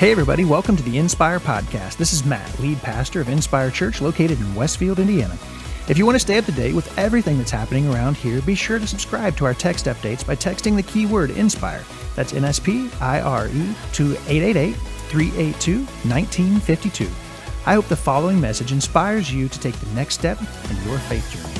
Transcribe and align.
Hey, 0.00 0.12
everybody, 0.12 0.46
welcome 0.46 0.78
to 0.78 0.82
the 0.82 0.96
Inspire 0.96 1.38
Podcast. 1.38 1.98
This 1.98 2.14
is 2.14 2.24
Matt, 2.24 2.58
lead 2.58 2.80
pastor 2.80 3.20
of 3.20 3.28
Inspire 3.28 3.70
Church 3.70 4.00
located 4.00 4.40
in 4.40 4.54
Westfield, 4.54 4.98
Indiana. 4.98 5.36
If 5.88 5.98
you 5.98 6.06
want 6.06 6.16
to 6.16 6.20
stay 6.20 6.38
up 6.38 6.46
to 6.46 6.52
date 6.52 6.74
with 6.74 6.96
everything 6.98 7.36
that's 7.36 7.50
happening 7.50 7.86
around 7.86 8.16
here, 8.16 8.40
be 8.40 8.54
sure 8.54 8.78
to 8.78 8.86
subscribe 8.86 9.36
to 9.36 9.44
our 9.44 9.52
text 9.52 9.84
updates 9.84 10.26
by 10.26 10.36
texting 10.36 10.74
the 10.74 10.82
keyword 10.82 11.32
INSPIRE. 11.32 11.84
That's 12.16 12.32
N 12.32 12.46
S 12.46 12.58
P 12.58 12.88
I 12.98 13.20
R 13.20 13.48
E 13.48 13.74
to 13.92 14.12
888 14.26 14.72
382 14.72 15.84
1952. 15.84 17.06
I 17.66 17.74
hope 17.74 17.84
the 17.88 17.94
following 17.94 18.40
message 18.40 18.72
inspires 18.72 19.30
you 19.30 19.50
to 19.50 19.60
take 19.60 19.78
the 19.80 19.94
next 19.94 20.14
step 20.14 20.40
in 20.70 20.82
your 20.88 20.98
faith 21.00 21.30
journey. 21.30 21.59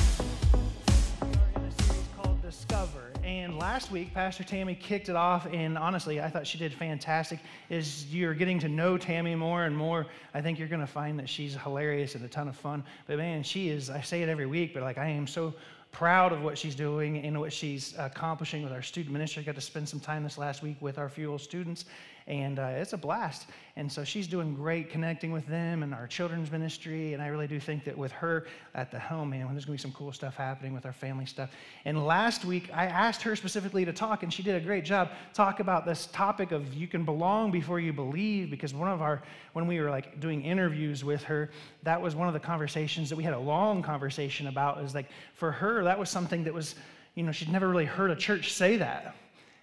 Week, 3.91 4.13
Pastor 4.13 4.43
Tammy 4.43 4.73
kicked 4.73 5.09
it 5.09 5.15
off, 5.15 5.45
and 5.51 5.77
honestly, 5.77 6.21
I 6.21 6.29
thought 6.29 6.47
she 6.47 6.57
did 6.57 6.73
fantastic. 6.73 7.39
As 7.69 8.11
you're 8.13 8.33
getting 8.33 8.57
to 8.59 8.69
know 8.69 8.97
Tammy 8.97 9.35
more 9.35 9.65
and 9.65 9.75
more, 9.75 10.07
I 10.33 10.41
think 10.41 10.57
you're 10.57 10.69
going 10.69 10.81
to 10.81 10.87
find 10.87 11.19
that 11.19 11.27
she's 11.27 11.55
hilarious 11.55 12.15
and 12.15 12.23
a 12.23 12.27
ton 12.27 12.47
of 12.47 12.55
fun. 12.55 12.83
But 13.05 13.17
man, 13.17 13.43
she 13.43 13.69
is, 13.69 13.89
I 13.89 14.01
say 14.01 14.23
it 14.23 14.29
every 14.29 14.45
week, 14.45 14.73
but 14.73 14.81
like 14.81 14.97
I 14.97 15.07
am 15.07 15.27
so 15.27 15.53
proud 15.91 16.31
of 16.31 16.41
what 16.41 16.57
she's 16.57 16.75
doing 16.75 17.17
and 17.17 17.37
what 17.39 17.51
she's 17.51 17.93
accomplishing 17.97 18.63
with 18.63 18.71
our 18.71 18.81
student 18.81 19.11
ministry. 19.11 19.43
I 19.43 19.45
got 19.45 19.55
to 19.55 19.61
spend 19.61 19.89
some 19.89 19.99
time 19.99 20.23
this 20.23 20.37
last 20.37 20.63
week 20.63 20.77
with 20.79 20.97
our 20.97 21.09
Fuel 21.09 21.37
students, 21.37 21.85
and 22.31 22.59
uh, 22.59 22.67
it's 22.77 22.93
a 22.93 22.97
blast. 22.97 23.47
And 23.75 23.91
so 23.91 24.05
she's 24.05 24.25
doing 24.25 24.55
great 24.55 24.89
connecting 24.89 25.33
with 25.33 25.45
them 25.47 25.83
and 25.83 25.93
our 25.93 26.07
children's 26.07 26.49
ministry. 26.49 27.13
And 27.13 27.21
I 27.21 27.27
really 27.27 27.47
do 27.47 27.59
think 27.59 27.83
that 27.83 27.97
with 27.97 28.13
her 28.13 28.47
at 28.73 28.89
the 28.89 28.97
helm, 28.97 29.31
man, 29.31 29.47
there's 29.51 29.65
going 29.65 29.77
to 29.77 29.83
be 29.83 29.89
some 29.89 29.91
cool 29.91 30.13
stuff 30.13 30.35
happening 30.35 30.73
with 30.73 30.85
our 30.85 30.93
family 30.93 31.25
stuff. 31.25 31.51
And 31.83 32.05
last 32.05 32.45
week, 32.45 32.69
I 32.73 32.85
asked 32.85 33.21
her 33.23 33.35
specifically 33.35 33.83
to 33.83 33.91
talk, 33.91 34.23
and 34.23 34.33
she 34.33 34.43
did 34.43 34.55
a 34.55 34.61
great 34.61 34.85
job. 34.85 35.09
Talk 35.33 35.59
about 35.59 35.85
this 35.85 36.05
topic 36.07 36.53
of 36.53 36.73
you 36.73 36.87
can 36.87 37.03
belong 37.03 37.51
before 37.51 37.81
you 37.81 37.91
believe, 37.91 38.49
because 38.49 38.73
one 38.73 38.89
of 38.89 39.01
our, 39.01 39.21
when 39.51 39.67
we 39.67 39.81
were 39.81 39.89
like 39.89 40.21
doing 40.21 40.41
interviews 40.41 41.03
with 41.03 41.23
her, 41.23 41.51
that 41.83 42.01
was 42.01 42.15
one 42.15 42.29
of 42.29 42.33
the 42.33 42.39
conversations 42.39 43.09
that 43.09 43.17
we 43.17 43.25
had 43.25 43.33
a 43.33 43.39
long 43.39 43.83
conversation 43.83 44.47
about. 44.47 44.81
Is 44.81 44.95
like 44.95 45.09
for 45.33 45.51
her, 45.51 45.83
that 45.83 45.99
was 45.99 46.09
something 46.09 46.45
that 46.45 46.53
was, 46.53 46.75
you 47.15 47.23
know, 47.23 47.33
she'd 47.33 47.51
never 47.51 47.67
really 47.67 47.83
heard 47.83 48.09
a 48.09 48.15
church 48.15 48.53
say 48.53 48.77
that 48.77 49.15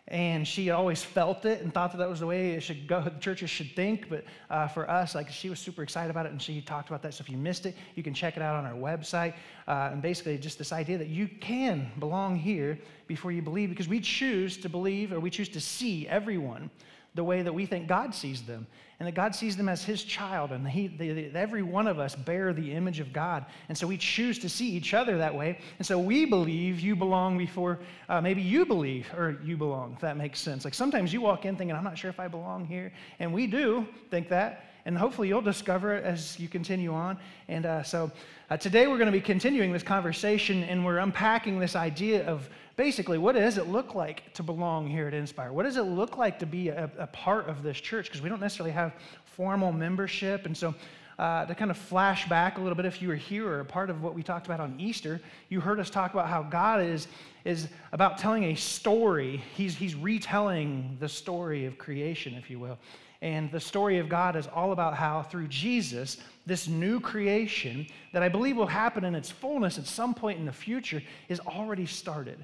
and 0.09 0.49
she 0.49 0.71
always 0.71 1.03
felt 1.03 1.45
it 1.45 1.61
and 1.61 1.73
thought 1.73 1.93
that 1.93 1.99
that 1.99 2.09
was 2.09 2.21
the 2.21 2.27
way 2.27 2.53
it 2.53 2.63
should 2.63 2.87
go 2.89 3.03
the 3.03 3.11
churches 3.21 3.51
should 3.51 3.71
think. 3.77 4.09
But 4.09 4.25
uh, 4.51 4.67
for 4.69 4.91
us 4.91 5.15
like 5.15 5.31
she 5.31 5.51
was 5.51 5.59
super 5.59 5.83
excited 5.83 6.11
about 6.11 6.27
it 6.27 6.33
and 6.33 6.41
she 6.41 6.61
talked 6.63 6.89
about 6.89 7.03
that. 7.03 7.15
So 7.15 7.23
if 7.23 7.31
you 7.31 7.37
missed 7.37 7.67
it 7.67 7.77
you 7.95 8.03
can 8.03 8.15
check 8.15 8.37
it 8.37 8.43
out 8.43 8.57
on 8.57 8.65
our 8.65 8.75
website. 8.75 9.35
Uh, 9.67 9.91
and 9.93 10.01
basically 10.01 10.39
just 10.39 10.59
this 10.59 10.73
idea 10.73 10.97
that 10.99 11.09
you 11.09 11.29
can 11.41 11.91
belong 11.99 12.37
here 12.37 12.79
before 13.07 13.33
you 13.33 13.43
believe 13.43 13.69
because 13.69 13.89
we 13.89 14.01
choose 14.01 14.57
to 14.57 14.69
believe 14.69 15.13
or 15.13 15.21
we 15.21 15.31
choose 15.31 15.49
to 15.51 15.61
see 15.61 16.09
everyone 16.09 16.71
the 17.19 17.25
way 17.25 17.43
that 17.43 17.53
we 17.53 17.67
think 17.67 17.87
god 17.87 18.15
sees 18.15 18.41
them 18.43 18.67
and 18.99 19.07
that 19.07 19.15
God 19.15 19.35
sees 19.35 19.57
them 19.57 19.69
as 19.69 19.85
His 19.85 20.03
child, 20.03 20.51
and 20.51 20.67
he, 20.67 20.89
they, 20.89 21.11
they, 21.13 21.31
every 21.39 21.63
one 21.63 21.87
of 21.87 22.01
us 22.01 22.17
bear 22.17 22.53
the 22.53 22.73
image 22.73 22.99
of 22.99 23.13
God. 23.13 23.47
And 23.69 23.79
so 23.79 23.87
we 23.87 23.97
choose 23.97 24.41
to 24.41 24.49
see 24.49 24.69
each 24.71 24.93
other 24.93 25.19
that 25.19 25.33
way. 25.33 25.61
And 25.79 25.87
so 25.87 26.01
we 26.01 26.25
believe 26.25 26.81
you 26.81 26.97
belong 26.97 27.39
before 27.39 27.79
uh, 28.09 28.21
maybe 28.21 28.43
you 28.43 28.67
believe 28.67 29.09
or 29.17 29.39
you 29.45 29.57
belong, 29.57 29.93
if 29.93 30.01
that 30.01 30.17
makes 30.17 30.41
sense. 30.41 30.65
Like 30.65 30.75
sometimes 30.75 31.13
you 31.13 31.21
walk 31.21 31.45
in 31.45 31.55
thinking, 31.55 31.77
I'm 31.77 31.85
not 31.85 31.97
sure 31.97 32.11
if 32.11 32.19
I 32.19 32.27
belong 32.27 32.67
here. 32.67 32.93
And 33.21 33.33
we 33.33 33.47
do 33.47 33.87
think 34.11 34.29
that. 34.31 34.65
And 34.85 34.99
hopefully 34.99 35.29
you'll 35.29 35.43
discover 35.43 35.95
it 35.95 36.05
as 36.05 36.41
you 36.41 36.49
continue 36.49 36.93
on. 36.93 37.19
And 37.47 37.67
uh, 37.67 37.83
so 37.85 38.11
uh, 38.51 38.57
today 38.57 38.89
we're 38.89 38.99
going 38.99 39.07
to 39.07 39.13
be 39.13 39.21
continuing 39.21 39.73
this 39.73 39.83
conversation, 39.83 40.65
and 40.65 40.85
we're 40.85 40.99
unpacking 40.99 41.61
this 41.61 41.77
idea 41.77 42.27
of 42.27 42.49
basically, 42.79 43.19
what 43.19 43.35
does 43.35 43.59
it 43.59 43.67
look 43.67 43.97
like 43.97 44.33
to 44.35 44.43
belong 44.45 44.87
here 44.87 45.09
at 45.09 45.13
Inspire? 45.13 45.53
What 45.53 45.65
does 45.65 45.77
it 45.77 45.83
look 45.83 46.17
like 46.17 46.39
to 46.39 46.47
be 46.47 46.69
a, 46.69 46.89
a 46.97 47.09
part 47.09 47.49
of 47.49 47.65
this 47.65 47.79
church? 47.79 48.07
Because 48.07 48.23
we 48.23 48.29
don't 48.29 48.41
necessarily 48.41 48.73
have 48.73 48.95
formal 49.25 49.73
membership. 49.73 50.47
And 50.47 50.57
so, 50.57 50.75
uh, 51.19 51.45
to 51.47 51.55
kind 51.57 51.73
of 51.73 51.77
flash 51.77 52.29
back 52.29 52.57
a 52.57 52.61
little 52.61 52.77
bit, 52.77 52.87
if 52.87 53.03
you 53.03 53.09
were 53.09 53.17
here 53.17 53.49
or 53.49 53.61
a 53.61 53.65
part 53.65 53.91
of 53.91 54.01
what 54.01 54.15
we 54.15 54.23
talked 54.23 54.47
about 54.47 54.61
on 54.61 54.79
Easter, 54.79 55.21
you 55.49 55.61
heard 55.61 55.81
us 55.81 55.91
talk 55.91 56.13
about 56.15 56.29
how 56.29 56.45
God 56.45 56.81
is, 56.81 57.09
is 57.45 57.67
about 57.91 58.17
telling 58.17 58.45
a 58.45 58.55
story. 58.55 59.43
He's, 59.57 59.75
he's 59.75 59.97
retelling 59.97 60.97
the 61.01 61.09
story 61.09 61.67
of 61.67 61.79
creation, 61.79 62.35
if 62.35 62.49
you 62.49 62.61
will. 62.61 62.79
And 63.23 63.51
the 63.51 63.59
story 63.59 63.99
of 63.99 64.09
God 64.09 64.37
is 64.37 64.47
all 64.47 64.71
about 64.71 64.95
how, 64.95 65.23
through 65.25 65.49
Jesus, 65.49 66.19
this 66.47 66.69
new 66.69 67.01
creation 67.01 67.89
that 68.13 68.23
I 68.23 68.29
believe 68.29 68.57
will 68.57 68.69
happen 68.69 69.03
in 69.03 69.17
its 69.17 69.33
fullness 69.33 69.79
at 69.79 69.87
some 69.87 70.15
point 70.15 70.39
in 70.39 70.47
the 70.47 70.53
future 70.53 71.03
is 71.29 71.41
already 71.41 71.85
started. 71.85 72.39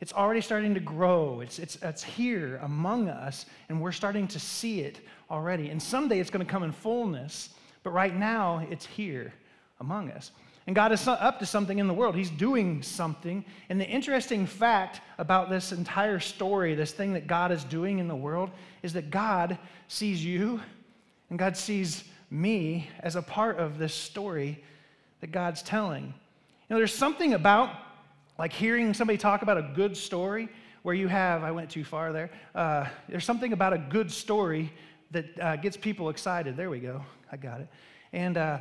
It's 0.00 0.12
already 0.12 0.40
starting 0.40 0.74
to 0.74 0.80
grow. 0.80 1.40
It's, 1.40 1.58
it's, 1.58 1.76
it's 1.82 2.02
here 2.02 2.60
among 2.62 3.08
us, 3.08 3.46
and 3.68 3.80
we're 3.80 3.92
starting 3.92 4.28
to 4.28 4.40
see 4.40 4.80
it 4.80 5.00
already. 5.30 5.70
And 5.70 5.82
someday 5.82 6.20
it's 6.20 6.30
going 6.30 6.44
to 6.44 6.50
come 6.50 6.62
in 6.62 6.72
fullness, 6.72 7.50
but 7.82 7.90
right 7.90 8.14
now 8.14 8.66
it's 8.70 8.86
here 8.86 9.32
among 9.80 10.10
us. 10.10 10.30
And 10.66 10.74
God 10.74 10.92
is 10.92 11.06
up 11.06 11.38
to 11.40 11.46
something 11.46 11.78
in 11.78 11.86
the 11.86 11.94
world. 11.94 12.14
He's 12.14 12.30
doing 12.30 12.82
something. 12.82 13.44
And 13.68 13.78
the 13.78 13.86
interesting 13.86 14.46
fact 14.46 15.02
about 15.18 15.50
this 15.50 15.72
entire 15.72 16.18
story, 16.18 16.74
this 16.74 16.92
thing 16.92 17.12
that 17.12 17.26
God 17.26 17.52
is 17.52 17.64
doing 17.64 17.98
in 17.98 18.08
the 18.08 18.16
world, 18.16 18.50
is 18.82 18.94
that 18.94 19.10
God 19.10 19.58
sees 19.88 20.24
you 20.24 20.60
and 21.28 21.38
God 21.38 21.56
sees 21.56 22.04
me 22.30 22.88
as 23.00 23.16
a 23.16 23.22
part 23.22 23.58
of 23.58 23.78
this 23.78 23.94
story 23.94 24.62
that 25.20 25.32
God's 25.32 25.62
telling. 25.62 26.04
You 26.04 26.12
know, 26.70 26.76
there's 26.76 26.94
something 26.94 27.34
about 27.34 27.70
like 28.38 28.52
hearing 28.52 28.94
somebody 28.94 29.16
talk 29.16 29.42
about 29.42 29.58
a 29.58 29.70
good 29.74 29.96
story 29.96 30.48
where 30.82 30.94
you 30.94 31.08
have, 31.08 31.42
I 31.42 31.50
went 31.50 31.70
too 31.70 31.84
far 31.84 32.12
there. 32.12 32.30
Uh, 32.54 32.86
there's 33.08 33.24
something 33.24 33.52
about 33.52 33.72
a 33.72 33.78
good 33.78 34.10
story 34.10 34.72
that 35.12 35.40
uh, 35.40 35.56
gets 35.56 35.76
people 35.76 36.08
excited. 36.08 36.56
There 36.56 36.68
we 36.68 36.80
go. 36.80 37.02
I 37.30 37.36
got 37.36 37.60
it. 37.60 37.68
And, 38.12 38.36
uh, 38.36 38.58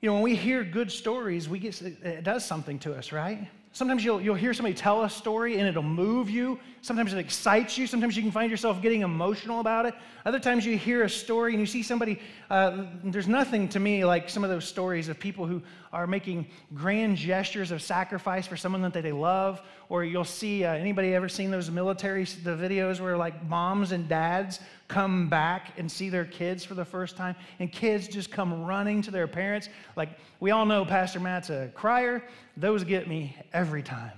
you 0.00 0.08
know, 0.08 0.14
when 0.14 0.22
we 0.22 0.36
hear 0.36 0.62
good 0.62 0.92
stories, 0.92 1.48
we 1.48 1.58
get, 1.58 1.80
it 1.82 2.22
does 2.22 2.44
something 2.44 2.78
to 2.80 2.94
us, 2.94 3.10
right? 3.10 3.48
Sometimes 3.72 4.04
you'll, 4.04 4.20
you'll 4.20 4.34
hear 4.34 4.54
somebody 4.54 4.74
tell 4.74 5.04
a 5.04 5.10
story 5.10 5.58
and 5.58 5.68
it'll 5.68 5.82
move 5.82 6.30
you. 6.30 6.58
Sometimes 6.82 7.12
it 7.12 7.18
excites 7.18 7.76
you. 7.76 7.86
Sometimes 7.86 8.16
you 8.16 8.22
can 8.22 8.32
find 8.32 8.50
yourself 8.50 8.80
getting 8.80 9.02
emotional 9.02 9.60
about 9.60 9.86
it. 9.86 9.94
Other 10.24 10.40
times 10.40 10.64
you 10.64 10.76
hear 10.76 11.04
a 11.04 11.10
story 11.10 11.52
and 11.52 11.60
you 11.60 11.66
see 11.66 11.82
somebody, 11.82 12.20
uh, 12.50 12.84
there's 13.04 13.28
nothing 13.28 13.68
to 13.70 13.80
me 13.80 14.04
like 14.04 14.30
some 14.30 14.42
of 14.42 14.50
those 14.50 14.66
stories 14.66 15.08
of 15.08 15.18
people 15.18 15.46
who 15.46 15.62
are 15.92 16.06
making 16.06 16.46
grand 16.74 17.16
gestures 17.16 17.70
of 17.70 17.82
sacrifice 17.82 18.46
for 18.46 18.56
someone 18.56 18.82
that 18.82 18.92
they 18.92 19.12
love. 19.12 19.62
Or 19.88 20.04
you'll 20.04 20.24
see, 20.24 20.64
uh, 20.64 20.74
anybody 20.74 21.14
ever 21.14 21.28
seen 21.28 21.50
those 21.50 21.70
military, 21.70 22.24
the 22.24 22.56
videos 22.56 23.00
where 23.00 23.16
like 23.16 23.46
moms 23.48 23.92
and 23.92 24.08
dads 24.08 24.60
come 24.86 25.28
back 25.28 25.72
and 25.78 25.90
see 25.90 26.08
their 26.08 26.24
kids 26.24 26.64
for 26.64 26.74
the 26.74 26.84
first 26.84 27.16
time 27.16 27.36
and 27.58 27.72
kids 27.72 28.08
just 28.08 28.30
come 28.30 28.64
running 28.64 29.00
to 29.02 29.10
their 29.10 29.26
parents? 29.26 29.68
Like 29.96 30.10
we 30.40 30.50
all 30.50 30.66
know 30.66 30.84
Pastor 30.84 31.20
Matt's 31.20 31.50
a 31.50 31.70
crier. 31.74 32.22
Those 32.56 32.84
get 32.84 33.08
me 33.08 33.36
every 33.52 33.82
time. 33.82 34.12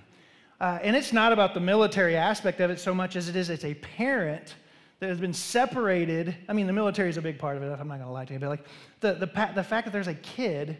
Uh, 0.61 0.79
and 0.83 0.95
it's 0.95 1.13
not 1.13 1.33
about 1.33 1.55
the 1.55 1.61
military 1.61 2.17
aspect 2.17 2.61
of 2.61 2.71
it 2.71 2.79
so 2.79 2.95
much 2.95 3.17
as 3.17 3.29
it 3.29 3.37
is 3.37 3.49
it's 3.49 3.65
a 3.65 3.75
parent 3.75 4.57
that 4.99 5.09
has 5.09 5.19
been 5.19 5.33
separated. 5.33 6.37
I 6.49 6.53
mean, 6.53 6.67
the 6.67 6.73
military 6.75 7.09
is 7.09 7.17
a 7.17 7.23
big 7.23 7.39
part 7.39 7.57
of 7.57 7.63
it, 7.63 7.67
I'm 7.81 7.89
not 7.89 7.95
going 7.95 8.07
to 8.07 8.11
lie 8.11 8.27
to 8.27 8.33
you, 8.35 8.39
but 8.39 8.51
like 8.51 8.67
the, 9.01 9.15
the, 9.15 9.27
the 9.55 9.65
fact 9.65 9.87
that 9.87 9.93
there's 9.93 10.09
a 10.09 10.15
kid 10.15 10.77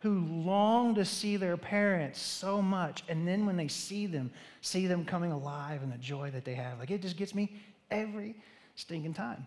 who 0.00 0.20
long 0.20 0.94
to 0.94 1.04
see 1.04 1.36
their 1.36 1.56
parents 1.56 2.20
so 2.20 2.60
much, 2.62 3.04
and 3.08 3.28
then 3.28 3.46
when 3.46 3.56
they 3.56 3.68
see 3.68 4.06
them, 4.06 4.30
see 4.62 4.86
them 4.86 5.04
coming 5.04 5.30
alive 5.30 5.82
and 5.82 5.92
the 5.92 5.98
joy 5.98 6.30
that 6.30 6.44
they 6.44 6.54
have. 6.54 6.78
Like 6.78 6.90
it 6.90 7.02
just 7.02 7.16
gets 7.16 7.34
me 7.34 7.54
every 7.90 8.34
stinking 8.76 9.14
time. 9.14 9.46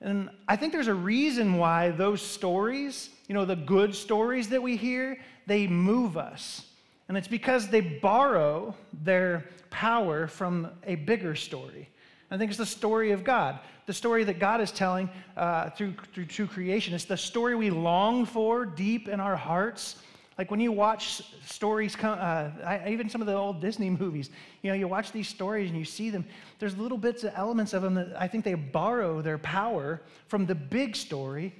And 0.00 0.30
I 0.48 0.56
think 0.56 0.72
there's 0.72 0.88
a 0.88 0.94
reason 0.94 1.58
why 1.58 1.90
those 1.90 2.22
stories, 2.22 3.10
you 3.28 3.34
know, 3.34 3.44
the 3.44 3.56
good 3.56 3.94
stories 3.94 4.48
that 4.48 4.62
we 4.62 4.76
hear, 4.76 5.18
they 5.46 5.66
move 5.66 6.16
us. 6.16 6.66
And 7.08 7.18
it's 7.18 7.28
because 7.28 7.68
they 7.68 7.82
borrow 7.82 8.74
their 9.02 9.44
power 9.68 10.26
from 10.26 10.70
a 10.86 10.94
bigger 10.94 11.34
story. 11.34 11.90
I 12.30 12.38
think 12.38 12.50
it's 12.50 12.58
the 12.58 12.66
story 12.66 13.10
of 13.10 13.24
God, 13.24 13.58
the 13.86 13.92
story 13.92 14.22
that 14.24 14.38
God 14.38 14.60
is 14.60 14.70
telling 14.70 15.10
uh, 15.36 15.70
through, 15.70 15.94
through, 16.14 16.46
creation. 16.46 16.94
It's 16.94 17.04
the 17.04 17.16
story 17.16 17.56
we 17.56 17.70
long 17.70 18.24
for 18.24 18.64
deep 18.64 19.08
in 19.08 19.18
our 19.18 19.34
hearts. 19.34 19.96
Like 20.38 20.50
when 20.50 20.60
you 20.60 20.70
watch 20.70 21.22
stories, 21.44 21.96
come, 21.96 22.16
uh, 22.20 22.50
I, 22.64 22.88
even 22.88 23.08
some 23.08 23.20
of 23.20 23.26
the 23.26 23.34
old 23.34 23.60
Disney 23.60 23.90
movies, 24.00 24.30
you 24.62 24.70
know, 24.70 24.76
you 24.76 24.86
watch 24.86 25.10
these 25.10 25.28
stories 25.28 25.70
and 25.70 25.78
you 25.78 25.84
see 25.84 26.10
them. 26.10 26.24
There's 26.60 26.76
little 26.76 26.98
bits 26.98 27.24
of 27.24 27.32
elements 27.34 27.72
of 27.72 27.82
them 27.82 27.94
that 27.94 28.14
I 28.16 28.28
think 28.28 28.44
they 28.44 28.54
borrow 28.54 29.22
their 29.22 29.38
power 29.38 30.00
from 30.28 30.46
the 30.46 30.54
big 30.54 30.94
story 30.94 31.52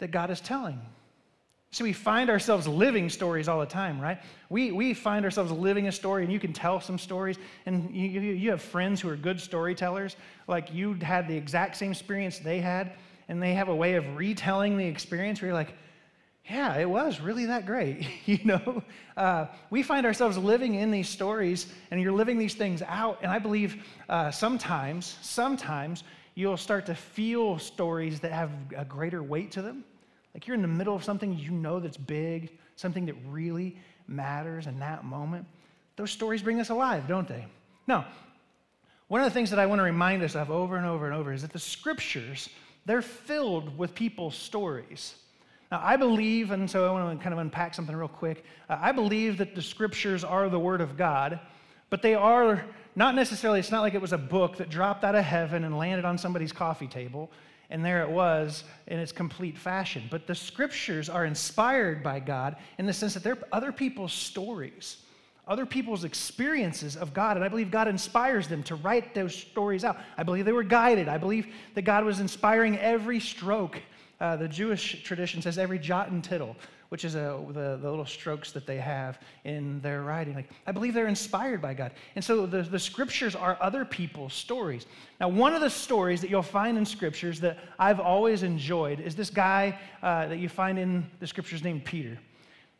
that 0.00 0.10
God 0.10 0.30
is 0.30 0.40
telling. 0.40 0.80
So 1.70 1.84
we 1.84 1.92
find 1.92 2.30
ourselves 2.30 2.66
living 2.66 3.10
stories 3.10 3.46
all 3.46 3.60
the 3.60 3.66
time, 3.66 4.00
right? 4.00 4.18
We, 4.48 4.72
we 4.72 4.94
find 4.94 5.24
ourselves 5.24 5.52
living 5.52 5.86
a 5.86 5.92
story, 5.92 6.24
and 6.24 6.32
you 6.32 6.40
can 6.40 6.54
tell 6.54 6.80
some 6.80 6.98
stories, 6.98 7.36
and 7.66 7.94
you, 7.94 8.08
you, 8.08 8.20
you 8.20 8.50
have 8.50 8.62
friends 8.62 9.02
who 9.02 9.10
are 9.10 9.16
good 9.16 9.38
storytellers. 9.38 10.16
Like 10.46 10.72
you 10.72 10.94
had 10.94 11.28
the 11.28 11.36
exact 11.36 11.76
same 11.76 11.90
experience 11.90 12.38
they 12.38 12.60
had, 12.60 12.92
and 13.28 13.42
they 13.42 13.52
have 13.52 13.68
a 13.68 13.74
way 13.74 13.94
of 13.94 14.16
retelling 14.16 14.78
the 14.78 14.86
experience 14.86 15.42
where 15.42 15.48
you're 15.48 15.58
like, 15.58 15.74
yeah, 16.48 16.78
it 16.78 16.88
was 16.88 17.20
really 17.20 17.44
that 17.44 17.66
great. 17.66 18.06
you 18.24 18.38
know, 18.44 18.82
uh, 19.18 19.46
we 19.68 19.82
find 19.82 20.06
ourselves 20.06 20.38
living 20.38 20.76
in 20.76 20.90
these 20.90 21.10
stories, 21.10 21.70
and 21.90 22.00
you're 22.00 22.12
living 22.12 22.38
these 22.38 22.54
things 22.54 22.80
out. 22.80 23.18
And 23.20 23.30
I 23.30 23.38
believe 23.38 23.84
uh, 24.08 24.30
sometimes, 24.30 25.18
sometimes 25.20 26.02
you'll 26.34 26.56
start 26.56 26.86
to 26.86 26.94
feel 26.94 27.58
stories 27.58 28.20
that 28.20 28.32
have 28.32 28.50
a 28.74 28.86
greater 28.86 29.22
weight 29.22 29.52
to 29.52 29.60
them. 29.60 29.84
Like 30.34 30.46
you're 30.46 30.54
in 30.54 30.62
the 30.62 30.68
middle 30.68 30.94
of 30.94 31.04
something 31.04 31.36
you 31.38 31.50
know 31.50 31.80
that's 31.80 31.96
big, 31.96 32.58
something 32.76 33.06
that 33.06 33.16
really 33.26 33.76
matters 34.06 34.66
in 34.66 34.78
that 34.80 35.04
moment. 35.04 35.46
Those 35.96 36.10
stories 36.10 36.42
bring 36.42 36.60
us 36.60 36.70
alive, 36.70 37.08
don't 37.08 37.26
they? 37.26 37.46
Now, 37.86 38.06
one 39.08 39.20
of 39.20 39.24
the 39.24 39.30
things 39.30 39.50
that 39.50 39.58
I 39.58 39.66
want 39.66 39.78
to 39.78 39.84
remind 39.84 40.22
us 40.22 40.36
of 40.36 40.50
over 40.50 40.76
and 40.76 40.86
over 40.86 41.06
and 41.06 41.14
over 41.14 41.32
is 41.32 41.42
that 41.42 41.52
the 41.52 41.58
scriptures, 41.58 42.48
they're 42.84 43.02
filled 43.02 43.76
with 43.76 43.94
people's 43.94 44.36
stories. 44.36 45.14
Now, 45.72 45.80
I 45.82 45.96
believe, 45.96 46.50
and 46.50 46.70
so 46.70 46.86
I 46.86 46.92
want 46.92 47.18
to 47.18 47.22
kind 47.22 47.32
of 47.32 47.38
unpack 47.38 47.74
something 47.74 47.94
real 47.94 48.08
quick. 48.08 48.44
Uh, 48.68 48.78
I 48.80 48.92
believe 48.92 49.38
that 49.38 49.54
the 49.54 49.62
scriptures 49.62 50.24
are 50.24 50.48
the 50.48 50.58
word 50.58 50.80
of 50.80 50.96
God, 50.96 51.40
but 51.90 52.02
they 52.02 52.14
are 52.14 52.64
not 52.96 53.14
necessarily, 53.14 53.60
it's 53.60 53.70
not 53.70 53.82
like 53.82 53.94
it 53.94 54.00
was 54.00 54.12
a 54.12 54.18
book 54.18 54.56
that 54.58 54.70
dropped 54.70 55.04
out 55.04 55.14
of 55.14 55.24
heaven 55.24 55.64
and 55.64 55.76
landed 55.76 56.04
on 56.04 56.18
somebody's 56.18 56.52
coffee 56.52 56.86
table, 56.86 57.30
and 57.70 57.84
there 57.84 58.02
it 58.02 58.10
was 58.10 58.64
in 58.86 58.98
its 58.98 59.12
complete 59.12 59.58
fashion. 59.58 60.04
But 60.10 60.26
the 60.26 60.34
scriptures 60.34 61.08
are 61.08 61.24
inspired 61.24 62.02
by 62.02 62.20
God 62.20 62.56
in 62.78 62.86
the 62.86 62.92
sense 62.92 63.14
that 63.14 63.22
they're 63.22 63.38
other 63.52 63.72
people's 63.72 64.12
stories, 64.12 64.98
other 65.46 65.66
people's 65.66 66.04
experiences 66.04 66.96
of 66.96 67.12
God, 67.12 67.36
and 67.36 67.44
I 67.44 67.48
believe 67.48 67.70
God 67.70 67.88
inspires 67.88 68.48
them 68.48 68.62
to 68.64 68.74
write 68.76 69.14
those 69.14 69.34
stories 69.34 69.84
out. 69.84 69.98
I 70.16 70.22
believe 70.22 70.44
they 70.44 70.52
were 70.52 70.62
guided. 70.62 71.08
I 71.08 71.18
believe 71.18 71.46
that 71.74 71.82
God 71.82 72.04
was 72.04 72.20
inspiring 72.20 72.78
every 72.78 73.20
stroke 73.20 73.80
uh, 74.20 74.36
the 74.36 74.48
Jewish 74.48 75.02
tradition 75.04 75.40
says 75.40 75.58
every 75.58 75.78
jot 75.78 76.10
and 76.10 76.22
tittle, 76.22 76.56
which 76.88 77.04
is 77.04 77.14
a, 77.14 77.38
the, 77.48 77.78
the 77.80 77.90
little 77.90 78.06
strokes 78.06 78.52
that 78.52 78.66
they 78.66 78.78
have 78.78 79.20
in 79.44 79.80
their 79.80 80.02
writing. 80.02 80.34
Like, 80.34 80.50
I 80.66 80.72
believe 80.72 80.94
they're 80.94 81.06
inspired 81.06 81.60
by 81.60 81.74
God. 81.74 81.92
And 82.16 82.24
so 82.24 82.46
the, 82.46 82.62
the 82.62 82.78
scriptures 82.78 83.34
are 83.34 83.58
other 83.60 83.84
people's 83.84 84.32
stories. 84.32 84.86
Now, 85.20 85.28
one 85.28 85.54
of 85.54 85.60
the 85.60 85.70
stories 85.70 86.20
that 86.22 86.30
you'll 86.30 86.42
find 86.42 86.78
in 86.78 86.86
scriptures 86.86 87.40
that 87.40 87.58
I've 87.78 88.00
always 88.00 88.42
enjoyed 88.42 89.00
is 89.00 89.14
this 89.14 89.30
guy 89.30 89.78
uh, 90.02 90.28
that 90.28 90.38
you 90.38 90.48
find 90.48 90.78
in 90.78 91.06
the 91.20 91.26
scriptures 91.26 91.62
named 91.62 91.84
Peter. 91.84 92.18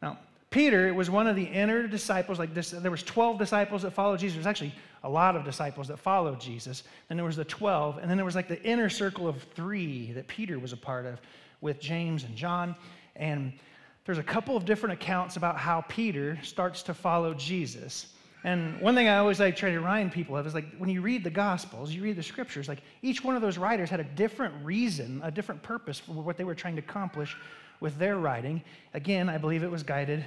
Now, 0.00 0.18
Peter 0.50 0.94
was 0.94 1.10
one 1.10 1.26
of 1.26 1.36
the 1.36 1.44
inner 1.44 1.86
disciples. 1.86 2.38
Like 2.38 2.54
this, 2.54 2.70
there 2.70 2.90
was 2.90 3.02
12 3.02 3.38
disciples 3.38 3.82
that 3.82 3.92
followed 3.92 4.20
Jesus. 4.20 4.36
There's 4.36 4.46
actually 4.46 4.74
a 5.04 5.08
lot 5.08 5.36
of 5.36 5.44
disciples 5.44 5.88
that 5.88 5.98
followed 5.98 6.40
Jesus. 6.40 6.84
Then 7.08 7.18
there 7.18 7.26
was 7.26 7.36
the 7.36 7.44
12, 7.44 7.98
and 7.98 8.10
then 8.10 8.16
there 8.16 8.24
was 8.24 8.34
like 8.34 8.48
the 8.48 8.62
inner 8.62 8.88
circle 8.88 9.28
of 9.28 9.42
three 9.54 10.12
that 10.12 10.26
Peter 10.26 10.58
was 10.58 10.72
a 10.72 10.76
part 10.76 11.04
of 11.04 11.20
with 11.60 11.78
James 11.80 12.24
and 12.24 12.34
John. 12.34 12.74
And 13.14 13.52
there's 14.08 14.16
a 14.16 14.22
couple 14.22 14.56
of 14.56 14.64
different 14.64 14.94
accounts 14.94 15.36
about 15.36 15.58
how 15.58 15.82
Peter 15.82 16.38
starts 16.42 16.82
to 16.84 16.94
follow 16.94 17.34
Jesus. 17.34 18.06
And 18.42 18.80
one 18.80 18.94
thing 18.94 19.06
I 19.06 19.18
always 19.18 19.38
like 19.38 19.54
try 19.54 19.68
to 19.70 19.76
remind 19.76 20.12
people 20.12 20.34
of 20.34 20.46
is 20.46 20.54
like 20.54 20.64
when 20.78 20.88
you 20.88 21.02
read 21.02 21.22
the 21.22 21.28
Gospels, 21.28 21.92
you 21.92 22.02
read 22.02 22.16
the 22.16 22.22
Scriptures, 22.22 22.68
like 22.68 22.80
each 23.02 23.22
one 23.22 23.36
of 23.36 23.42
those 23.42 23.58
writers 23.58 23.90
had 23.90 24.00
a 24.00 24.04
different 24.04 24.54
reason, 24.64 25.20
a 25.22 25.30
different 25.30 25.62
purpose 25.62 25.98
for 25.98 26.12
what 26.12 26.38
they 26.38 26.44
were 26.44 26.54
trying 26.54 26.74
to 26.76 26.80
accomplish 26.80 27.36
with 27.80 27.98
their 27.98 28.16
writing. 28.16 28.62
Again, 28.94 29.28
I 29.28 29.36
believe 29.36 29.62
it 29.62 29.70
was 29.70 29.82
guided 29.82 30.24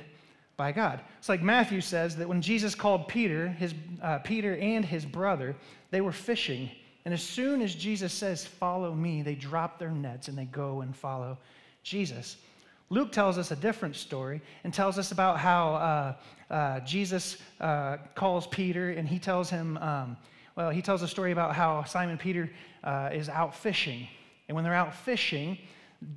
by 0.57 0.71
God. 0.71 1.01
It's 1.17 1.27
like 1.27 1.41
Matthew 1.41 1.81
says 1.81 2.15
that 2.17 2.29
when 2.29 2.39
Jesus 2.39 2.75
called 2.75 3.07
Peter, 3.07 3.47
his, 3.47 3.73
uh, 4.03 4.19
Peter 4.19 4.57
and 4.57 4.85
his 4.85 5.07
brother, 5.07 5.55
they 5.89 6.01
were 6.01 6.11
fishing. 6.11 6.69
And 7.05 7.15
as 7.15 7.23
soon 7.23 7.63
as 7.63 7.73
Jesus 7.73 8.13
says, 8.13 8.45
Follow 8.45 8.93
me, 8.93 9.23
they 9.23 9.33
drop 9.33 9.79
their 9.79 9.89
nets 9.89 10.27
and 10.27 10.37
they 10.37 10.45
go 10.45 10.81
and 10.81 10.95
follow 10.95 11.39
Jesus. 11.81 12.37
Luke 12.91 13.13
tells 13.13 13.37
us 13.37 13.51
a 13.51 13.55
different 13.55 13.95
story 13.95 14.41
and 14.65 14.73
tells 14.73 14.99
us 14.99 15.13
about 15.13 15.39
how 15.39 15.75
uh, 15.75 16.53
uh, 16.53 16.79
Jesus 16.81 17.37
uh, 17.61 17.95
calls 18.15 18.45
Peter 18.47 18.91
and 18.91 19.07
he 19.07 19.17
tells 19.17 19.49
him, 19.49 19.77
um, 19.77 20.17
well, 20.57 20.69
he 20.69 20.81
tells 20.81 21.01
a 21.01 21.07
story 21.07 21.31
about 21.31 21.55
how 21.55 21.85
Simon 21.85 22.17
Peter 22.17 22.51
uh, 22.83 23.09
is 23.13 23.29
out 23.29 23.55
fishing. 23.55 24.09
And 24.49 24.55
when 24.55 24.65
they're 24.65 24.73
out 24.73 24.93
fishing, 24.93 25.57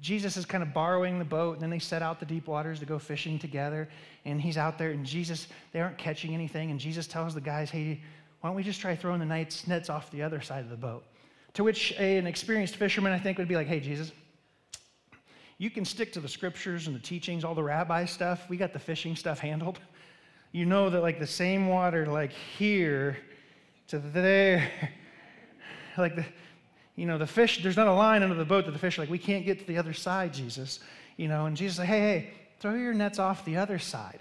Jesus 0.00 0.36
is 0.36 0.44
kind 0.44 0.64
of 0.64 0.74
borrowing 0.74 1.20
the 1.20 1.24
boat, 1.24 1.52
and 1.52 1.62
then 1.62 1.70
they 1.70 1.78
set 1.78 2.02
out 2.02 2.18
the 2.18 2.26
deep 2.26 2.48
waters 2.48 2.80
to 2.80 2.86
go 2.86 2.98
fishing 2.98 3.38
together. 3.38 3.88
And 4.24 4.40
he's 4.40 4.56
out 4.56 4.76
there, 4.76 4.90
and 4.90 5.06
Jesus, 5.06 5.46
they 5.72 5.80
aren't 5.80 5.98
catching 5.98 6.34
anything. 6.34 6.72
And 6.72 6.80
Jesus 6.80 7.06
tells 7.06 7.34
the 7.34 7.40
guys, 7.40 7.70
hey, 7.70 8.00
why 8.40 8.48
don't 8.48 8.56
we 8.56 8.64
just 8.64 8.80
try 8.80 8.96
throwing 8.96 9.20
the 9.20 9.26
nets 9.26 9.90
off 9.90 10.10
the 10.10 10.22
other 10.22 10.40
side 10.40 10.64
of 10.64 10.70
the 10.70 10.76
boat? 10.76 11.04
To 11.52 11.62
which 11.62 11.92
an 11.92 12.26
experienced 12.26 12.74
fisherman, 12.74 13.12
I 13.12 13.18
think, 13.20 13.38
would 13.38 13.46
be 13.46 13.54
like, 13.54 13.68
hey, 13.68 13.78
Jesus, 13.78 14.10
you 15.58 15.70
can 15.70 15.84
stick 15.84 16.12
to 16.14 16.20
the 16.20 16.28
scriptures 16.28 16.86
and 16.86 16.96
the 16.96 17.00
teachings, 17.00 17.44
all 17.44 17.54
the 17.54 17.62
rabbi 17.62 18.04
stuff. 18.04 18.48
We 18.48 18.56
got 18.56 18.72
the 18.72 18.78
fishing 18.78 19.16
stuff 19.16 19.38
handled. 19.38 19.78
You 20.52 20.66
know 20.66 20.88
that, 20.88 21.02
like, 21.02 21.18
the 21.18 21.26
same 21.26 21.66
water, 21.66 22.06
like 22.06 22.30
here 22.30 23.16
to 23.88 23.98
there, 23.98 24.70
like 25.98 26.14
the, 26.14 26.24
you 26.94 27.06
know, 27.06 27.18
the 27.18 27.26
fish, 27.26 27.60
there's 27.60 27.76
not 27.76 27.88
a 27.88 27.92
line 27.92 28.22
under 28.22 28.36
the 28.36 28.44
boat 28.44 28.66
that 28.66 28.70
the 28.70 28.78
fish 28.78 28.96
are 28.96 29.02
like, 29.02 29.10
we 29.10 29.18
can't 29.18 29.44
get 29.44 29.58
to 29.58 29.66
the 29.66 29.78
other 29.78 29.92
side, 29.92 30.32
Jesus. 30.32 30.78
You 31.16 31.26
know, 31.26 31.46
and 31.46 31.56
Jesus 31.56 31.78
said, 31.78 31.86
hey, 31.86 31.98
hey, 31.98 32.30
throw 32.60 32.74
your 32.74 32.94
nets 32.94 33.18
off 33.18 33.44
the 33.44 33.56
other 33.56 33.80
side. 33.80 34.20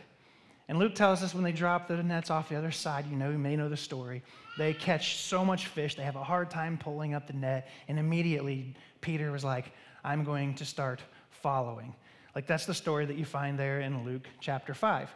And 0.68 0.80
Luke 0.80 0.96
tells 0.96 1.22
us 1.22 1.36
when 1.36 1.44
they 1.44 1.52
drop 1.52 1.88
the 1.88 2.02
nets 2.02 2.32
off 2.32 2.50
the 2.50 2.56
other 2.56 2.72
side, 2.72 3.06
you 3.10 3.16
know, 3.16 3.30
you 3.30 3.38
may 3.38 3.56
know 3.56 3.70
the 3.70 3.78
story. 3.78 4.24
They 4.58 4.74
catch 4.74 5.18
so 5.18 5.46
much 5.46 5.68
fish, 5.68 5.96
they 5.96 6.04
have 6.04 6.16
a 6.16 6.24
hard 6.24 6.50
time 6.50 6.78
pulling 6.78 7.14
up 7.14 7.28
the 7.28 7.34
net. 7.34 7.70
And 7.88 8.00
immediately, 8.00 8.74
Peter 9.02 9.32
was 9.32 9.44
like, 9.44 9.72
I'm 10.04 10.24
going 10.24 10.56
to 10.56 10.66
start 10.66 11.02
following. 11.44 11.94
Like, 12.34 12.48
that's 12.48 12.66
the 12.66 12.74
story 12.74 13.06
that 13.06 13.18
you 13.18 13.26
find 13.26 13.60
there 13.60 13.82
in 13.82 14.04
Luke 14.04 14.28
chapter 14.40 14.74
5. 14.74 15.14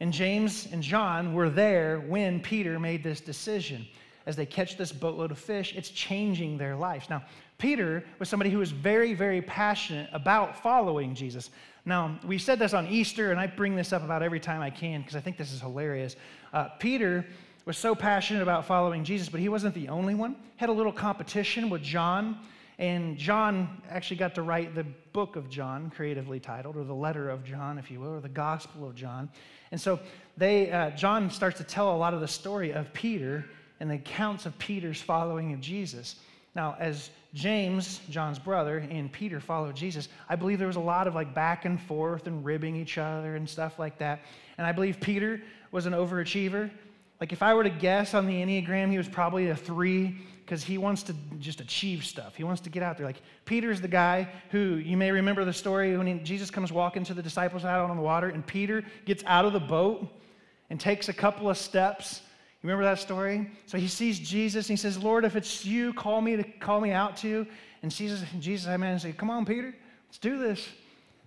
And 0.00 0.12
James 0.12 0.68
and 0.72 0.82
John 0.82 1.34
were 1.34 1.50
there 1.50 2.00
when 2.00 2.40
Peter 2.40 2.78
made 2.78 3.02
this 3.02 3.20
decision 3.20 3.86
as 4.26 4.34
they 4.34 4.44
catch 4.44 4.76
this 4.76 4.92
boatload 4.92 5.30
of 5.30 5.38
fish, 5.38 5.72
it's 5.76 5.88
changing 5.90 6.58
their 6.58 6.74
lives. 6.74 7.08
Now, 7.08 7.22
Peter 7.58 8.04
was 8.18 8.28
somebody 8.28 8.50
who 8.50 8.58
was 8.58 8.72
very, 8.72 9.14
very 9.14 9.40
passionate 9.40 10.10
about 10.12 10.60
following 10.60 11.14
Jesus. 11.14 11.50
Now, 11.84 12.18
we 12.26 12.36
said 12.36 12.58
this 12.58 12.74
on 12.74 12.88
Easter, 12.88 13.30
and 13.30 13.38
I 13.38 13.46
bring 13.46 13.76
this 13.76 13.92
up 13.92 14.02
about 14.02 14.22
every 14.22 14.40
time 14.40 14.60
I 14.60 14.70
can 14.70 15.00
because 15.00 15.14
I 15.14 15.20
think 15.20 15.36
this 15.36 15.52
is 15.52 15.60
hilarious. 15.60 16.16
Uh, 16.52 16.68
Peter 16.80 17.24
was 17.64 17.78
so 17.78 17.94
passionate 17.94 18.42
about 18.42 18.66
following 18.66 19.04
Jesus, 19.04 19.28
but 19.28 19.40
he 19.40 19.48
wasn't 19.48 19.74
the 19.74 19.88
only 19.88 20.14
one. 20.14 20.34
Had 20.56 20.68
a 20.68 20.72
little 20.72 20.92
competition 20.92 21.70
with 21.70 21.82
John, 21.82 22.36
and 22.78 23.16
John 23.16 23.82
actually 23.88 24.18
got 24.18 24.34
to 24.34 24.42
write 24.42 24.74
the 24.74 24.84
book 25.12 25.36
of 25.36 25.48
John, 25.48 25.90
creatively 25.90 26.38
titled, 26.38 26.76
or 26.76 26.84
the 26.84 26.94
letter 26.94 27.30
of 27.30 27.42
John, 27.42 27.78
if 27.78 27.90
you 27.90 28.00
will, 28.00 28.14
or 28.14 28.20
the 28.20 28.28
gospel 28.28 28.86
of 28.86 28.94
John. 28.94 29.30
And 29.70 29.80
so 29.80 29.98
they, 30.36 30.70
uh, 30.70 30.90
John 30.90 31.30
starts 31.30 31.56
to 31.58 31.64
tell 31.64 31.94
a 31.94 31.96
lot 31.96 32.12
of 32.12 32.20
the 32.20 32.28
story 32.28 32.72
of 32.72 32.92
Peter 32.92 33.46
and 33.80 33.90
the 33.90 33.94
accounts 33.94 34.44
of 34.44 34.58
Peter's 34.58 35.00
following 35.00 35.54
of 35.54 35.60
Jesus. 35.60 36.16
Now, 36.54 36.76
as 36.78 37.10
James, 37.34 38.00
John's 38.08 38.38
brother, 38.38 38.78
and 38.78 39.12
Peter 39.12 39.40
followed 39.40 39.76
Jesus, 39.76 40.08
I 40.28 40.36
believe 40.36 40.58
there 40.58 40.66
was 40.66 40.76
a 40.76 40.80
lot 40.80 41.06
of 41.06 41.14
like 41.14 41.34
back 41.34 41.64
and 41.64 41.80
forth 41.80 42.26
and 42.26 42.44
ribbing 42.44 42.76
each 42.76 42.98
other 42.98 43.36
and 43.36 43.48
stuff 43.48 43.78
like 43.78 43.98
that. 43.98 44.20
And 44.56 44.66
I 44.66 44.72
believe 44.72 45.00
Peter 45.00 45.42
was 45.70 45.86
an 45.86 45.92
overachiever. 45.92 46.70
Like, 47.20 47.32
if 47.32 47.42
I 47.42 47.54
were 47.54 47.64
to 47.64 47.70
guess 47.70 48.14
on 48.14 48.26
the 48.26 48.34
Enneagram, 48.34 48.90
he 48.90 48.98
was 48.98 49.08
probably 49.08 49.48
a 49.48 49.56
three 49.56 50.16
because 50.44 50.62
he 50.62 50.78
wants 50.78 51.02
to 51.04 51.14
just 51.38 51.60
achieve 51.60 52.04
stuff. 52.04 52.36
He 52.36 52.44
wants 52.44 52.60
to 52.62 52.70
get 52.70 52.82
out 52.82 52.96
there. 52.96 53.06
Like, 53.06 53.22
Peter's 53.44 53.80
the 53.80 53.88
guy 53.88 54.28
who, 54.50 54.76
you 54.76 54.96
may 54.96 55.10
remember 55.10 55.44
the 55.44 55.52
story 55.52 55.96
when 55.96 56.06
he, 56.06 56.14
Jesus 56.20 56.50
comes 56.50 56.70
walking 56.70 57.04
to 57.04 57.14
the 57.14 57.22
disciples 57.22 57.64
out 57.64 57.90
on 57.90 57.96
the 57.96 58.02
water, 58.02 58.28
and 58.28 58.46
Peter 58.46 58.84
gets 59.06 59.24
out 59.26 59.44
of 59.44 59.52
the 59.52 59.60
boat 59.60 60.06
and 60.70 60.78
takes 60.78 61.08
a 61.08 61.12
couple 61.12 61.48
of 61.50 61.56
steps 61.58 62.20
you 62.66 62.70
remember 62.72 62.90
that 62.90 62.98
story? 62.98 63.48
So 63.66 63.78
he 63.78 63.86
sees 63.86 64.18
Jesus 64.18 64.68
and 64.68 64.76
he 64.76 64.82
says, 64.82 64.98
Lord, 64.98 65.24
if 65.24 65.36
it's 65.36 65.64
you, 65.64 65.92
call 65.92 66.20
me 66.20 66.34
to 66.34 66.42
call 66.42 66.80
me 66.80 66.90
out 66.90 67.16
to 67.18 67.28
you. 67.28 67.46
And 67.82 67.92
Jesus, 67.92 68.24
Jesus 68.40 68.66
I 68.66 68.76
man, 68.76 68.98
say, 68.98 69.12
Come 69.12 69.30
on, 69.30 69.44
Peter, 69.44 69.72
let's 70.08 70.18
do 70.18 70.36
this. 70.36 70.68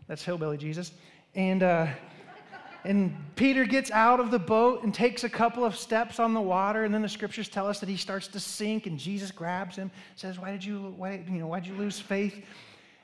That's 0.07 0.21
hillbilly 0.21 0.57
Jesus. 0.57 0.91
And 1.35 1.63
uh, 1.63 1.87
and 2.85 3.15
Peter 3.35 3.65
gets 3.65 3.91
out 3.91 4.19
of 4.19 4.31
the 4.31 4.39
boat 4.39 4.83
and 4.83 4.93
takes 4.93 5.23
a 5.23 5.29
couple 5.29 5.65
of 5.65 5.75
steps 5.75 6.19
on 6.19 6.33
the 6.33 6.41
water, 6.41 6.85
and 6.85 6.93
then 6.93 7.01
the 7.01 7.09
scriptures 7.09 7.49
tell 7.49 7.67
us 7.67 7.79
that 7.79 7.89
he 7.89 7.97
starts 7.97 8.27
to 8.29 8.39
sink, 8.39 8.87
and 8.87 8.97
Jesus 8.97 9.31
grabs 9.31 9.75
him, 9.75 9.91
says, 10.15 10.39
Why 10.39 10.51
did 10.51 10.63
you 10.63 10.93
why, 10.97 11.23
you 11.29 11.39
know, 11.39 11.47
why 11.47 11.59
did 11.59 11.69
you 11.69 11.75
lose 11.75 11.99
faith? 11.99 12.43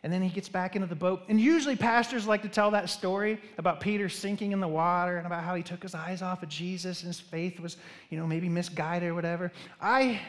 And 0.04 0.14
then 0.14 0.22
he 0.22 0.30
gets 0.30 0.48
back 0.48 0.76
into 0.76 0.88
the 0.88 0.96
boat. 0.96 1.24
And 1.30 1.42
usually, 1.42 1.76
pastors 1.76 2.28
like 2.28 2.44
to 2.44 2.48
tell 2.48 2.70
that 2.72 2.92
story 2.92 3.42
about 3.58 3.80
Peter 3.80 4.08
sinking 4.08 4.52
in 4.52 4.60
the 4.60 4.68
water 4.68 5.18
and 5.18 5.26
about 5.26 5.44
how 5.44 5.56
he 5.56 5.64
took 5.64 5.82
his 5.82 5.96
eyes 5.96 6.22
off 6.22 6.44
of 6.44 6.50
Jesus 6.50 7.02
and 7.02 7.08
his 7.08 7.20
faith 7.20 7.60
was, 7.60 7.78
you 8.12 8.20
know, 8.20 8.28
maybe 8.28 8.48
misguided 8.48 9.10
or 9.10 9.16
whatever. 9.16 9.52
I 9.82 10.22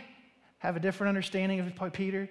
have 0.58 0.76
a 0.76 0.80
different 0.80 1.08
understanding 1.10 1.60
of 1.60 1.92
Peter 1.92 2.28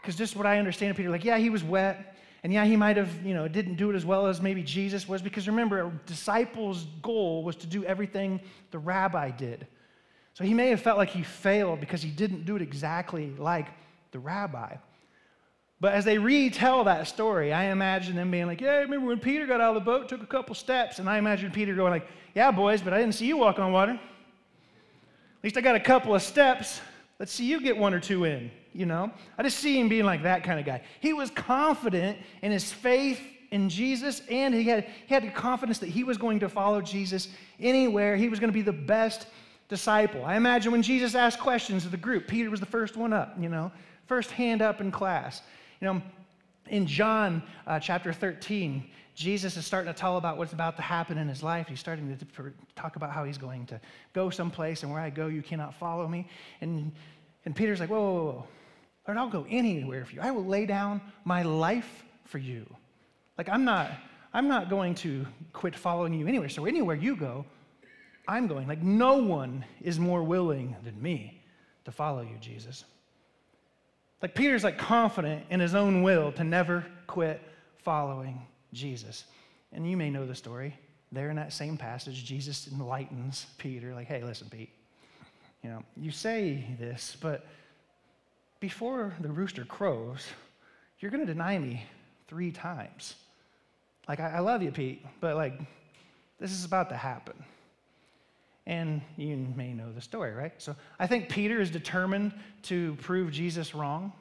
because 0.00 0.14
just 0.14 0.36
what 0.36 0.46
I 0.46 0.58
understand 0.60 0.92
of 0.92 0.96
Peter, 0.96 1.10
like, 1.10 1.24
yeah, 1.24 1.38
he 1.38 1.50
was 1.50 1.64
wet. 1.64 2.15
And 2.42 2.52
yeah, 2.52 2.64
he 2.64 2.76
might 2.76 2.96
have, 2.96 3.24
you 3.24 3.34
know, 3.34 3.48
didn't 3.48 3.74
do 3.76 3.90
it 3.90 3.96
as 3.96 4.04
well 4.04 4.26
as 4.26 4.40
maybe 4.40 4.62
Jesus 4.62 5.08
was 5.08 5.22
because 5.22 5.46
remember, 5.46 5.80
a 5.80 5.92
disciple's 6.06 6.84
goal 7.02 7.42
was 7.42 7.56
to 7.56 7.66
do 7.66 7.84
everything 7.84 8.40
the 8.70 8.78
rabbi 8.78 9.30
did. 9.30 9.66
So 10.34 10.44
he 10.44 10.54
may 10.54 10.68
have 10.68 10.80
felt 10.80 10.98
like 10.98 11.08
he 11.10 11.22
failed 11.22 11.80
because 11.80 12.02
he 12.02 12.10
didn't 12.10 12.44
do 12.44 12.56
it 12.56 12.62
exactly 12.62 13.30
like 13.38 13.68
the 14.12 14.18
rabbi. 14.18 14.76
But 15.80 15.92
as 15.92 16.04
they 16.04 16.18
retell 16.18 16.84
that 16.84 17.06
story, 17.06 17.52
I 17.52 17.64
imagine 17.64 18.16
them 18.16 18.30
being 18.30 18.46
like, 18.46 18.60
Yeah, 18.60 18.76
remember 18.76 19.06
when 19.06 19.18
Peter 19.18 19.46
got 19.46 19.60
out 19.60 19.76
of 19.76 19.82
the 19.82 19.90
boat, 19.90 20.08
took 20.08 20.22
a 20.22 20.26
couple 20.26 20.54
steps, 20.54 20.98
and 20.98 21.08
I 21.08 21.18
imagine 21.18 21.50
Peter 21.50 21.74
going 21.74 21.90
like, 21.90 22.06
Yeah, 22.34 22.50
boys, 22.50 22.80
but 22.80 22.92
I 22.92 22.98
didn't 22.98 23.14
see 23.14 23.26
you 23.26 23.36
walk 23.36 23.58
on 23.58 23.72
water. 23.72 23.92
At 23.92 25.44
least 25.44 25.56
I 25.56 25.60
got 25.60 25.76
a 25.76 25.80
couple 25.80 26.14
of 26.14 26.22
steps. 26.22 26.80
Let's 27.18 27.32
see 27.32 27.46
you 27.46 27.60
get 27.60 27.76
one 27.76 27.94
or 27.94 28.00
two 28.00 28.24
in, 28.24 28.50
you 28.72 28.84
know? 28.84 29.10
I 29.38 29.42
just 29.42 29.58
see 29.58 29.80
him 29.80 29.88
being 29.88 30.04
like 30.04 30.22
that 30.24 30.44
kind 30.44 30.60
of 30.60 30.66
guy. 30.66 30.82
He 31.00 31.12
was 31.12 31.30
confident 31.30 32.18
in 32.42 32.52
his 32.52 32.72
faith 32.72 33.20
in 33.50 33.68
Jesus, 33.70 34.20
and 34.30 34.54
he 34.54 34.64
had, 34.64 34.84
he 35.06 35.14
had 35.14 35.22
the 35.22 35.30
confidence 35.30 35.78
that 35.78 35.88
he 35.88 36.04
was 36.04 36.18
going 36.18 36.40
to 36.40 36.48
follow 36.48 36.82
Jesus 36.82 37.28
anywhere. 37.58 38.16
He 38.16 38.28
was 38.28 38.38
going 38.38 38.50
to 38.50 38.54
be 38.54 38.62
the 38.62 38.72
best 38.72 39.28
disciple. 39.68 40.24
I 40.24 40.36
imagine 40.36 40.72
when 40.72 40.82
Jesus 40.82 41.14
asked 41.14 41.40
questions 41.40 41.84
of 41.84 41.90
the 41.90 41.96
group, 41.96 42.28
Peter 42.28 42.50
was 42.50 42.60
the 42.60 42.66
first 42.66 42.96
one 42.96 43.12
up, 43.12 43.34
you 43.40 43.48
know, 43.48 43.72
first 44.06 44.30
hand 44.30 44.62
up 44.62 44.80
in 44.80 44.90
class. 44.90 45.42
You 45.80 45.86
know, 45.86 46.02
in 46.68 46.86
John 46.86 47.42
uh, 47.66 47.78
chapter 47.78 48.12
13, 48.12 48.84
Jesus 49.16 49.56
is 49.56 49.64
starting 49.64 49.90
to 49.90 49.98
tell 49.98 50.18
about 50.18 50.36
what's 50.36 50.52
about 50.52 50.76
to 50.76 50.82
happen 50.82 51.16
in 51.16 51.26
his 51.26 51.42
life. 51.42 51.68
He's 51.68 51.80
starting 51.80 52.14
to 52.14 52.52
talk 52.76 52.96
about 52.96 53.12
how 53.12 53.24
he's 53.24 53.38
going 53.38 53.64
to 53.66 53.80
go 54.12 54.28
someplace, 54.28 54.82
and 54.82 54.92
where 54.92 55.00
I 55.00 55.08
go, 55.08 55.28
you 55.28 55.42
cannot 55.42 55.74
follow 55.74 56.06
me. 56.06 56.28
And, 56.60 56.92
and 57.46 57.56
Peter's 57.56 57.80
like, 57.80 57.88
whoa, 57.88 57.98
whoa, 57.98 58.24
whoa. 58.24 58.44
Lord, 59.08 59.18
I'll 59.18 59.30
go 59.30 59.46
anywhere 59.48 60.04
for 60.04 60.12
you. 60.12 60.20
I 60.20 60.32
will 60.32 60.44
lay 60.44 60.66
down 60.66 61.00
my 61.24 61.42
life 61.42 62.04
for 62.24 62.36
you. 62.36 62.66
Like, 63.38 63.48
I'm 63.48 63.64
not, 63.64 63.90
I'm 64.34 64.48
not 64.48 64.68
going 64.68 64.94
to 64.96 65.26
quit 65.54 65.74
following 65.74 66.12
you 66.12 66.26
anywhere. 66.26 66.50
So, 66.50 66.66
anywhere 66.66 66.96
you 66.96 67.16
go, 67.16 67.46
I'm 68.28 68.46
going. 68.46 68.68
Like, 68.68 68.82
no 68.82 69.16
one 69.16 69.64
is 69.80 69.98
more 69.98 70.22
willing 70.24 70.76
than 70.84 71.00
me 71.00 71.42
to 71.86 71.90
follow 71.90 72.20
you, 72.20 72.36
Jesus. 72.38 72.84
Like, 74.20 74.34
Peter's 74.34 74.62
like 74.62 74.76
confident 74.76 75.46
in 75.48 75.58
his 75.58 75.74
own 75.74 76.02
will 76.02 76.32
to 76.32 76.44
never 76.44 76.84
quit 77.06 77.40
following 77.78 78.42
Jesus. 78.76 79.24
And 79.72 79.88
you 79.88 79.96
may 79.96 80.10
know 80.10 80.26
the 80.26 80.34
story. 80.34 80.78
There 81.12 81.30
in 81.30 81.36
that 81.36 81.52
same 81.52 81.76
passage, 81.76 82.24
Jesus 82.24 82.68
enlightens 82.72 83.46
Peter, 83.58 83.94
like, 83.94 84.06
hey, 84.06 84.22
listen, 84.22 84.48
Pete, 84.50 84.70
you 85.62 85.70
know, 85.70 85.82
you 85.96 86.10
say 86.10 86.64
this, 86.78 87.16
but 87.20 87.46
before 88.60 89.14
the 89.20 89.28
rooster 89.28 89.64
crows, 89.64 90.26
you're 90.98 91.10
going 91.10 91.24
to 91.24 91.32
deny 91.32 91.58
me 91.58 91.84
three 92.28 92.50
times. 92.50 93.14
Like, 94.08 94.20
I, 94.20 94.36
I 94.36 94.38
love 94.40 94.62
you, 94.62 94.70
Pete, 94.70 95.04
but 95.20 95.36
like, 95.36 95.60
this 96.38 96.52
is 96.52 96.64
about 96.64 96.88
to 96.90 96.96
happen. 96.96 97.34
And 98.66 99.00
you 99.16 99.36
may 99.54 99.72
know 99.72 99.92
the 99.92 100.00
story, 100.00 100.32
right? 100.32 100.52
So 100.58 100.74
I 100.98 101.06
think 101.06 101.28
Peter 101.28 101.60
is 101.60 101.70
determined 101.70 102.32
to 102.62 102.96
prove 102.96 103.30
Jesus 103.30 103.74
wrong. 103.74 104.12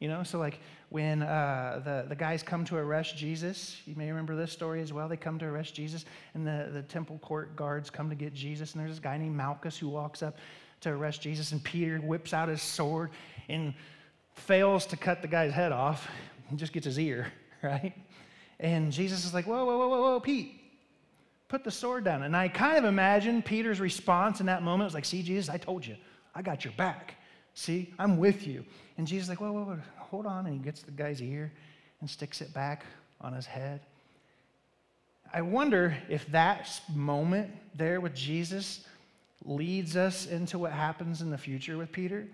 You 0.00 0.08
know, 0.08 0.22
so 0.22 0.38
like 0.38 0.60
when 0.88 1.22
uh, 1.22 1.82
the, 1.84 2.06
the 2.08 2.16
guys 2.16 2.42
come 2.42 2.64
to 2.64 2.76
arrest 2.76 3.16
Jesus, 3.18 3.76
you 3.84 3.94
may 3.94 4.08
remember 4.08 4.34
this 4.34 4.50
story 4.50 4.80
as 4.80 4.94
well. 4.94 5.08
They 5.08 5.18
come 5.18 5.38
to 5.38 5.44
arrest 5.44 5.74
Jesus, 5.74 6.06
and 6.32 6.46
the, 6.46 6.70
the 6.72 6.82
temple 6.82 7.18
court 7.18 7.54
guards 7.54 7.90
come 7.90 8.08
to 8.08 8.16
get 8.16 8.32
Jesus. 8.32 8.72
And 8.72 8.80
there's 8.80 8.92
this 8.92 8.98
guy 8.98 9.18
named 9.18 9.36
Malchus 9.36 9.76
who 9.76 9.90
walks 9.90 10.22
up 10.22 10.38
to 10.80 10.90
arrest 10.90 11.20
Jesus, 11.20 11.52
and 11.52 11.62
Peter 11.62 11.98
whips 11.98 12.32
out 12.32 12.48
his 12.48 12.62
sword 12.62 13.10
and 13.50 13.74
fails 14.32 14.86
to 14.86 14.96
cut 14.96 15.20
the 15.20 15.28
guy's 15.28 15.52
head 15.52 15.70
off. 15.70 16.08
He 16.48 16.56
just 16.56 16.72
gets 16.72 16.86
his 16.86 16.98
ear, 16.98 17.30
right? 17.62 17.92
And 18.58 18.90
Jesus 18.90 19.26
is 19.26 19.34
like, 19.34 19.46
Whoa, 19.46 19.66
whoa, 19.66 19.76
whoa, 19.76 19.88
whoa, 19.88 20.00
whoa, 20.00 20.20
Pete, 20.20 20.60
put 21.48 21.62
the 21.62 21.70
sword 21.70 22.04
down. 22.04 22.22
And 22.22 22.34
I 22.34 22.48
kind 22.48 22.78
of 22.78 22.84
imagine 22.86 23.42
Peter's 23.42 23.80
response 23.80 24.40
in 24.40 24.46
that 24.46 24.62
moment 24.62 24.86
was 24.86 24.94
like, 24.94 25.04
See, 25.04 25.22
Jesus, 25.22 25.50
I 25.50 25.58
told 25.58 25.86
you, 25.86 25.96
I 26.34 26.40
got 26.40 26.64
your 26.64 26.72
back. 26.78 27.16
See, 27.54 27.92
I'm 27.98 28.18
with 28.18 28.46
you. 28.46 28.64
And 28.96 29.06
Jesus 29.06 29.24
is 29.24 29.28
like, 29.28 29.40
Whoa, 29.40 29.52
whoa, 29.52 29.64
whoa, 29.64 29.78
hold 29.98 30.26
on. 30.26 30.46
And 30.46 30.54
he 30.54 30.60
gets 30.60 30.82
the 30.82 30.90
guy's 30.90 31.22
ear 31.22 31.52
and 32.00 32.08
sticks 32.08 32.40
it 32.40 32.52
back 32.54 32.84
on 33.20 33.32
his 33.32 33.46
head. 33.46 33.80
I 35.32 35.42
wonder 35.42 35.96
if 36.08 36.26
that 36.32 36.68
moment 36.94 37.50
there 37.74 38.00
with 38.00 38.14
Jesus 38.14 38.84
leads 39.44 39.96
us 39.96 40.26
into 40.26 40.58
what 40.58 40.72
happens 40.72 41.22
in 41.22 41.30
the 41.30 41.38
future 41.38 41.78
with 41.78 41.92
Peter. 41.92 42.26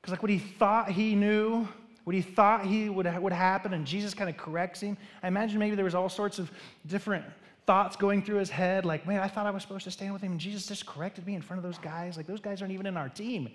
Because, 0.00 0.12
like, 0.12 0.22
what 0.22 0.30
he 0.30 0.38
thought 0.38 0.90
he 0.90 1.14
knew 1.14 1.68
what 2.08 2.14
he 2.14 2.22
thought 2.22 2.64
he 2.64 2.88
would, 2.88 3.06
would 3.20 3.34
happen, 3.34 3.74
and 3.74 3.86
Jesus 3.86 4.14
kind 4.14 4.30
of 4.30 4.36
corrects 4.38 4.80
him. 4.80 4.96
I 5.22 5.28
imagine 5.28 5.58
maybe 5.58 5.76
there 5.76 5.84
was 5.84 5.94
all 5.94 6.08
sorts 6.08 6.38
of 6.38 6.50
different 6.86 7.22
thoughts 7.66 7.96
going 7.96 8.22
through 8.22 8.38
his 8.38 8.48
head, 8.48 8.86
like, 8.86 9.06
man, 9.06 9.20
I 9.20 9.28
thought 9.28 9.44
I 9.44 9.50
was 9.50 9.60
supposed 9.60 9.84
to 9.84 9.90
stand 9.90 10.14
with 10.14 10.22
him, 10.22 10.32
and 10.32 10.40
Jesus 10.40 10.66
just 10.66 10.86
corrected 10.86 11.26
me 11.26 11.34
in 11.34 11.42
front 11.42 11.58
of 11.58 11.64
those 11.64 11.76
guys. 11.76 12.16
Like, 12.16 12.26
those 12.26 12.40
guys 12.40 12.62
aren't 12.62 12.72
even 12.72 12.86
in 12.86 12.96
our 12.96 13.10
team. 13.10 13.50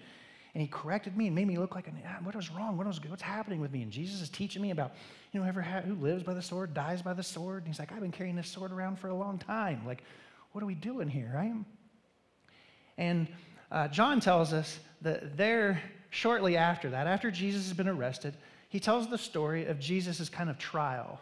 And 0.53 0.61
he 0.61 0.67
corrected 0.67 1.17
me 1.17 1.25
and 1.27 1.35
made 1.35 1.47
me 1.47 1.57
look 1.57 1.73
like, 1.73 1.87
an, 1.87 1.95
what 2.23 2.35
was 2.35 2.51
wrong? 2.51 2.77
What 2.77 2.85
was, 2.85 2.99
what's 3.07 3.23
happening 3.23 3.59
with 3.59 3.71
me? 3.71 3.81
And 3.81 3.91
Jesus 3.91 4.21
is 4.21 4.29
teaching 4.29 4.61
me 4.61 4.69
about, 4.69 4.93
you 5.31 5.39
know, 5.39 5.45
whoever 5.45 5.63
who 5.63 5.95
lives 5.95 6.21
by 6.21 6.35
the 6.35 6.43
sword 6.43 6.75
dies 6.75 7.01
by 7.01 7.13
the 7.13 7.23
sword. 7.23 7.63
And 7.63 7.67
he's 7.67 7.79
like, 7.79 7.91
I've 7.91 8.01
been 8.01 8.11
carrying 8.11 8.35
this 8.35 8.49
sword 8.49 8.71
around 8.71 8.99
for 8.99 9.07
a 9.07 9.15
long 9.15 9.39
time. 9.39 9.81
Like, 9.85 10.03
what 10.51 10.63
are 10.63 10.67
we 10.67 10.75
doing 10.75 11.09
here, 11.09 11.31
right? 11.33 11.53
And 12.99 13.27
uh, 13.71 13.87
John 13.87 14.19
tells 14.19 14.53
us 14.53 14.79
that 15.01 15.35
there, 15.35 15.81
shortly 16.11 16.55
after 16.55 16.91
that, 16.91 17.07
after 17.07 17.31
Jesus 17.31 17.63
has 17.67 17.73
been 17.75 17.87
arrested, 17.87 18.35
he 18.69 18.79
tells 18.79 19.09
the 19.09 19.17
story 19.17 19.65
of 19.65 19.79
Jesus' 19.79 20.29
kind 20.29 20.51
of 20.51 20.59
trial. 20.59 21.19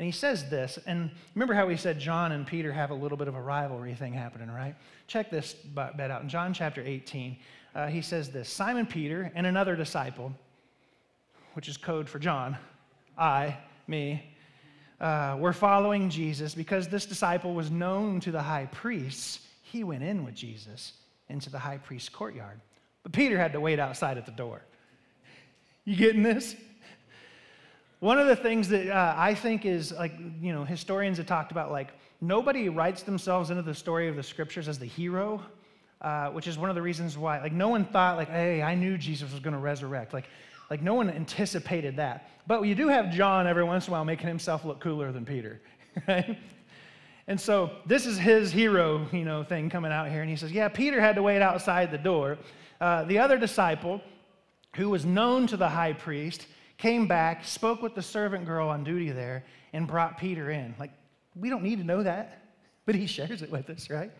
And 0.00 0.06
he 0.06 0.12
says 0.12 0.48
this, 0.48 0.78
and 0.86 1.10
remember 1.34 1.52
how 1.52 1.66
we 1.66 1.76
said 1.76 1.98
John 1.98 2.32
and 2.32 2.46
Peter 2.46 2.72
have 2.72 2.88
a 2.88 2.94
little 2.94 3.18
bit 3.18 3.28
of 3.28 3.34
a 3.34 3.42
rivalry 3.42 3.94
thing 3.94 4.14
happening, 4.14 4.50
right? 4.50 4.74
Check 5.08 5.30
this 5.30 5.52
bit 5.52 6.10
out. 6.10 6.22
In 6.22 6.28
John 6.30 6.54
chapter 6.54 6.80
18, 6.82 7.36
uh, 7.74 7.86
he 7.88 8.00
says 8.00 8.30
this 8.30 8.48
Simon 8.48 8.86
Peter 8.86 9.30
and 9.34 9.46
another 9.46 9.76
disciple, 9.76 10.32
which 11.52 11.68
is 11.68 11.76
code 11.76 12.08
for 12.08 12.18
John, 12.18 12.56
I, 13.18 13.58
me, 13.88 14.34
uh, 15.02 15.36
were 15.38 15.52
following 15.52 16.08
Jesus 16.08 16.54
because 16.54 16.88
this 16.88 17.04
disciple 17.04 17.52
was 17.52 17.70
known 17.70 18.20
to 18.20 18.32
the 18.32 18.40
high 18.40 18.70
priests. 18.72 19.40
He 19.60 19.84
went 19.84 20.02
in 20.02 20.24
with 20.24 20.34
Jesus 20.34 20.94
into 21.28 21.50
the 21.50 21.58
high 21.58 21.76
priest's 21.76 22.08
courtyard. 22.08 22.58
But 23.02 23.12
Peter 23.12 23.36
had 23.36 23.52
to 23.52 23.60
wait 23.60 23.78
outside 23.78 24.16
at 24.16 24.24
the 24.24 24.32
door. 24.32 24.62
You 25.84 25.94
getting 25.94 26.22
this? 26.22 26.56
One 28.00 28.18
of 28.18 28.26
the 28.26 28.36
things 28.36 28.68
that 28.70 28.88
uh, 28.88 29.14
I 29.16 29.34
think 29.34 29.66
is 29.66 29.92
like, 29.92 30.12
you 30.40 30.54
know, 30.54 30.64
historians 30.64 31.18
have 31.18 31.26
talked 31.26 31.52
about, 31.52 31.70
like, 31.70 31.88
nobody 32.22 32.70
writes 32.70 33.02
themselves 33.02 33.50
into 33.50 33.62
the 33.62 33.74
story 33.74 34.08
of 34.08 34.16
the 34.16 34.22
scriptures 34.22 34.68
as 34.68 34.78
the 34.78 34.86
hero, 34.86 35.42
uh, 36.00 36.28
which 36.30 36.46
is 36.46 36.56
one 36.56 36.70
of 36.70 36.76
the 36.76 36.82
reasons 36.82 37.18
why, 37.18 37.40
like, 37.40 37.52
no 37.52 37.68
one 37.68 37.84
thought, 37.84 38.16
like, 38.16 38.30
hey, 38.30 38.62
I 38.62 38.74
knew 38.74 38.96
Jesus 38.96 39.30
was 39.30 39.40
going 39.40 39.52
to 39.52 39.60
resurrect. 39.60 40.14
Like, 40.14 40.24
like, 40.70 40.80
no 40.80 40.94
one 40.94 41.10
anticipated 41.10 41.96
that. 41.96 42.30
But 42.46 42.62
you 42.62 42.74
do 42.74 42.88
have 42.88 43.12
John 43.12 43.46
every 43.46 43.64
once 43.64 43.86
in 43.86 43.90
a 43.90 43.92
while 43.92 44.04
making 44.06 44.28
himself 44.28 44.64
look 44.64 44.80
cooler 44.80 45.12
than 45.12 45.26
Peter, 45.26 45.60
right? 46.08 46.38
And 47.26 47.38
so 47.38 47.70
this 47.84 48.06
is 48.06 48.16
his 48.16 48.50
hero, 48.50 49.06
you 49.12 49.26
know, 49.26 49.44
thing 49.44 49.68
coming 49.68 49.92
out 49.92 50.08
here. 50.08 50.22
And 50.22 50.30
he 50.30 50.36
says, 50.36 50.50
Yeah, 50.50 50.68
Peter 50.68 51.00
had 51.00 51.16
to 51.16 51.22
wait 51.22 51.42
outside 51.42 51.90
the 51.90 51.98
door. 51.98 52.38
Uh, 52.80 53.04
the 53.04 53.18
other 53.18 53.36
disciple, 53.36 54.00
who 54.76 54.88
was 54.88 55.04
known 55.04 55.46
to 55.48 55.56
the 55.58 55.68
high 55.68 55.92
priest, 55.92 56.46
came 56.80 57.06
back, 57.06 57.44
spoke 57.44 57.82
with 57.82 57.94
the 57.94 58.02
servant 58.02 58.46
girl 58.46 58.68
on 58.68 58.82
duty 58.82 59.10
there, 59.10 59.44
and 59.74 59.86
brought 59.86 60.18
Peter 60.18 60.50
in. 60.50 60.74
Like, 60.78 60.90
we 61.36 61.50
don't 61.50 61.62
need 61.62 61.78
to 61.78 61.84
know 61.84 62.02
that, 62.02 62.42
but 62.86 62.94
he 62.94 63.06
shares 63.06 63.42
it 63.42 63.50
with 63.50 63.68
us, 63.68 63.90
right? 63.90 64.10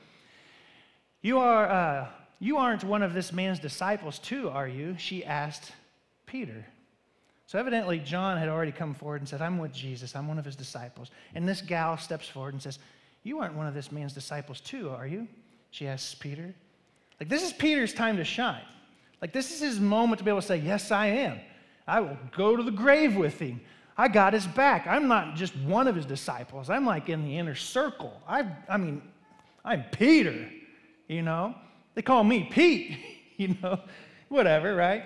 You, 1.22 1.38
are, 1.38 1.68
uh, 1.68 2.08
you 2.38 2.58
aren't 2.58 2.84
one 2.84 3.02
of 3.02 3.14
this 3.14 3.32
man's 3.32 3.58
disciples, 3.58 4.18
too, 4.18 4.50
are 4.50 4.68
you? 4.68 4.96
She 4.98 5.24
asked 5.24 5.72
Peter. 6.26 6.66
So 7.46 7.58
evidently, 7.58 7.98
John 7.98 8.36
had 8.36 8.48
already 8.48 8.72
come 8.72 8.94
forward 8.94 9.22
and 9.22 9.28
said, 9.28 9.42
I'm 9.42 9.58
with 9.58 9.72
Jesus, 9.72 10.14
I'm 10.14 10.28
one 10.28 10.38
of 10.38 10.44
his 10.44 10.54
disciples. 10.54 11.10
And 11.34 11.48
this 11.48 11.62
gal 11.62 11.96
steps 11.96 12.28
forward 12.28 12.54
and 12.54 12.62
says, 12.62 12.78
you 13.22 13.40
aren't 13.40 13.54
one 13.54 13.66
of 13.66 13.74
this 13.74 13.90
man's 13.90 14.12
disciples, 14.12 14.60
too, 14.60 14.90
are 14.90 15.06
you? 15.06 15.26
She 15.70 15.86
asks 15.86 16.14
Peter. 16.14 16.54
Like, 17.18 17.28
this 17.28 17.42
is 17.42 17.52
Peter's 17.52 17.92
time 17.94 18.18
to 18.18 18.24
shine. 18.24 18.62
Like, 19.20 19.32
this 19.32 19.50
is 19.50 19.60
his 19.60 19.80
moment 19.80 20.18
to 20.18 20.24
be 20.24 20.30
able 20.30 20.40
to 20.40 20.46
say, 20.46 20.56
Yes, 20.56 20.90
I 20.90 21.06
am. 21.06 21.40
I 21.90 22.00
will 22.00 22.16
go 22.36 22.56
to 22.56 22.62
the 22.62 22.70
grave 22.70 23.16
with 23.16 23.40
him. 23.40 23.60
I 23.96 24.08
got 24.08 24.32
his 24.32 24.46
back. 24.46 24.86
I'm 24.86 25.08
not 25.08 25.34
just 25.34 25.56
one 25.56 25.88
of 25.88 25.96
his 25.96 26.06
disciples, 26.06 26.70
I'm 26.70 26.86
like 26.86 27.08
in 27.08 27.24
the 27.24 27.36
inner 27.36 27.56
circle. 27.56 28.22
I, 28.26 28.46
I 28.68 28.76
mean, 28.76 29.02
I'm 29.64 29.84
Peter, 29.90 30.48
you 31.08 31.22
know? 31.22 31.54
They 31.94 32.02
call 32.02 32.22
me 32.22 32.48
Pete, 32.50 32.98
you 33.36 33.56
know? 33.62 33.80
Whatever, 34.28 34.76
right? 34.76 35.02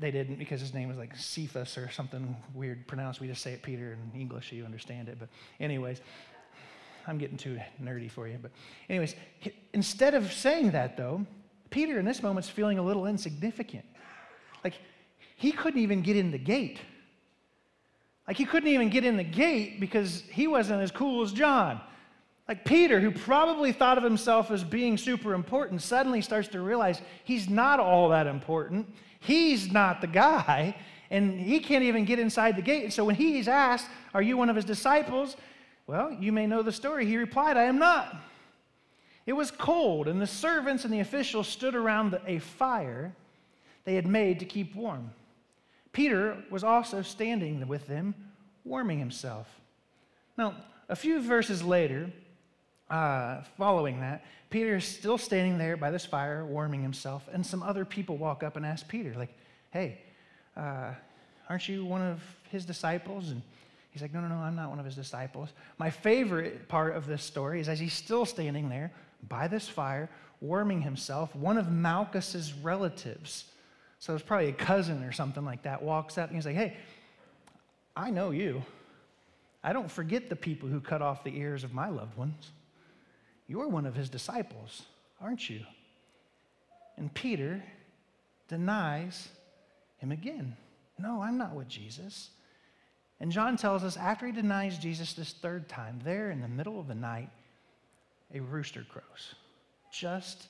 They 0.00 0.10
didn't 0.10 0.36
because 0.36 0.60
his 0.60 0.74
name 0.74 0.88
was 0.88 0.98
like 0.98 1.14
Cephas 1.16 1.78
or 1.78 1.88
something 1.90 2.36
weird 2.52 2.86
pronounced. 2.88 3.20
We 3.20 3.28
just 3.28 3.42
say 3.42 3.52
it 3.52 3.62
Peter 3.62 3.92
in 3.92 4.20
English 4.20 4.50
so 4.50 4.56
you 4.56 4.64
understand 4.64 5.08
it. 5.08 5.18
But, 5.18 5.28
anyways, 5.60 6.00
I'm 7.06 7.18
getting 7.18 7.36
too 7.36 7.60
nerdy 7.80 8.10
for 8.10 8.26
you. 8.26 8.38
But, 8.42 8.50
anyways, 8.90 9.14
instead 9.72 10.14
of 10.14 10.32
saying 10.32 10.72
that, 10.72 10.96
though, 10.96 11.24
Peter 11.70 11.98
in 11.98 12.04
this 12.04 12.22
moment 12.22 12.46
is 12.46 12.50
feeling 12.50 12.78
a 12.78 12.82
little 12.82 13.06
insignificant. 13.06 13.84
Like, 14.64 14.74
he 15.36 15.52
couldn't 15.52 15.80
even 15.80 16.02
get 16.02 16.16
in 16.16 16.30
the 16.30 16.38
gate. 16.38 16.78
Like, 18.26 18.36
he 18.36 18.44
couldn't 18.44 18.70
even 18.70 18.88
get 18.88 19.04
in 19.04 19.16
the 19.16 19.24
gate 19.24 19.80
because 19.80 20.22
he 20.30 20.46
wasn't 20.46 20.82
as 20.82 20.90
cool 20.90 21.22
as 21.22 21.32
John. 21.32 21.80
Like, 22.48 22.64
Peter, 22.64 23.00
who 23.00 23.10
probably 23.10 23.72
thought 23.72 23.98
of 23.98 24.04
himself 24.04 24.50
as 24.50 24.64
being 24.64 24.96
super 24.96 25.34
important, 25.34 25.82
suddenly 25.82 26.20
starts 26.20 26.48
to 26.48 26.60
realize 26.60 27.00
he's 27.24 27.48
not 27.48 27.80
all 27.80 28.08
that 28.10 28.26
important. 28.26 28.86
He's 29.20 29.72
not 29.72 30.00
the 30.00 30.06
guy, 30.06 30.76
and 31.10 31.38
he 31.38 31.60
can't 31.60 31.84
even 31.84 32.04
get 32.04 32.18
inside 32.18 32.56
the 32.56 32.62
gate. 32.62 32.84
And 32.84 32.92
So, 32.92 33.04
when 33.04 33.14
he's 33.14 33.48
asked, 33.48 33.86
Are 34.12 34.22
you 34.22 34.36
one 34.36 34.48
of 34.48 34.56
his 34.56 34.64
disciples? 34.64 35.36
Well, 35.86 36.12
you 36.12 36.32
may 36.32 36.46
know 36.46 36.62
the 36.62 36.72
story. 36.72 37.04
He 37.04 37.16
replied, 37.16 37.56
I 37.58 37.64
am 37.64 37.78
not. 37.78 38.16
It 39.26 39.32
was 39.34 39.50
cold, 39.50 40.08
and 40.08 40.20
the 40.20 40.26
servants 40.26 40.84
and 40.84 40.92
the 40.92 41.00
officials 41.00 41.48
stood 41.48 41.74
around 41.74 42.18
a 42.26 42.38
fire 42.38 43.14
they 43.84 43.94
had 43.94 44.06
made 44.06 44.38
to 44.40 44.46
keep 44.46 44.74
warm. 44.74 45.10
Peter 45.94 46.36
was 46.50 46.62
also 46.62 47.00
standing 47.00 47.66
with 47.66 47.86
them, 47.86 48.14
warming 48.64 48.98
himself. 48.98 49.48
Now, 50.36 50.56
a 50.88 50.96
few 50.96 51.22
verses 51.22 51.62
later, 51.62 52.10
uh, 52.90 53.42
following 53.56 54.00
that, 54.00 54.24
Peter 54.50 54.76
is 54.76 54.84
still 54.84 55.16
standing 55.16 55.56
there 55.56 55.76
by 55.76 55.90
this 55.90 56.04
fire, 56.04 56.44
warming 56.44 56.82
himself, 56.82 57.28
and 57.32 57.46
some 57.46 57.62
other 57.62 57.84
people 57.84 58.16
walk 58.16 58.42
up 58.42 58.56
and 58.56 58.66
ask 58.66 58.86
Peter, 58.88 59.14
like, 59.16 59.32
hey, 59.70 60.00
uh, 60.56 60.90
aren't 61.48 61.68
you 61.68 61.84
one 61.84 62.02
of 62.02 62.20
his 62.50 62.64
disciples? 62.64 63.30
And 63.30 63.40
he's 63.92 64.02
like, 64.02 64.12
no, 64.12 64.20
no, 64.20 64.28
no, 64.28 64.34
I'm 64.34 64.56
not 64.56 64.70
one 64.70 64.80
of 64.80 64.84
his 64.84 64.96
disciples. 64.96 65.50
My 65.78 65.90
favorite 65.90 66.68
part 66.68 66.96
of 66.96 67.06
this 67.06 67.22
story 67.22 67.60
is 67.60 67.68
as 67.68 67.78
he's 67.78 67.94
still 67.94 68.26
standing 68.26 68.68
there 68.68 68.90
by 69.28 69.46
this 69.46 69.68
fire, 69.68 70.10
warming 70.40 70.82
himself, 70.82 71.34
one 71.36 71.56
of 71.56 71.70
Malchus's 71.70 72.52
relatives, 72.52 73.44
so 74.04 74.14
it's 74.14 74.22
probably 74.22 74.50
a 74.50 74.52
cousin 74.52 75.02
or 75.02 75.12
something 75.12 75.46
like 75.46 75.62
that, 75.62 75.82
walks 75.82 76.18
up 76.18 76.28
and 76.28 76.36
he's 76.36 76.44
like, 76.44 76.56
hey, 76.56 76.76
I 77.96 78.10
know 78.10 78.32
you. 78.32 78.62
I 79.62 79.72
don't 79.72 79.90
forget 79.90 80.28
the 80.28 80.36
people 80.36 80.68
who 80.68 80.78
cut 80.78 81.00
off 81.00 81.24
the 81.24 81.34
ears 81.34 81.64
of 81.64 81.72
my 81.72 81.88
loved 81.88 82.14
ones. 82.14 82.50
You're 83.48 83.66
one 83.66 83.86
of 83.86 83.94
his 83.94 84.10
disciples, 84.10 84.82
aren't 85.22 85.48
you? 85.48 85.60
And 86.98 87.14
Peter 87.14 87.64
denies 88.46 89.30
him 89.96 90.12
again. 90.12 90.54
No, 90.98 91.22
I'm 91.22 91.38
not 91.38 91.54
with 91.54 91.68
Jesus. 91.68 92.28
And 93.20 93.32
John 93.32 93.56
tells 93.56 93.82
us 93.84 93.96
after 93.96 94.26
he 94.26 94.32
denies 94.32 94.76
Jesus 94.76 95.14
this 95.14 95.32
third 95.32 95.66
time, 95.66 95.98
there 96.04 96.30
in 96.30 96.42
the 96.42 96.48
middle 96.48 96.78
of 96.78 96.88
the 96.88 96.94
night, 96.94 97.30
a 98.34 98.40
rooster 98.40 98.84
crows, 98.86 99.34
just 99.90 100.48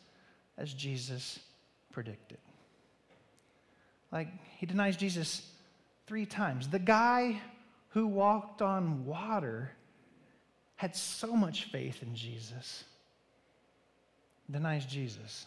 as 0.59 0.75
Jesus 0.75 1.39
predicted. 1.93 2.39
Like, 4.15 4.29
he 4.59 4.65
denies 4.65 4.97
Jesus 4.97 5.43
three 6.07 6.25
times. 6.25 6.69
The 6.69 6.79
guy 6.79 7.41
who 7.89 8.07
walked 8.07 8.63
on 8.63 9.05
water 9.05 9.73
had 10.77 10.95
so 10.95 11.35
much 11.35 11.65
faith 11.65 12.03
in 12.03 12.15
Jesus, 12.15 12.85
denies 14.49 14.87
Jesus. 14.87 15.47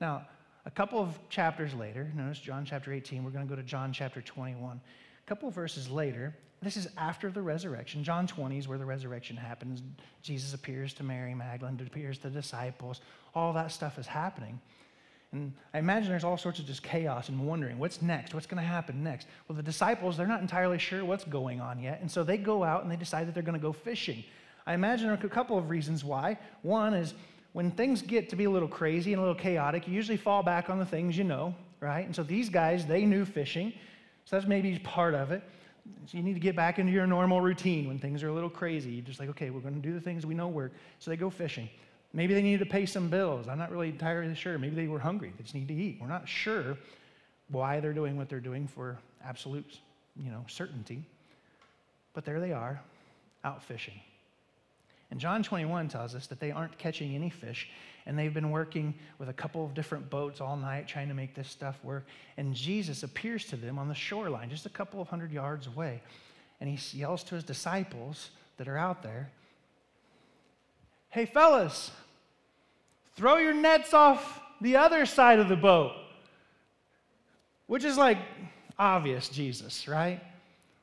Now, 0.00 0.26
a 0.66 0.70
couple 0.70 1.00
of 1.00 1.18
chapters 1.30 1.72
later, 1.74 2.12
notice 2.14 2.38
John 2.38 2.64
chapter 2.66 2.92
18, 2.92 3.24
we're 3.24 3.30
going 3.30 3.46
to 3.46 3.50
go 3.50 3.56
to 3.56 3.66
John 3.66 3.92
chapter 3.92 4.20
21. 4.20 4.78
A 4.78 5.28
couple 5.28 5.48
of 5.48 5.54
verses 5.54 5.88
later, 5.88 6.34
this 6.60 6.76
is 6.76 6.88
after 6.98 7.30
the 7.30 7.42
resurrection. 7.42 8.04
John 8.04 8.26
20 8.26 8.58
is 8.58 8.68
where 8.68 8.78
the 8.78 8.84
resurrection 8.84 9.36
happens. 9.36 9.82
Jesus 10.22 10.54
appears 10.54 10.92
to 10.94 11.02
Mary 11.02 11.34
Magdalene, 11.34 11.80
appears 11.84 12.18
to 12.18 12.24
the 12.24 12.40
disciples. 12.40 13.00
All 13.34 13.52
that 13.54 13.72
stuff 13.72 13.98
is 13.98 14.06
happening. 14.06 14.60
And 15.32 15.52
I 15.72 15.78
imagine 15.78 16.10
there's 16.10 16.24
all 16.24 16.36
sorts 16.36 16.58
of 16.58 16.66
just 16.66 16.82
chaos 16.82 17.30
and 17.30 17.46
wondering 17.46 17.78
what's 17.78 18.02
next? 18.02 18.34
What's 18.34 18.46
going 18.46 18.62
to 18.62 18.68
happen 18.68 19.02
next? 19.02 19.26
Well, 19.48 19.56
the 19.56 19.62
disciples, 19.62 20.16
they're 20.16 20.26
not 20.26 20.42
entirely 20.42 20.78
sure 20.78 21.04
what's 21.04 21.24
going 21.24 21.60
on 21.60 21.80
yet. 21.80 22.00
And 22.02 22.10
so 22.10 22.22
they 22.22 22.36
go 22.36 22.62
out 22.62 22.82
and 22.82 22.92
they 22.92 22.96
decide 22.96 23.26
that 23.26 23.34
they're 23.34 23.42
going 23.42 23.58
to 23.58 23.62
go 23.62 23.72
fishing. 23.72 24.24
I 24.66 24.74
imagine 24.74 25.06
there 25.06 25.16
are 25.16 25.26
a 25.26 25.30
couple 25.30 25.56
of 25.56 25.70
reasons 25.70 26.04
why. 26.04 26.38
One 26.60 26.92
is 26.92 27.14
when 27.54 27.70
things 27.70 28.02
get 28.02 28.28
to 28.30 28.36
be 28.36 28.44
a 28.44 28.50
little 28.50 28.68
crazy 28.68 29.12
and 29.12 29.20
a 29.20 29.22
little 29.22 29.40
chaotic, 29.40 29.88
you 29.88 29.94
usually 29.94 30.18
fall 30.18 30.42
back 30.42 30.68
on 30.68 30.78
the 30.78 30.86
things 30.86 31.16
you 31.16 31.24
know, 31.24 31.54
right? 31.80 32.04
And 32.04 32.14
so 32.14 32.22
these 32.22 32.48
guys, 32.48 32.86
they 32.86 33.06
knew 33.06 33.24
fishing. 33.24 33.72
So 34.26 34.36
that's 34.36 34.46
maybe 34.46 34.78
part 34.78 35.14
of 35.14 35.32
it. 35.32 35.42
So 36.06 36.16
you 36.16 36.22
need 36.22 36.34
to 36.34 36.40
get 36.40 36.54
back 36.54 36.78
into 36.78 36.92
your 36.92 37.06
normal 37.06 37.40
routine 37.40 37.88
when 37.88 37.98
things 37.98 38.22
are 38.22 38.28
a 38.28 38.32
little 38.32 38.50
crazy. 38.50 38.90
You're 38.92 39.04
just 39.04 39.18
like, 39.18 39.30
okay, 39.30 39.50
we're 39.50 39.60
going 39.60 39.74
to 39.74 39.80
do 39.80 39.92
the 39.92 40.00
things 40.00 40.24
we 40.24 40.34
know 40.34 40.48
work. 40.48 40.72
So 40.98 41.10
they 41.10 41.16
go 41.16 41.30
fishing. 41.30 41.68
Maybe 42.12 42.34
they 42.34 42.42
needed 42.42 42.58
to 42.58 42.66
pay 42.66 42.84
some 42.86 43.08
bills. 43.08 43.48
I'm 43.48 43.58
not 43.58 43.70
really 43.70 43.88
entirely 43.88 44.34
sure. 44.34 44.58
Maybe 44.58 44.74
they 44.74 44.88
were 44.88 44.98
hungry. 44.98 45.32
They 45.36 45.42
just 45.42 45.54
need 45.54 45.68
to 45.68 45.74
eat. 45.74 45.98
We're 46.00 46.08
not 46.08 46.28
sure 46.28 46.76
why 47.48 47.80
they're 47.80 47.92
doing 47.92 48.16
what 48.16 48.28
they're 48.28 48.40
doing 48.40 48.66
for 48.66 48.98
absolute, 49.24 49.78
you 50.16 50.30
know, 50.30 50.44
certainty. 50.48 51.04
But 52.14 52.24
there 52.24 52.40
they 52.40 52.52
are, 52.52 52.80
out 53.44 53.62
fishing. 53.62 54.00
And 55.10 55.20
John 55.20 55.42
21 55.42 55.88
tells 55.88 56.14
us 56.14 56.26
that 56.28 56.40
they 56.40 56.50
aren't 56.50 56.76
catching 56.78 57.14
any 57.14 57.28
fish, 57.30 57.68
and 58.06 58.18
they've 58.18 58.32
been 58.32 58.50
working 58.50 58.94
with 59.18 59.28
a 59.28 59.32
couple 59.32 59.64
of 59.64 59.74
different 59.74 60.08
boats 60.08 60.40
all 60.40 60.56
night 60.56 60.88
trying 60.88 61.08
to 61.08 61.14
make 61.14 61.34
this 61.34 61.48
stuff 61.48 61.78
work. 61.84 62.06
And 62.36 62.54
Jesus 62.54 63.02
appears 63.02 63.44
to 63.46 63.56
them 63.56 63.78
on 63.78 63.88
the 63.88 63.94
shoreline, 63.94 64.50
just 64.50 64.66
a 64.66 64.70
couple 64.70 65.00
of 65.00 65.08
hundred 65.08 65.30
yards 65.30 65.66
away. 65.66 66.00
And 66.60 66.70
he 66.70 66.98
yells 66.98 67.22
to 67.24 67.34
his 67.34 67.44
disciples 67.44 68.30
that 68.56 68.68
are 68.68 68.78
out 68.78 69.02
there, 69.02 69.30
Hey, 71.12 71.26
fellas, 71.26 71.90
throw 73.16 73.36
your 73.36 73.52
nets 73.52 73.92
off 73.92 74.40
the 74.62 74.76
other 74.76 75.04
side 75.04 75.40
of 75.40 75.48
the 75.50 75.56
boat. 75.56 75.92
Which 77.66 77.84
is 77.84 77.98
like 77.98 78.16
obvious, 78.78 79.28
Jesus, 79.28 79.86
right? 79.86 80.22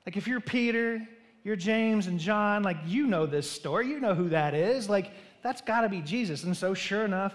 Like 0.06 0.18
if 0.18 0.28
you're 0.28 0.40
Peter, 0.40 1.02
you're 1.44 1.56
James 1.56 2.06
and 2.06 2.20
John, 2.20 2.62
like 2.62 2.78
you 2.86 3.08
know 3.08 3.26
this 3.26 3.50
story, 3.50 3.88
you 3.88 4.00
know 4.00 4.14
who 4.14 4.30
that 4.30 4.54
is. 4.54 4.88
Like 4.88 5.10
that's 5.42 5.62
got 5.62 5.82
to 5.82 5.90
be 5.90 6.00
Jesus. 6.00 6.44
And 6.44 6.56
so, 6.56 6.76
sure 6.76 7.06
enough, 7.06 7.34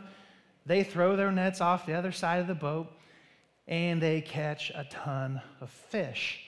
they 0.64 0.84
throw 0.84 1.16
their 1.16 1.32
nets 1.32 1.60
off 1.60 1.86
the 1.86 1.94
other 1.94 2.12
side 2.12 2.38
of 2.38 2.46
the 2.46 2.54
boat 2.54 2.92
and 3.66 4.00
they 4.00 4.20
catch 4.20 4.70
a 4.70 4.84
ton 4.84 5.42
of 5.60 5.68
fish. 5.68 6.43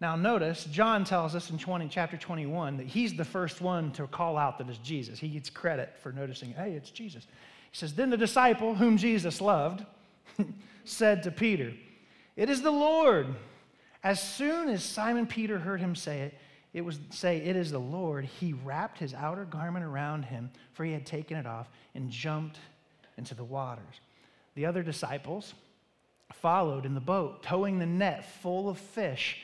Now, 0.00 0.16
notice, 0.16 0.64
John 0.64 1.04
tells 1.04 1.34
us 1.34 1.50
in 1.50 1.58
20, 1.58 1.88
chapter 1.88 2.16
21 2.16 2.78
that 2.78 2.86
he's 2.86 3.14
the 3.14 3.24
first 3.24 3.60
one 3.60 3.92
to 3.92 4.06
call 4.06 4.36
out 4.36 4.58
that 4.58 4.68
it's 4.68 4.78
Jesus. 4.78 5.18
He 5.18 5.28
gets 5.28 5.48
credit 5.48 5.94
for 6.02 6.12
noticing, 6.12 6.52
hey, 6.52 6.72
it's 6.72 6.90
Jesus. 6.90 7.26
He 7.70 7.78
says, 7.78 7.94
Then 7.94 8.10
the 8.10 8.16
disciple 8.16 8.74
whom 8.74 8.96
Jesus 8.96 9.40
loved 9.40 9.84
said 10.84 11.22
to 11.22 11.30
Peter, 11.30 11.72
It 12.36 12.50
is 12.50 12.62
the 12.62 12.70
Lord. 12.70 13.34
As 14.02 14.22
soon 14.22 14.68
as 14.68 14.84
Simon 14.84 15.26
Peter 15.26 15.58
heard 15.58 15.80
him 15.80 15.94
say 15.94 16.20
it, 16.20 16.34
it 16.74 16.84
was 16.84 16.98
say, 17.10 17.38
It 17.38 17.56
is 17.56 17.70
the 17.70 17.78
Lord, 17.78 18.24
he 18.24 18.52
wrapped 18.52 18.98
his 18.98 19.14
outer 19.14 19.44
garment 19.44 19.84
around 19.84 20.24
him, 20.24 20.50
for 20.72 20.84
he 20.84 20.92
had 20.92 21.06
taken 21.06 21.36
it 21.36 21.46
off, 21.46 21.68
and 21.94 22.10
jumped 22.10 22.58
into 23.16 23.34
the 23.34 23.44
waters. 23.44 24.00
The 24.56 24.66
other 24.66 24.82
disciples 24.82 25.54
followed 26.32 26.84
in 26.84 26.94
the 26.94 27.00
boat, 27.00 27.42
towing 27.42 27.78
the 27.78 27.86
net 27.86 28.24
full 28.42 28.68
of 28.68 28.78
fish, 28.78 29.40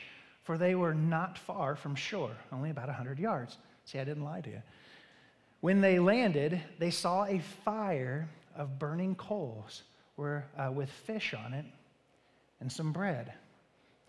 for 0.51 0.57
they 0.57 0.75
were 0.75 0.93
not 0.93 1.37
far 1.37 1.77
from 1.77 1.95
shore, 1.95 2.35
only 2.51 2.71
about 2.71 2.89
a 2.89 2.91
100 2.91 3.17
yards. 3.19 3.57
See, 3.85 3.99
I 3.99 4.03
didn't 4.03 4.25
lie 4.25 4.41
to 4.41 4.49
you. 4.49 4.61
When 5.61 5.79
they 5.79 5.97
landed, 5.97 6.61
they 6.77 6.91
saw 6.91 7.23
a 7.23 7.39
fire 7.63 8.27
of 8.53 8.77
burning 8.77 9.15
coals 9.15 9.83
where, 10.17 10.45
uh, 10.57 10.69
with 10.69 10.89
fish 10.89 11.33
on 11.33 11.53
it 11.53 11.63
and 12.59 12.69
some 12.69 12.91
bread. 12.91 13.31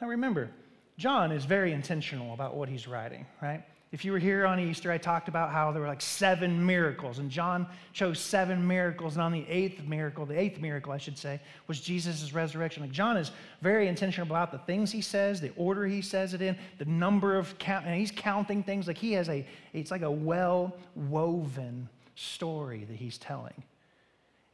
Now 0.01 0.09
remember, 0.09 0.51
John 0.99 1.31
is 1.31 1.45
very 1.45 1.71
intentional 1.71 2.35
about 2.35 2.57
what 2.57 2.69
he's 2.69 2.89
writing, 2.89 3.25
right? 3.41 3.63
If 3.93 4.07
you 4.07 4.13
were 4.13 4.19
here 4.19 4.47
on 4.47 4.59
Easter, 4.59 4.91
I 4.91 4.97
talked 4.97 5.29
about 5.29 5.53
how 5.53 5.71
there 5.71 5.83
were 5.83 5.87
like 5.87 6.01
seven 6.01 6.65
miracles, 6.65 7.19
and 7.19 7.31
John 7.31 7.67
chose 7.93 8.19
seven 8.19 8.67
miracles, 8.67 9.17
and 9.17 9.23
on 9.23 9.33
the 9.33 9.47
eighth 9.47 9.85
miracle, 9.85 10.25
the 10.25 10.39
eighth 10.39 10.61
miracle, 10.61 10.93
I 10.93 10.97
should 10.97 11.19
say, 11.19 11.39
was 11.67 11.79
Jesus' 11.79 12.33
resurrection. 12.33 12.83
Like 12.83 12.91
John 12.91 13.19
is 13.19 13.33
very 13.61 13.89
intentional 13.89 14.27
about 14.27 14.51
the 14.51 14.59
things 14.59 14.91
he 14.91 15.03
says, 15.03 15.43
the 15.43 15.53
order 15.57 15.87
he 15.87 16.01
says 16.01 16.33
it 16.33 16.41
in, 16.41 16.57
the 16.79 16.87
number 16.87 17.37
of 17.37 17.59
count, 17.59 17.85
and 17.85 17.95
he's 17.95 18.11
counting 18.11 18.63
things. 18.63 18.87
Like 18.87 18.97
he 18.97 19.13
has 19.13 19.29
a, 19.29 19.47
it's 19.75 19.91
like 19.91 20.03
a 20.03 20.11
well 20.11 20.75
woven 20.95 21.87
story 22.15 22.85
that 22.85 22.97
he's 22.97 23.19
telling. 23.19 23.63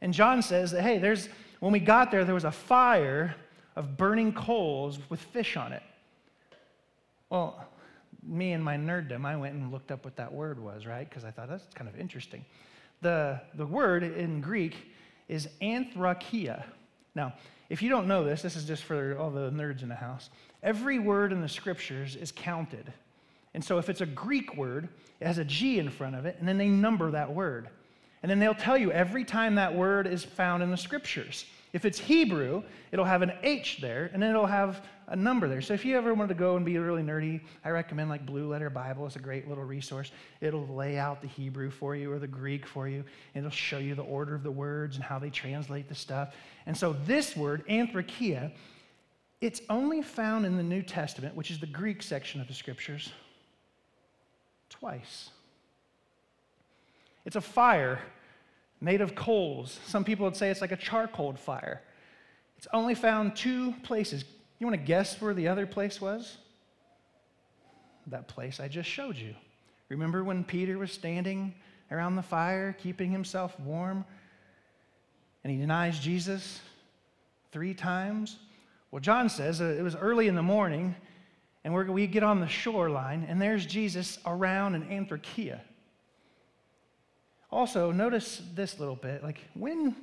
And 0.01 0.13
John 0.13 0.41
says 0.41 0.71
that, 0.71 0.81
hey, 0.81 0.97
there's, 0.97 1.29
when 1.61 1.71
we 1.71 1.79
got 1.79 2.11
there, 2.11 2.25
there 2.25 2.35
was 2.35 2.43
a 2.43 2.51
fire 2.51 3.35
of 3.77 3.95
burning 3.95 4.33
coals 4.33 4.99
with 5.09 5.21
fish 5.21 5.55
on 5.55 5.71
it. 5.71 5.83
Well, 7.29 7.68
me 8.23 8.51
and 8.53 8.63
my 8.63 8.77
nerddom, 8.77 9.25
I 9.25 9.35
went 9.35 9.55
and 9.55 9.71
looked 9.71 9.91
up 9.91 10.05
what 10.05 10.15
that 10.17 10.31
word 10.31 10.59
was, 10.59 10.85
right? 10.85 11.07
Because 11.07 11.23
I 11.23 11.31
thought 11.31 11.49
that's 11.49 11.65
kind 11.73 11.89
of 11.89 11.99
interesting. 11.99 12.45
The, 13.01 13.39
the 13.55 13.65
word 13.65 14.03
in 14.03 14.41
Greek 14.41 14.75
is 15.27 15.47
anthrakia. 15.61 16.63
Now, 17.15 17.33
if 17.69 17.81
you 17.81 17.89
don't 17.89 18.07
know 18.07 18.23
this, 18.23 18.41
this 18.41 18.55
is 18.55 18.65
just 18.65 18.83
for 18.83 19.17
all 19.17 19.29
the 19.29 19.51
nerds 19.51 19.83
in 19.83 19.89
the 19.89 19.95
house. 19.95 20.29
Every 20.63 20.99
word 20.99 21.31
in 21.31 21.41
the 21.41 21.49
scriptures 21.49 22.15
is 22.15 22.31
counted. 22.31 22.91
And 23.53 23.63
so 23.63 23.77
if 23.77 23.89
it's 23.89 24.01
a 24.01 24.05
Greek 24.05 24.55
word, 24.55 24.89
it 25.19 25.27
has 25.27 25.37
a 25.37 25.45
G 25.45 25.79
in 25.79 25.89
front 25.89 26.15
of 26.15 26.25
it, 26.25 26.37
and 26.39 26.47
then 26.47 26.57
they 26.57 26.67
number 26.67 27.11
that 27.11 27.33
word. 27.33 27.69
And 28.21 28.29
then 28.29 28.39
they'll 28.39 28.53
tell 28.53 28.77
you 28.77 28.91
every 28.91 29.23
time 29.23 29.55
that 29.55 29.73
word 29.73 30.07
is 30.07 30.23
found 30.23 30.61
in 30.61 30.71
the 30.71 30.77
scriptures. 30.77 31.45
If 31.71 31.85
it's 31.85 31.99
Hebrew, 31.99 32.63
it'll 32.91 33.05
have 33.05 33.21
an 33.21 33.31
H 33.43 33.77
there, 33.79 34.09
and 34.11 34.21
then 34.21 34.31
it'll 34.31 34.47
have 34.47 34.83
a 35.07 35.15
number 35.15 35.47
there. 35.47 35.61
So 35.61 35.73
if 35.73 35.85
you 35.85 35.97
ever 35.97 36.13
wanted 36.15 36.29
to 36.29 36.39
go 36.39 36.55
and 36.55 36.65
be 36.65 36.77
really 36.79 37.03
nerdy, 37.03 37.41
I 37.63 37.69
recommend 37.69 38.09
like 38.09 38.25
Blue 38.25 38.47
Letter 38.47 38.71
Bible. 38.71 39.05
It's 39.05 39.17
a 39.17 39.19
great 39.19 39.47
little 39.47 39.63
resource. 39.63 40.11
It'll 40.41 40.67
lay 40.67 40.97
out 40.97 41.21
the 41.21 41.27
Hebrew 41.27 41.69
for 41.69 41.95
you 41.95 42.11
or 42.11 42.17
the 42.17 42.27
Greek 42.27 42.65
for 42.65 42.87
you, 42.87 43.03
and 43.35 43.45
it'll 43.45 43.55
show 43.55 43.77
you 43.77 43.93
the 43.93 44.01
order 44.01 44.33
of 44.33 44.41
the 44.41 44.51
words 44.51 44.95
and 44.95 45.03
how 45.03 45.19
they 45.19 45.29
translate 45.29 45.87
the 45.87 45.95
stuff. 45.95 46.33
And 46.65 46.75
so 46.75 46.93
this 47.05 47.35
word, 47.35 47.67
anthrakia, 47.67 48.51
it's 49.41 49.61
only 49.69 50.01
found 50.01 50.45
in 50.45 50.57
the 50.57 50.63
New 50.63 50.81
Testament, 50.81 51.35
which 51.35 51.51
is 51.51 51.59
the 51.59 51.67
Greek 51.67 52.01
section 52.01 52.41
of 52.41 52.47
the 52.47 52.53
scriptures, 52.53 53.13
twice. 54.69 55.29
It's 57.25 57.35
a 57.35 57.41
fire 57.41 57.99
made 58.81 59.01
of 59.01 59.15
coals. 59.15 59.79
Some 59.85 60.03
people 60.03 60.25
would 60.25 60.35
say 60.35 60.49
it's 60.49 60.61
like 60.61 60.71
a 60.71 60.77
charcoal 60.77 61.33
fire. 61.33 61.81
It's 62.57 62.67
only 62.73 62.95
found 62.95 63.35
two 63.35 63.73
places. 63.83 64.23
You 64.59 64.67
want 64.67 64.79
to 64.79 64.85
guess 64.85 65.21
where 65.21 65.33
the 65.33 65.47
other 65.47 65.65
place 65.65 66.01
was? 66.01 66.37
That 68.07 68.27
place 68.27 68.59
I 68.59 68.67
just 68.67 68.89
showed 68.89 69.15
you. 69.15 69.35
Remember 69.89 70.23
when 70.23 70.43
Peter 70.43 70.77
was 70.77 70.91
standing 70.91 71.53
around 71.91 72.15
the 72.15 72.21
fire, 72.21 72.75
keeping 72.79 73.11
himself 73.11 73.59
warm, 73.59 74.05
and 75.43 75.51
he 75.51 75.59
denies 75.59 75.99
Jesus 75.99 76.59
three 77.51 77.73
times? 77.73 78.37
Well, 78.91 78.99
John 78.99 79.29
says 79.29 79.61
it 79.61 79.83
was 79.83 79.95
early 79.95 80.27
in 80.27 80.35
the 80.35 80.43
morning, 80.43 80.95
and 81.63 81.73
we 81.73 82.07
get 82.07 82.23
on 82.23 82.39
the 82.39 82.47
shoreline, 82.47 83.25
and 83.27 83.41
there's 83.41 83.65
Jesus 83.65 84.19
around 84.25 84.75
in 84.75 84.83
anthrakia. 84.85 85.59
Also, 87.51 87.91
notice 87.91 88.41
this 88.53 88.79
little 88.79 88.95
bit. 88.95 89.23
Like 89.23 89.39
when 89.53 89.95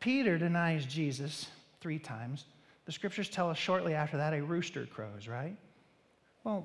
Peter 0.00 0.38
denies 0.38 0.84
Jesus 0.84 1.48
three 1.80 1.98
times, 1.98 2.44
the 2.86 2.92
scriptures 2.92 3.28
tell 3.28 3.50
us 3.50 3.58
shortly 3.58 3.94
after 3.94 4.16
that 4.16 4.32
a 4.32 4.42
rooster 4.42 4.86
crows, 4.86 5.28
right? 5.28 5.56
Well, 6.44 6.64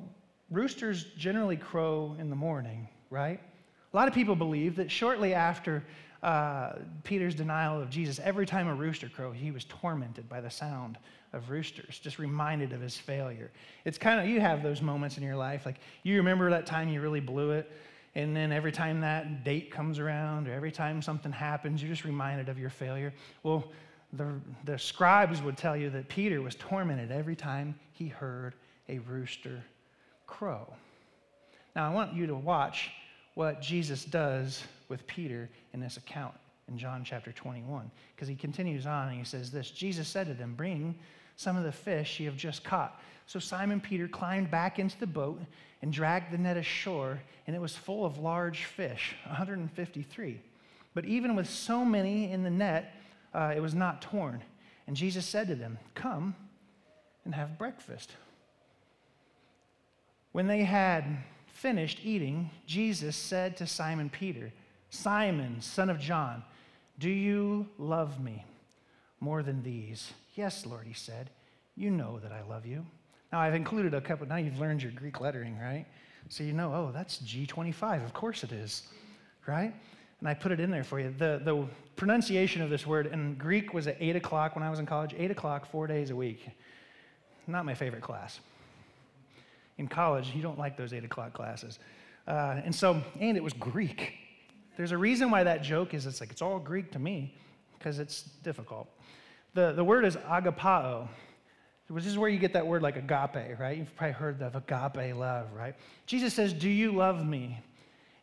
roosters 0.49 1.05
generally 1.17 1.57
crow 1.57 2.15
in 2.19 2.29
the 2.29 2.35
morning, 2.35 2.87
right? 3.09 3.39
A 3.93 3.95
lot 3.95 4.07
of 4.07 4.13
people 4.13 4.35
believe 4.35 4.75
that 4.75 4.89
shortly 4.89 5.33
after 5.33 5.83
uh, 6.23 6.73
Peter's 7.03 7.33
denial 7.33 7.81
of 7.81 7.89
Jesus, 7.89 8.19
every 8.19 8.45
time 8.45 8.67
a 8.67 8.75
rooster 8.75 9.09
crowed, 9.09 9.35
he 9.35 9.51
was 9.51 9.65
tormented 9.65 10.29
by 10.29 10.39
the 10.39 10.49
sound 10.49 10.97
of 11.33 11.49
roosters, 11.49 11.99
just 11.99 12.19
reminded 12.19 12.73
of 12.73 12.81
his 12.81 12.97
failure. 12.97 13.49
It's 13.85 13.97
kind 13.97 14.19
of, 14.19 14.27
you 14.27 14.39
have 14.39 14.61
those 14.61 14.81
moments 14.81 15.17
in 15.17 15.23
your 15.23 15.35
life, 15.35 15.65
like 15.65 15.77
you 16.03 16.17
remember 16.17 16.49
that 16.51 16.65
time 16.65 16.89
you 16.89 17.01
really 17.01 17.19
blew 17.19 17.51
it, 17.51 17.71
and 18.15 18.35
then 18.35 18.51
every 18.51 18.71
time 18.71 18.99
that 19.01 19.43
date 19.43 19.71
comes 19.71 19.97
around 19.97 20.47
or 20.47 20.53
every 20.53 20.71
time 20.71 21.01
something 21.01 21.31
happens, 21.31 21.81
you're 21.81 21.91
just 21.91 22.03
reminded 22.03 22.49
of 22.49 22.59
your 22.59 22.69
failure. 22.69 23.13
Well, 23.43 23.71
the, 24.13 24.33
the 24.65 24.77
scribes 24.77 25.41
would 25.41 25.57
tell 25.57 25.77
you 25.77 25.89
that 25.91 26.09
Peter 26.09 26.41
was 26.41 26.55
tormented 26.55 27.11
every 27.11 27.35
time 27.35 27.75
he 27.93 28.07
heard 28.07 28.55
a 28.89 28.99
rooster 28.99 29.63
crow. 30.27 30.73
Now, 31.75 31.89
I 31.89 31.93
want 31.93 32.13
you 32.13 32.27
to 32.27 32.35
watch 32.35 32.91
what 33.35 33.61
Jesus 33.61 34.03
does 34.03 34.63
with 34.89 35.07
Peter 35.07 35.49
in 35.73 35.79
this 35.79 35.95
account 35.95 36.35
in 36.67 36.77
John 36.77 37.03
chapter 37.05 37.31
21, 37.31 37.89
because 38.15 38.27
he 38.27 38.35
continues 38.35 38.85
on 38.85 39.07
and 39.07 39.17
he 39.17 39.23
says 39.23 39.51
this 39.51 39.71
Jesus 39.71 40.07
said 40.07 40.27
to 40.27 40.33
them, 40.33 40.53
Bring 40.55 40.95
some 41.35 41.57
of 41.57 41.63
the 41.63 41.71
fish 41.71 42.19
you 42.19 42.27
have 42.27 42.37
just 42.37 42.63
caught. 42.63 42.99
So 43.25 43.39
Simon 43.39 43.79
Peter 43.79 44.07
climbed 44.07 44.51
back 44.51 44.79
into 44.79 44.99
the 44.99 45.07
boat 45.07 45.41
and 45.81 45.91
dragged 45.91 46.31
the 46.31 46.37
net 46.37 46.57
ashore, 46.57 47.21
and 47.47 47.55
it 47.55 47.59
was 47.59 47.75
full 47.75 48.05
of 48.05 48.17
large 48.17 48.65
fish, 48.65 49.15
153. 49.25 50.41
But 50.93 51.05
even 51.05 51.35
with 51.35 51.49
so 51.49 51.85
many 51.85 52.31
in 52.31 52.43
the 52.43 52.49
net, 52.49 52.93
uh, 53.33 53.53
it 53.55 53.61
was 53.61 53.73
not 53.73 54.01
torn. 54.01 54.43
And 54.87 54.95
Jesus 54.95 55.25
said 55.25 55.47
to 55.47 55.55
them, 55.55 55.79
Come 55.95 56.35
and 57.23 57.33
have 57.33 57.57
breakfast. 57.57 58.11
When 60.31 60.47
they 60.47 60.63
had 60.63 61.05
finished 61.47 61.99
eating, 62.03 62.49
Jesus 62.65 63.15
said 63.15 63.57
to 63.57 63.67
Simon 63.67 64.09
Peter, 64.09 64.51
Simon, 64.89 65.61
son 65.61 65.89
of 65.89 65.99
John, 65.99 66.43
do 66.99 67.09
you 67.09 67.67
love 67.77 68.21
me 68.21 68.45
more 69.19 69.43
than 69.43 69.63
these? 69.63 70.13
Yes, 70.33 70.65
Lord, 70.65 70.87
he 70.87 70.93
said. 70.93 71.29
You 71.75 71.89
know 71.89 72.19
that 72.19 72.31
I 72.31 72.41
love 72.43 72.65
you. 72.65 72.85
Now, 73.31 73.39
I've 73.39 73.55
included 73.55 73.93
a 73.93 74.01
couple, 74.01 74.27
now 74.27 74.35
you've 74.35 74.59
learned 74.59 74.83
your 74.83 74.91
Greek 74.91 75.21
lettering, 75.21 75.57
right? 75.57 75.85
So 76.29 76.43
you 76.43 76.53
know, 76.53 76.73
oh, 76.73 76.91
that's 76.93 77.19
G25. 77.19 78.03
Of 78.03 78.13
course 78.13 78.43
it 78.43 78.51
is, 78.51 78.83
right? 79.47 79.73
And 80.19 80.27
I 80.29 80.33
put 80.33 80.51
it 80.51 80.59
in 80.59 80.69
there 80.69 80.83
for 80.83 80.99
you. 80.99 81.13
The, 81.17 81.41
the 81.43 81.65
pronunciation 81.95 82.61
of 82.61 82.69
this 82.69 82.85
word 82.85 83.07
in 83.07 83.35
Greek 83.35 83.73
was 83.73 83.87
at 83.87 83.97
8 83.99 84.15
o'clock 84.17 84.55
when 84.55 84.63
I 84.63 84.69
was 84.69 84.79
in 84.79 84.85
college, 84.85 85.15
8 85.17 85.31
o'clock, 85.31 85.69
four 85.69 85.87
days 85.87 86.09
a 86.09 86.15
week. 86.15 86.47
Not 87.47 87.65
my 87.65 87.73
favorite 87.73 88.03
class. 88.03 88.39
In 89.77 89.87
college, 89.87 90.31
you 90.35 90.41
don't 90.41 90.59
like 90.59 90.77
those 90.77 90.93
8 90.93 91.03
o'clock 91.03 91.33
classes. 91.33 91.79
Uh, 92.27 92.61
and 92.63 92.73
so, 92.73 93.01
and 93.19 93.35
it 93.35 93.43
was 93.43 93.53
Greek. 93.53 94.13
There's 94.77 94.91
a 94.91 94.97
reason 94.97 95.31
why 95.31 95.43
that 95.43 95.63
joke 95.63 95.93
is 95.93 96.05
it's 96.05 96.21
like, 96.21 96.31
it's 96.31 96.41
all 96.41 96.59
Greek 96.59 96.91
to 96.91 96.99
me, 96.99 97.35
because 97.77 97.99
it's 97.99 98.23
difficult. 98.43 98.87
The, 99.53 99.73
the 99.73 99.83
word 99.83 100.05
is 100.05 100.15
agapao. 100.15 101.07
which 101.89 102.05
is 102.05 102.17
where 102.17 102.29
you 102.29 102.39
get 102.39 102.53
that 102.53 102.65
word 102.65 102.81
like 102.81 102.95
agape, 102.95 103.59
right? 103.59 103.77
You've 103.77 103.95
probably 103.95 104.13
heard 104.13 104.41
of 104.41 104.55
agape 104.55 105.15
love, 105.15 105.47
right? 105.53 105.75
Jesus 106.05 106.33
says, 106.33 106.53
Do 106.53 106.69
you 106.69 106.93
love 106.93 107.25
me? 107.25 107.59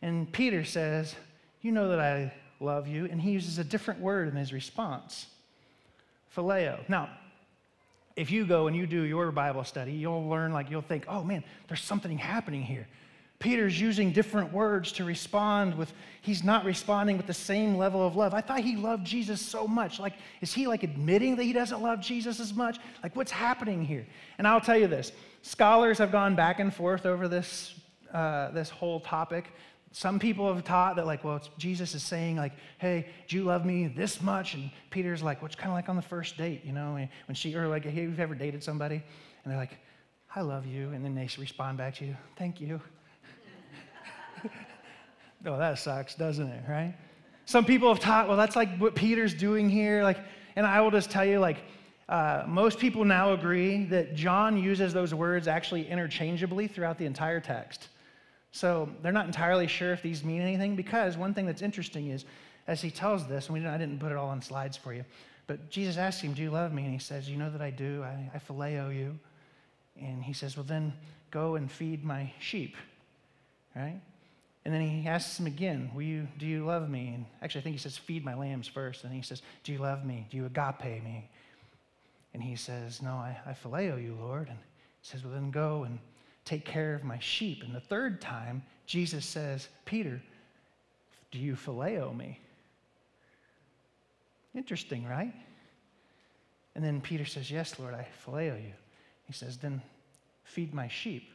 And 0.01 0.31
Peter 0.31 0.63
says, 0.63 1.15
You 1.61 1.71
know 1.71 1.89
that 1.89 1.99
I 1.99 2.33
love 2.59 2.87
you. 2.87 3.05
And 3.05 3.21
he 3.21 3.31
uses 3.31 3.59
a 3.59 3.63
different 3.63 3.99
word 3.99 4.27
in 4.27 4.35
his 4.35 4.51
response 4.53 5.27
phileo. 6.35 6.87
Now, 6.87 7.09
if 8.15 8.31
you 8.31 8.45
go 8.45 8.67
and 8.67 8.75
you 8.75 8.85
do 8.85 9.03
your 9.03 9.31
Bible 9.31 9.63
study, 9.63 9.93
you'll 9.93 10.27
learn, 10.27 10.51
like, 10.51 10.69
you'll 10.69 10.81
think, 10.81 11.05
oh 11.07 11.23
man, 11.23 11.43
there's 11.67 11.81
something 11.81 12.17
happening 12.17 12.63
here. 12.63 12.87
Peter's 13.39 13.79
using 13.79 14.11
different 14.11 14.51
words 14.51 14.91
to 14.91 15.05
respond 15.05 15.73
with, 15.75 15.93
he's 16.21 16.43
not 16.43 16.65
responding 16.65 17.15
with 17.15 17.25
the 17.25 17.33
same 17.33 17.77
level 17.77 18.05
of 18.05 18.17
love. 18.17 18.33
I 18.33 18.41
thought 18.41 18.59
he 18.59 18.75
loved 18.75 19.07
Jesus 19.07 19.39
so 19.39 19.65
much. 19.65 19.97
Like, 19.97 20.13
is 20.41 20.53
he 20.53 20.67
like 20.67 20.83
admitting 20.83 21.37
that 21.37 21.43
he 21.43 21.53
doesn't 21.53 21.81
love 21.81 22.01
Jesus 22.01 22.41
as 22.41 22.53
much? 22.53 22.79
Like, 23.01 23.15
what's 23.15 23.31
happening 23.31 23.85
here? 23.85 24.05
And 24.37 24.45
I'll 24.45 24.59
tell 24.59 24.77
you 24.77 24.87
this 24.87 25.13
scholars 25.41 25.97
have 25.99 26.11
gone 26.11 26.35
back 26.35 26.59
and 26.59 26.73
forth 26.73 27.05
over 27.05 27.29
this, 27.29 27.75
uh, 28.13 28.51
this 28.51 28.69
whole 28.69 28.99
topic. 28.99 29.53
Some 29.93 30.19
people 30.19 30.53
have 30.53 30.65
taught 30.65 30.97
that, 30.97 31.07
like, 31.07 31.23
well, 31.23 31.41
Jesus 31.57 31.95
is 31.95 32.03
saying, 32.03 32.35
like, 32.35 32.51
hey, 32.77 33.07
do 33.29 33.37
you 33.37 33.43
love 33.43 33.65
me 33.65 33.87
this 33.87 34.21
much? 34.21 34.53
And 34.53 34.69
Peter's 34.91 35.23
like, 35.23 35.41
what's 35.41 35.55
kind 35.55 35.69
of 35.69 35.75
like 35.75 35.87
on 35.87 35.95
the 35.95 36.01
first 36.01 36.37
date, 36.37 36.63
you 36.65 36.73
know, 36.73 36.93
when 37.25 37.35
she, 37.35 37.55
or 37.55 37.67
like, 37.69 37.85
hey, 37.85 38.01
you've 38.01 38.19
ever 38.19 38.35
dated 38.35 38.63
somebody? 38.63 38.95
And 38.95 39.51
they're 39.51 39.57
like, 39.57 39.77
I 40.35 40.41
love 40.41 40.67
you. 40.67 40.89
And 40.91 41.03
then 41.03 41.15
they 41.15 41.27
respond 41.39 41.77
back 41.77 41.95
to 41.95 42.05
you, 42.05 42.17
thank 42.37 42.59
you. 42.59 42.81
oh, 45.45 45.57
that 45.57 45.79
sucks, 45.79 46.15
doesn't 46.15 46.47
it, 46.47 46.63
right? 46.67 46.95
Some 47.45 47.65
people 47.65 47.89
have 47.93 48.01
taught, 48.01 48.27
well, 48.27 48.37
that's 48.37 48.55
like 48.55 48.77
what 48.77 48.95
Peter's 48.95 49.33
doing 49.33 49.69
here. 49.69 50.03
Like, 50.03 50.19
and 50.55 50.65
I 50.65 50.81
will 50.81 50.91
just 50.91 51.09
tell 51.09 51.25
you, 51.25 51.39
like, 51.39 51.57
uh, 52.07 52.43
most 52.47 52.79
people 52.79 53.05
now 53.05 53.33
agree 53.33 53.85
that 53.85 54.15
John 54.15 54.57
uses 54.57 54.93
those 54.93 55.13
words 55.13 55.47
actually 55.47 55.87
interchangeably 55.87 56.67
throughout 56.67 56.97
the 56.97 57.05
entire 57.05 57.39
text. 57.39 57.89
So 58.51 58.89
they're 59.01 59.11
not 59.11 59.27
entirely 59.27 59.67
sure 59.67 59.93
if 59.93 60.01
these 60.01 60.23
mean 60.23 60.41
anything 60.41 60.75
because 60.75 61.17
one 61.17 61.33
thing 61.33 61.45
that's 61.45 61.61
interesting 61.61 62.09
is, 62.09 62.25
as 62.67 62.81
he 62.81 62.89
tells 62.89 63.27
this, 63.27 63.47
and 63.47 63.59
we 63.59 63.65
I 63.65 63.77
didn't 63.77 63.99
put 63.99 64.11
it 64.11 64.17
all 64.17 64.29
on 64.29 64.41
slides 64.41 64.75
for 64.75 64.93
you, 64.93 65.05
but 65.47 65.69
Jesus 65.69 65.97
asks 65.97 66.21
him, 66.21 66.33
Do 66.33 66.41
you 66.41 66.51
love 66.51 66.73
me? 66.73 66.83
And 66.83 66.93
he 66.93 66.99
says, 66.99 67.29
You 67.29 67.37
know 67.37 67.49
that 67.49 67.61
I 67.61 67.71
do. 67.71 68.03
I, 68.03 68.29
I 68.33 68.39
phileo 68.39 68.95
you. 68.95 69.17
And 69.99 70.23
he 70.23 70.33
says, 70.33 70.57
Well, 70.57 70.65
then 70.67 70.93
go 71.31 71.55
and 71.55 71.71
feed 71.71 72.03
my 72.03 72.31
sheep. 72.39 72.75
Right? 73.75 73.99
And 74.69 74.75
then 74.75 74.87
he 74.87 75.07
asks 75.07 75.39
him 75.39 75.47
again, 75.47 75.89
Will 75.95 76.03
you, 76.03 76.27
Do 76.37 76.45
you 76.45 76.63
love 76.63 76.91
me? 76.91 77.13
And 77.15 77.25
actually, 77.41 77.61
I 77.61 77.63
think 77.63 77.75
he 77.75 77.79
says, 77.79 77.97
Feed 77.97 78.23
my 78.23 78.35
lambs 78.35 78.67
first. 78.67 79.03
And 79.03 79.11
he 79.11 79.23
says, 79.23 79.41
Do 79.63 79.71
you 79.71 79.79
love 79.79 80.05
me? 80.05 80.27
Do 80.29 80.37
you 80.37 80.45
agape 80.45 81.03
me? 81.03 81.27
And 82.35 82.43
he 82.43 82.55
says, 82.55 83.01
No, 83.01 83.13
I, 83.13 83.35
I 83.47 83.53
phileo 83.53 83.99
you, 83.99 84.15
Lord. 84.21 84.47
And 84.47 84.59
he 85.01 85.07
says, 85.09 85.23
Well, 85.23 85.33
then 85.33 85.49
go 85.49 85.85
and 85.85 85.97
take 86.45 86.65
care 86.65 86.93
of 86.93 87.03
my 87.03 87.17
sheep. 87.17 87.63
And 87.63 87.73
the 87.73 87.79
third 87.79 88.21
time, 88.21 88.61
Jesus 88.85 89.25
says, 89.25 89.69
Peter, 89.85 90.21
do 91.31 91.39
you 91.39 91.55
phileo 91.55 92.15
me? 92.15 92.39
Interesting, 94.53 95.03
right? 95.07 95.33
And 96.75 96.85
then 96.85 97.01
Peter 97.01 97.25
says, 97.25 97.49
Yes, 97.49 97.79
Lord, 97.79 97.95
I 97.95 98.07
phileo 98.23 98.63
you. 98.63 98.73
He 99.25 99.33
says, 99.33 99.57
Then 99.57 99.81
feed 100.43 100.75
my 100.75 100.87
sheep. 100.87 101.27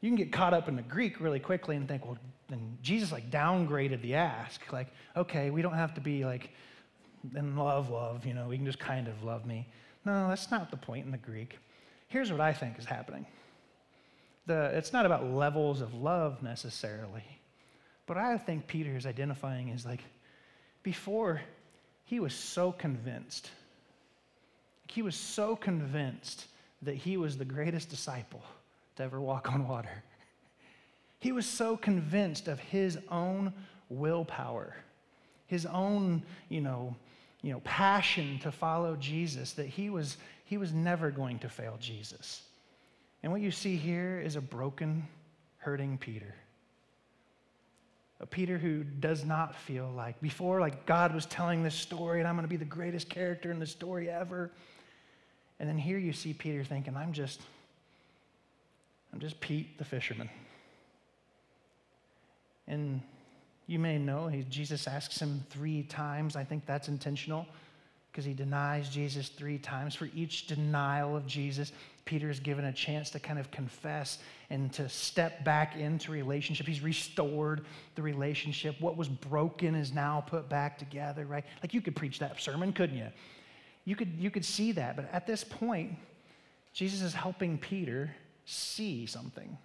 You 0.00 0.10
can 0.10 0.16
get 0.16 0.32
caught 0.32 0.54
up 0.54 0.68
in 0.68 0.76
the 0.76 0.82
Greek 0.82 1.20
really 1.20 1.40
quickly 1.40 1.76
and 1.76 1.88
think, 1.88 2.04
well, 2.04 2.18
then 2.48 2.78
Jesus 2.82 3.12
like 3.12 3.30
downgraded 3.30 4.02
the 4.02 4.14
ask. 4.14 4.72
Like, 4.72 4.88
okay, 5.16 5.50
we 5.50 5.62
don't 5.62 5.74
have 5.74 5.94
to 5.94 6.00
be 6.00 6.24
like 6.24 6.50
in 7.34 7.56
love, 7.56 7.90
love, 7.90 8.24
you 8.24 8.34
know, 8.34 8.48
we 8.48 8.56
can 8.56 8.66
just 8.66 8.78
kind 8.78 9.08
of 9.08 9.24
love 9.24 9.46
me. 9.46 9.66
No, 10.04 10.28
that's 10.28 10.50
not 10.50 10.70
the 10.70 10.76
point 10.76 11.04
in 11.04 11.10
the 11.10 11.18
Greek. 11.18 11.58
Here's 12.08 12.30
what 12.30 12.40
I 12.40 12.52
think 12.52 12.78
is 12.78 12.84
happening. 12.84 13.26
The, 14.46 14.66
it's 14.76 14.92
not 14.92 15.06
about 15.06 15.24
levels 15.24 15.80
of 15.80 15.92
love 15.94 16.42
necessarily, 16.42 17.24
but 18.06 18.16
I 18.16 18.38
think 18.38 18.68
Peter 18.68 18.96
is 18.96 19.06
identifying 19.06 19.70
as 19.72 19.84
like, 19.84 20.04
before 20.84 21.40
he 22.04 22.20
was 22.20 22.32
so 22.32 22.70
convinced, 22.70 23.50
he 24.88 25.02
was 25.02 25.16
so 25.16 25.56
convinced 25.56 26.46
that 26.82 26.94
he 26.94 27.16
was 27.16 27.36
the 27.36 27.44
greatest 27.44 27.90
disciple 27.90 28.42
to 28.96 29.02
ever 29.02 29.20
walk 29.20 29.52
on 29.52 29.68
water. 29.68 30.02
He 31.18 31.32
was 31.32 31.46
so 31.46 31.76
convinced 31.76 32.48
of 32.48 32.58
his 32.58 32.98
own 33.10 33.52
willpower, 33.88 34.76
his 35.46 35.66
own, 35.66 36.22
you 36.48 36.60
know, 36.60 36.94
you 37.42 37.52
know, 37.52 37.60
passion 37.60 38.38
to 38.40 38.50
follow 38.50 38.96
Jesus 38.96 39.52
that 39.52 39.66
he 39.66 39.88
was, 39.90 40.16
he 40.44 40.58
was 40.58 40.72
never 40.72 41.10
going 41.10 41.38
to 41.40 41.48
fail 41.48 41.76
Jesus. 41.80 42.42
And 43.22 43.30
what 43.30 43.40
you 43.40 43.50
see 43.50 43.76
here 43.76 44.20
is 44.24 44.36
a 44.36 44.40
broken, 44.40 45.06
hurting 45.58 45.98
Peter. 45.98 46.34
A 48.20 48.26
Peter 48.26 48.56
who 48.56 48.82
does 48.82 49.24
not 49.24 49.54
feel 49.54 49.92
like, 49.94 50.20
before, 50.20 50.60
like 50.60 50.86
God 50.86 51.14
was 51.14 51.26
telling 51.26 51.62
this 51.62 51.74
story 51.74 52.20
and 52.20 52.28
I'm 52.28 52.34
going 52.34 52.44
to 52.44 52.48
be 52.48 52.56
the 52.56 52.64
greatest 52.64 53.08
character 53.08 53.50
in 53.50 53.58
the 53.58 53.66
story 53.66 54.10
ever. 54.10 54.50
And 55.60 55.68
then 55.68 55.78
here 55.78 55.98
you 55.98 56.12
see 56.12 56.32
Peter 56.32 56.64
thinking, 56.64 56.96
I'm 56.96 57.12
just, 57.12 57.40
I'm 59.12 59.20
just 59.20 59.40
Pete 59.40 59.78
the 59.78 59.84
fisherman. 59.84 60.28
And 62.68 63.00
you 63.66 63.78
may 63.78 63.98
know, 63.98 64.28
he, 64.28 64.42
Jesus 64.44 64.86
asks 64.86 65.20
him 65.20 65.44
three 65.50 65.82
times. 65.84 66.36
I 66.36 66.44
think 66.44 66.66
that's 66.66 66.88
intentional 66.88 67.46
because 68.10 68.24
he 68.24 68.32
denies 68.32 68.88
Jesus 68.88 69.28
three 69.28 69.58
times. 69.58 69.94
For 69.94 70.08
each 70.14 70.46
denial 70.46 71.16
of 71.16 71.26
Jesus, 71.26 71.72
Peter 72.06 72.30
is 72.30 72.40
given 72.40 72.64
a 72.64 72.72
chance 72.72 73.10
to 73.10 73.20
kind 73.20 73.38
of 73.38 73.50
confess 73.50 74.18
and 74.48 74.72
to 74.72 74.88
step 74.88 75.44
back 75.44 75.76
into 75.76 76.12
relationship. 76.12 76.66
He's 76.66 76.80
restored 76.80 77.66
the 77.94 78.02
relationship. 78.02 78.76
What 78.80 78.96
was 78.96 79.08
broken 79.08 79.74
is 79.74 79.92
now 79.92 80.24
put 80.26 80.48
back 80.48 80.78
together, 80.78 81.26
right? 81.26 81.44
Like 81.62 81.74
you 81.74 81.80
could 81.80 81.96
preach 81.96 82.18
that 82.20 82.40
sermon, 82.40 82.72
couldn't 82.72 82.96
you? 82.96 83.08
You 83.84 83.96
could, 83.96 84.12
you 84.18 84.30
could 84.30 84.44
see 84.44 84.72
that. 84.72 84.96
But 84.96 85.12
at 85.12 85.26
this 85.26 85.44
point, 85.44 85.96
Jesus 86.72 87.02
is 87.02 87.12
helping 87.12 87.58
Peter 87.58 88.14
see 88.46 89.04
something. 89.06 89.58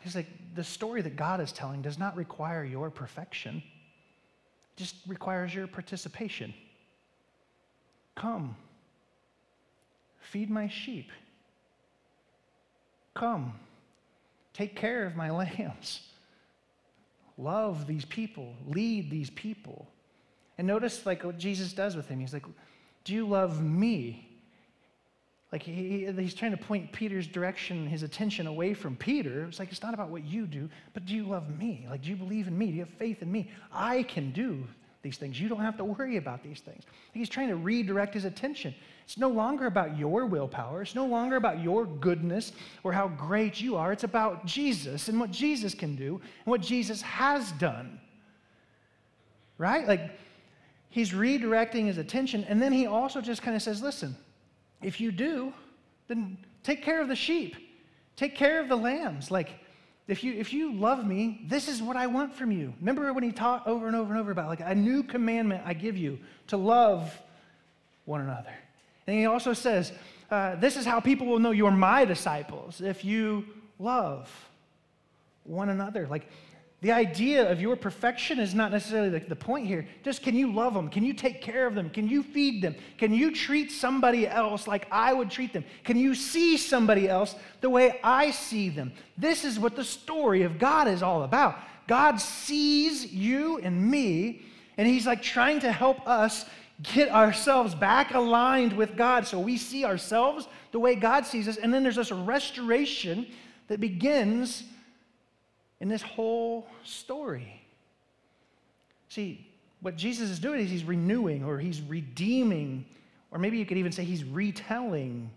He's 0.00 0.16
like, 0.16 0.26
the 0.54 0.64
story 0.64 1.02
that 1.02 1.16
God 1.16 1.40
is 1.40 1.52
telling 1.52 1.82
does 1.82 1.98
not 1.98 2.16
require 2.16 2.64
your 2.64 2.90
perfection, 2.90 3.62
it 4.76 4.80
just 4.80 4.96
requires 5.06 5.54
your 5.54 5.66
participation. 5.66 6.52
Come, 8.14 8.56
feed 10.20 10.50
my 10.50 10.68
sheep. 10.68 11.10
Come, 13.14 13.52
take 14.54 14.74
care 14.74 15.04
of 15.04 15.14
my 15.14 15.30
lambs. 15.58 16.00
Love 17.36 17.86
these 17.86 18.04
people, 18.04 18.54
lead 18.66 19.10
these 19.10 19.30
people. 19.30 19.88
And 20.56 20.66
notice 20.66 21.06
like 21.06 21.22
what 21.22 21.38
Jesus 21.38 21.72
does 21.72 21.94
with 21.94 22.08
him. 22.08 22.18
He's 22.18 22.32
like, 22.32 22.46
Do 23.04 23.14
you 23.14 23.28
love 23.28 23.62
me? 23.62 24.27
Like 25.50 25.62
he, 25.62 26.06
he's 26.16 26.34
trying 26.34 26.50
to 26.50 26.58
point 26.58 26.92
Peter's 26.92 27.26
direction, 27.26 27.86
his 27.86 28.02
attention 28.02 28.46
away 28.46 28.74
from 28.74 28.96
Peter. 28.96 29.44
It's 29.44 29.58
like, 29.58 29.70
it's 29.70 29.82
not 29.82 29.94
about 29.94 30.10
what 30.10 30.24
you 30.24 30.46
do, 30.46 30.68
but 30.92 31.06
do 31.06 31.14
you 31.14 31.24
love 31.24 31.58
me? 31.58 31.86
Like, 31.88 32.02
do 32.02 32.10
you 32.10 32.16
believe 32.16 32.48
in 32.48 32.58
me? 32.58 32.66
Do 32.66 32.72
you 32.72 32.80
have 32.80 32.94
faith 32.94 33.22
in 33.22 33.32
me? 33.32 33.50
I 33.72 34.02
can 34.02 34.30
do 34.30 34.66
these 35.00 35.16
things. 35.16 35.40
You 35.40 35.48
don't 35.48 35.60
have 35.60 35.78
to 35.78 35.84
worry 35.84 36.16
about 36.16 36.42
these 36.42 36.60
things. 36.60 36.82
He's 37.14 37.30
trying 37.30 37.48
to 37.48 37.56
redirect 37.56 38.12
his 38.12 38.26
attention. 38.26 38.74
It's 39.04 39.16
no 39.16 39.30
longer 39.30 39.64
about 39.66 39.96
your 39.96 40.26
willpower. 40.26 40.82
It's 40.82 40.94
no 40.94 41.06
longer 41.06 41.36
about 41.36 41.62
your 41.62 41.86
goodness 41.86 42.52
or 42.84 42.92
how 42.92 43.08
great 43.08 43.58
you 43.58 43.76
are. 43.76 43.90
It's 43.90 44.04
about 44.04 44.44
Jesus 44.44 45.08
and 45.08 45.18
what 45.18 45.30
Jesus 45.30 45.72
can 45.72 45.96
do 45.96 46.16
and 46.16 46.46
what 46.46 46.60
Jesus 46.60 47.00
has 47.00 47.52
done. 47.52 48.00
Right? 49.56 49.88
Like, 49.88 50.10
he's 50.90 51.12
redirecting 51.12 51.86
his 51.86 51.96
attention. 51.96 52.44
And 52.44 52.60
then 52.60 52.72
he 52.72 52.86
also 52.86 53.22
just 53.22 53.40
kind 53.40 53.56
of 53.56 53.62
says, 53.62 53.80
listen, 53.80 54.14
if 54.82 55.00
you 55.00 55.12
do, 55.12 55.52
then 56.06 56.38
take 56.62 56.82
care 56.82 57.00
of 57.00 57.08
the 57.08 57.16
sheep, 57.16 57.56
take 58.16 58.34
care 58.34 58.60
of 58.60 58.68
the 58.68 58.76
lambs. 58.76 59.30
Like, 59.30 59.50
if 60.06 60.24
you, 60.24 60.32
if 60.32 60.52
you 60.54 60.72
love 60.72 61.06
me, 61.06 61.44
this 61.46 61.68
is 61.68 61.82
what 61.82 61.96
I 61.96 62.06
want 62.06 62.34
from 62.34 62.50
you. 62.50 62.72
Remember 62.80 63.12
when 63.12 63.24
he 63.24 63.32
taught 63.32 63.66
over 63.66 63.86
and 63.86 63.94
over 63.94 64.10
and 64.12 64.20
over 64.20 64.30
about, 64.30 64.48
like, 64.48 64.60
a 64.60 64.74
new 64.74 65.02
commandment 65.02 65.62
I 65.66 65.74
give 65.74 65.96
you 65.96 66.18
to 66.46 66.56
love 66.56 67.12
one 68.06 68.22
another. 68.22 68.54
And 69.06 69.18
he 69.18 69.26
also 69.26 69.52
says, 69.52 69.92
uh, 70.30 70.56
this 70.56 70.76
is 70.76 70.86
how 70.86 71.00
people 71.00 71.26
will 71.26 71.38
know 71.38 71.50
you're 71.50 71.70
my 71.70 72.04
disciples 72.04 72.80
if 72.80 73.04
you 73.04 73.44
love 73.78 74.30
one 75.44 75.68
another. 75.68 76.06
Like, 76.06 76.28
the 76.80 76.92
idea 76.92 77.50
of 77.50 77.60
your 77.60 77.74
perfection 77.74 78.38
is 78.38 78.54
not 78.54 78.70
necessarily 78.70 79.08
the, 79.08 79.18
the, 79.18 79.34
point 79.34 79.66
here. 79.66 79.88
Just 80.04 80.22
can 80.22 80.36
you 80.36 80.52
love 80.52 80.74
them? 80.74 80.88
Can 80.88 81.04
you 81.04 81.12
take 81.12 81.42
care 81.42 81.66
of 81.66 81.74
them? 81.74 81.90
Can 81.90 82.08
you 82.08 82.22
feed 82.22 82.62
them? 82.62 82.76
Can 82.98 83.12
you 83.12 83.32
treat 83.32 83.72
somebody 83.72 84.28
else 84.28 84.68
like 84.68 84.86
I 84.92 85.12
would 85.12 85.28
treat 85.28 85.52
them? 85.52 85.64
Can 85.82 85.96
you 85.96 86.14
see 86.14 86.56
somebody 86.56 87.08
else 87.08 87.34
the 87.60 87.70
way 87.70 87.98
I 88.04 88.30
see 88.30 88.68
them? 88.68 88.92
This 89.16 89.44
is 89.44 89.58
what 89.58 89.74
the 89.74 89.82
story 89.82 90.42
of 90.42 90.60
God 90.60 90.86
is 90.86 91.02
all 91.02 91.24
about. 91.24 91.56
God 91.88 92.20
sees 92.20 93.12
you 93.12 93.58
and 93.58 93.90
me, 93.90 94.42
and 94.76 94.86
He's 94.86 95.06
like 95.06 95.20
trying 95.20 95.58
to 95.60 95.72
help 95.72 96.06
us 96.06 96.44
get 96.84 97.08
ourselves 97.08 97.74
back 97.74 98.14
aligned 98.14 98.72
with 98.72 98.96
God 98.96 99.26
so 99.26 99.40
we 99.40 99.56
see 99.56 99.84
ourselves 99.84 100.46
the 100.70 100.78
way 100.78 100.94
God 100.94 101.26
sees 101.26 101.48
us. 101.48 101.56
And 101.56 101.74
then 101.74 101.82
there's 101.82 101.96
this 101.96 102.12
restoration 102.12 103.26
that 103.66 103.80
begins 103.80 104.62
in 105.80 105.88
this 105.88 106.02
whole 106.02 106.66
story. 106.84 107.62
See, 109.08 109.46
what 109.80 109.96
Jesus 109.96 110.30
is 110.30 110.38
doing 110.38 110.60
is 110.60 110.70
he's 110.70 110.84
renewing 110.84 111.44
or 111.44 111.58
he's 111.58 111.80
redeeming, 111.80 112.84
or 113.30 113.38
maybe 113.38 113.58
you 113.58 113.66
could 113.66 113.78
even 113.78 113.92
say 113.92 114.04
he's 114.04 114.24
retelling 114.24 115.30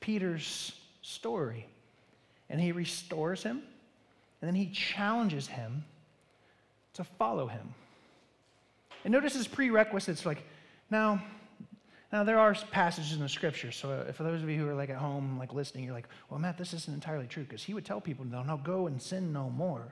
Peter's 0.00 0.72
story. 1.02 1.66
And 2.48 2.60
he 2.60 2.72
restores 2.72 3.42
him, 3.42 3.62
and 4.40 4.48
then 4.48 4.54
he 4.54 4.66
challenges 4.66 5.46
him 5.46 5.84
to 6.94 7.04
follow 7.04 7.46
him. 7.46 7.74
And 9.04 9.12
notice 9.12 9.34
his 9.34 9.46
prerequisites 9.46 10.26
like, 10.26 10.42
now, 10.90 11.22
now, 12.12 12.24
there 12.24 12.40
are 12.40 12.54
passages 12.72 13.12
in 13.12 13.20
the 13.20 13.28
scripture. 13.28 13.70
So, 13.70 13.90
uh, 13.90 14.12
for 14.12 14.24
those 14.24 14.42
of 14.42 14.50
you 14.50 14.58
who 14.58 14.68
are 14.68 14.74
like 14.74 14.90
at 14.90 14.96
home, 14.96 15.38
like 15.38 15.52
listening, 15.52 15.84
you're 15.84 15.94
like, 15.94 16.08
well, 16.28 16.40
Matt, 16.40 16.58
this 16.58 16.74
isn't 16.74 16.92
entirely 16.92 17.26
true 17.26 17.44
because 17.44 17.62
he 17.62 17.72
would 17.72 17.84
tell 17.84 18.00
people, 18.00 18.24
no, 18.24 18.42
no, 18.42 18.56
go 18.56 18.88
and 18.88 19.00
sin 19.00 19.32
no 19.32 19.48
more. 19.48 19.86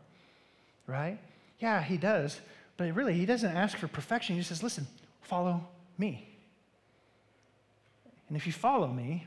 Right? 0.89 1.19
Yeah, 1.61 1.81
he 1.83 1.97
does. 1.97 2.41
But 2.77 2.93
really, 2.95 3.15
he 3.15 3.25
doesn't 3.25 3.57
ask 3.57 3.77
for 3.77 3.87
perfection. 3.87 4.35
He 4.35 4.41
just 4.41 4.49
says, 4.49 4.63
listen, 4.63 4.87
follow 5.23 5.67
me. 5.97 6.29
And 8.29 8.37
if 8.37 8.47
you 8.47 8.53
follow 8.53 8.89
me, 8.89 9.25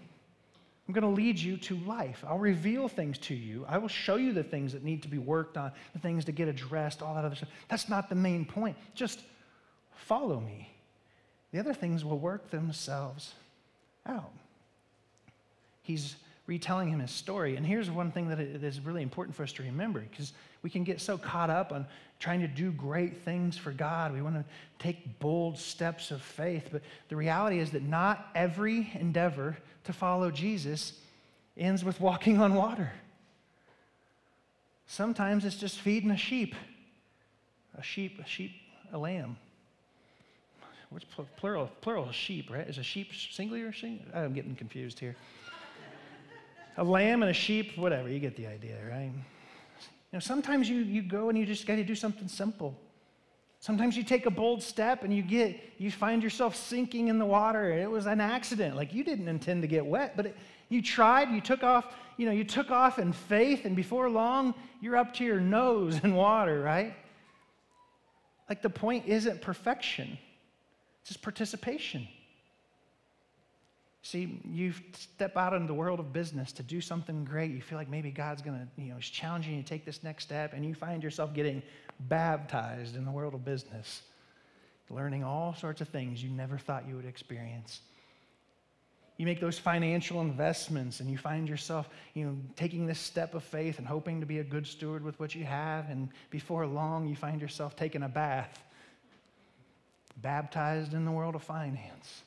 I'm 0.87 0.93
going 0.93 1.03
to 1.03 1.21
lead 1.21 1.39
you 1.39 1.57
to 1.57 1.77
life. 1.77 2.23
I'll 2.27 2.39
reveal 2.39 2.89
things 2.89 3.17
to 3.19 3.33
you. 3.33 3.65
I 3.69 3.77
will 3.77 3.87
show 3.87 4.17
you 4.17 4.33
the 4.33 4.43
things 4.43 4.73
that 4.73 4.83
need 4.83 5.03
to 5.03 5.07
be 5.07 5.17
worked 5.17 5.57
on, 5.57 5.71
the 5.93 5.99
things 5.99 6.25
to 6.25 6.33
get 6.33 6.49
addressed, 6.49 7.01
all 7.01 7.15
that 7.15 7.23
other 7.23 7.35
stuff. 7.35 7.49
That's 7.69 7.87
not 7.87 8.09
the 8.09 8.15
main 8.15 8.43
point. 8.43 8.75
Just 8.95 9.21
follow 9.95 10.39
me. 10.41 10.70
The 11.51 11.59
other 11.59 11.73
things 11.73 12.05
will 12.05 12.19
work 12.19 12.49
themselves 12.49 13.33
out. 14.05 14.31
He's 15.81 16.15
retelling 16.47 16.89
him 16.89 16.99
his 16.99 17.11
story. 17.11 17.55
And 17.55 17.65
here's 17.65 17.89
one 17.89 18.11
thing 18.11 18.29
that 18.29 18.39
is 18.39 18.79
really 18.79 19.01
important 19.01 19.35
for 19.35 19.43
us 19.43 19.53
to 19.53 19.63
remember 19.63 19.99
because 19.99 20.33
we 20.63 20.69
can 20.69 20.83
get 20.83 20.99
so 21.01 21.17
caught 21.17 21.49
up 21.49 21.71
on 21.71 21.85
trying 22.19 22.41
to 22.41 22.47
do 22.47 22.71
great 22.71 23.23
things 23.23 23.57
for 23.57 23.71
God. 23.71 24.13
We 24.13 24.21
want 24.21 24.35
to 24.35 24.45
take 24.79 25.19
bold 25.19 25.57
steps 25.57 26.11
of 26.11 26.21
faith. 26.21 26.69
But 26.71 26.81
the 27.09 27.15
reality 27.15 27.59
is 27.59 27.71
that 27.71 27.83
not 27.83 28.27
every 28.35 28.91
endeavor 28.99 29.57
to 29.85 29.93
follow 29.93 30.31
Jesus 30.31 30.93
ends 31.57 31.83
with 31.83 31.99
walking 31.99 32.39
on 32.39 32.53
water. 32.53 32.91
Sometimes 34.87 35.45
it's 35.45 35.55
just 35.55 35.79
feeding 35.79 36.11
a 36.11 36.17
sheep, 36.17 36.53
a 37.77 37.83
sheep, 37.83 38.19
a 38.19 38.27
sheep, 38.27 38.51
a 38.91 38.97
lamb 38.97 39.37
what's 40.91 41.05
plural? 41.37 41.71
Plural 41.81 42.11
sheep, 42.11 42.51
right? 42.51 42.67
Is 42.67 42.77
a 42.77 42.83
sheep 42.83 43.11
singular? 43.31 43.73
Singular? 43.73 44.11
I'm 44.13 44.33
getting 44.33 44.55
confused 44.55 44.99
here. 44.99 45.15
a 46.77 46.83
lamb 46.83 47.23
and 47.23 47.31
a 47.31 47.33
sheep, 47.33 47.77
whatever. 47.77 48.09
You 48.09 48.19
get 48.19 48.35
the 48.35 48.47
idea, 48.47 48.77
right? 48.89 49.11
You 49.11 50.17
know, 50.17 50.19
sometimes 50.19 50.69
you, 50.69 50.79
you 50.79 51.01
go 51.01 51.29
and 51.29 51.37
you 51.37 51.45
just 51.45 51.65
got 51.65 51.77
to 51.77 51.83
do 51.83 51.95
something 51.95 52.27
simple. 52.27 52.77
Sometimes 53.61 53.95
you 53.95 54.03
take 54.03 54.25
a 54.25 54.31
bold 54.31 54.61
step 54.61 55.03
and 55.03 55.15
you 55.15 55.21
get 55.21 55.57
you 55.77 55.91
find 55.91 56.23
yourself 56.23 56.55
sinking 56.55 57.07
in 57.07 57.19
the 57.19 57.25
water. 57.25 57.71
It 57.71 57.89
was 57.89 58.07
an 58.07 58.19
accident. 58.19 58.75
Like 58.75 58.93
you 58.93 59.03
didn't 59.03 59.27
intend 59.27 59.61
to 59.61 59.67
get 59.67 59.85
wet, 59.85 60.17
but 60.17 60.25
it, 60.27 60.37
you 60.69 60.81
tried. 60.81 61.29
You 61.29 61.41
took 61.41 61.63
off. 61.63 61.85
You 62.17 62.25
know, 62.25 62.31
you 62.33 62.43
took 62.43 62.69
off 62.69 62.99
in 62.99 63.13
faith, 63.13 63.65
and 63.65 63.75
before 63.75 64.09
long, 64.09 64.53
you're 64.81 64.97
up 64.97 65.13
to 65.15 65.23
your 65.23 65.39
nose 65.39 65.99
in 66.03 66.15
water, 66.15 66.61
right? 66.61 66.93
Like 68.49 68.61
the 68.61 68.69
point 68.69 69.05
isn't 69.07 69.41
perfection. 69.41 70.17
It's 71.01 71.09
just 71.09 71.21
participation. 71.21 72.07
See, 74.03 74.41
you 74.45 74.73
step 74.93 75.37
out 75.37 75.53
into 75.53 75.67
the 75.67 75.75
world 75.75 75.99
of 75.99 76.11
business 76.11 76.51
to 76.53 76.63
do 76.63 76.81
something 76.81 77.23
great. 77.23 77.51
You 77.51 77.61
feel 77.61 77.77
like 77.77 77.89
maybe 77.89 78.09
God's 78.09 78.41
going 78.41 78.57
to, 78.57 78.81
you 78.81 78.91
know, 78.91 78.97
is 78.97 79.07
challenging 79.07 79.55
you 79.55 79.61
to 79.61 79.67
take 79.67 79.85
this 79.85 80.03
next 80.03 80.23
step, 80.23 80.53
and 80.53 80.65
you 80.65 80.73
find 80.73 81.03
yourself 81.03 81.33
getting 81.33 81.61
baptized 81.99 82.95
in 82.95 83.05
the 83.05 83.11
world 83.11 83.35
of 83.35 83.45
business, 83.45 84.01
learning 84.89 85.23
all 85.23 85.53
sorts 85.53 85.81
of 85.81 85.89
things 85.89 86.23
you 86.23 86.31
never 86.31 86.57
thought 86.57 86.87
you 86.87 86.95
would 86.95 87.05
experience. 87.05 87.81
You 89.17 89.27
make 89.27 89.39
those 89.39 89.59
financial 89.59 90.19
investments, 90.21 90.99
and 90.99 91.07
you 91.07 91.19
find 91.19 91.47
yourself, 91.47 91.87
you 92.15 92.25
know, 92.25 92.35
taking 92.55 92.87
this 92.87 92.99
step 92.99 93.35
of 93.35 93.43
faith 93.43 93.77
and 93.77 93.85
hoping 93.85 94.19
to 94.19 94.25
be 94.25 94.39
a 94.39 94.43
good 94.43 94.65
steward 94.65 95.03
with 95.03 95.19
what 95.19 95.35
you 95.35 95.45
have, 95.45 95.91
and 95.91 96.09
before 96.31 96.65
long, 96.65 97.07
you 97.07 97.15
find 97.15 97.39
yourself 97.39 97.75
taking 97.75 98.01
a 98.01 98.09
bath 98.09 98.63
baptized 100.17 100.93
in 100.93 101.05
the 101.05 101.11
world 101.11 101.35
of 101.35 101.43
finance. 101.43 102.23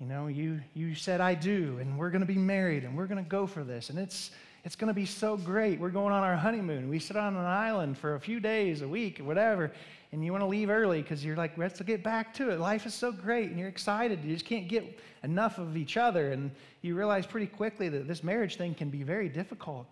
You 0.00 0.06
know, 0.06 0.28
you, 0.28 0.60
you 0.72 0.94
said, 0.94 1.20
I 1.20 1.34
do, 1.34 1.76
and 1.78 1.98
we're 1.98 2.10
going 2.10 2.22
to 2.22 2.26
be 2.26 2.38
married, 2.38 2.84
and 2.84 2.96
we're 2.96 3.06
going 3.06 3.22
to 3.22 3.28
go 3.28 3.46
for 3.46 3.62
this. 3.62 3.90
And 3.90 3.98
it's, 3.98 4.30
it's 4.64 4.74
going 4.74 4.88
to 4.88 4.94
be 4.94 5.04
so 5.04 5.36
great. 5.36 5.78
We're 5.78 5.90
going 5.90 6.14
on 6.14 6.22
our 6.22 6.36
honeymoon. 6.36 6.88
We 6.88 6.98
sit 6.98 7.16
on 7.16 7.36
an 7.36 7.44
island 7.44 7.98
for 7.98 8.14
a 8.14 8.20
few 8.20 8.40
days, 8.40 8.80
a 8.80 8.88
week, 8.88 9.20
or 9.20 9.24
whatever, 9.24 9.70
and 10.12 10.24
you 10.24 10.32
want 10.32 10.42
to 10.42 10.46
leave 10.46 10.70
early 10.70 11.02
because 11.02 11.22
you're 11.22 11.36
like, 11.36 11.58
let's 11.58 11.80
get 11.82 12.02
back 12.02 12.32
to 12.34 12.50
it. 12.50 12.58
Life 12.58 12.86
is 12.86 12.94
so 12.94 13.12
great, 13.12 13.50
and 13.50 13.58
you're 13.58 13.68
excited. 13.68 14.24
You 14.24 14.32
just 14.32 14.46
can't 14.46 14.68
get 14.68 14.98
enough 15.22 15.58
of 15.58 15.76
each 15.76 15.98
other. 15.98 16.32
And 16.32 16.50
you 16.80 16.96
realize 16.96 17.26
pretty 17.26 17.46
quickly 17.46 17.90
that 17.90 18.08
this 18.08 18.24
marriage 18.24 18.56
thing 18.56 18.74
can 18.74 18.88
be 18.88 19.02
very 19.02 19.28
difficult. 19.28 19.86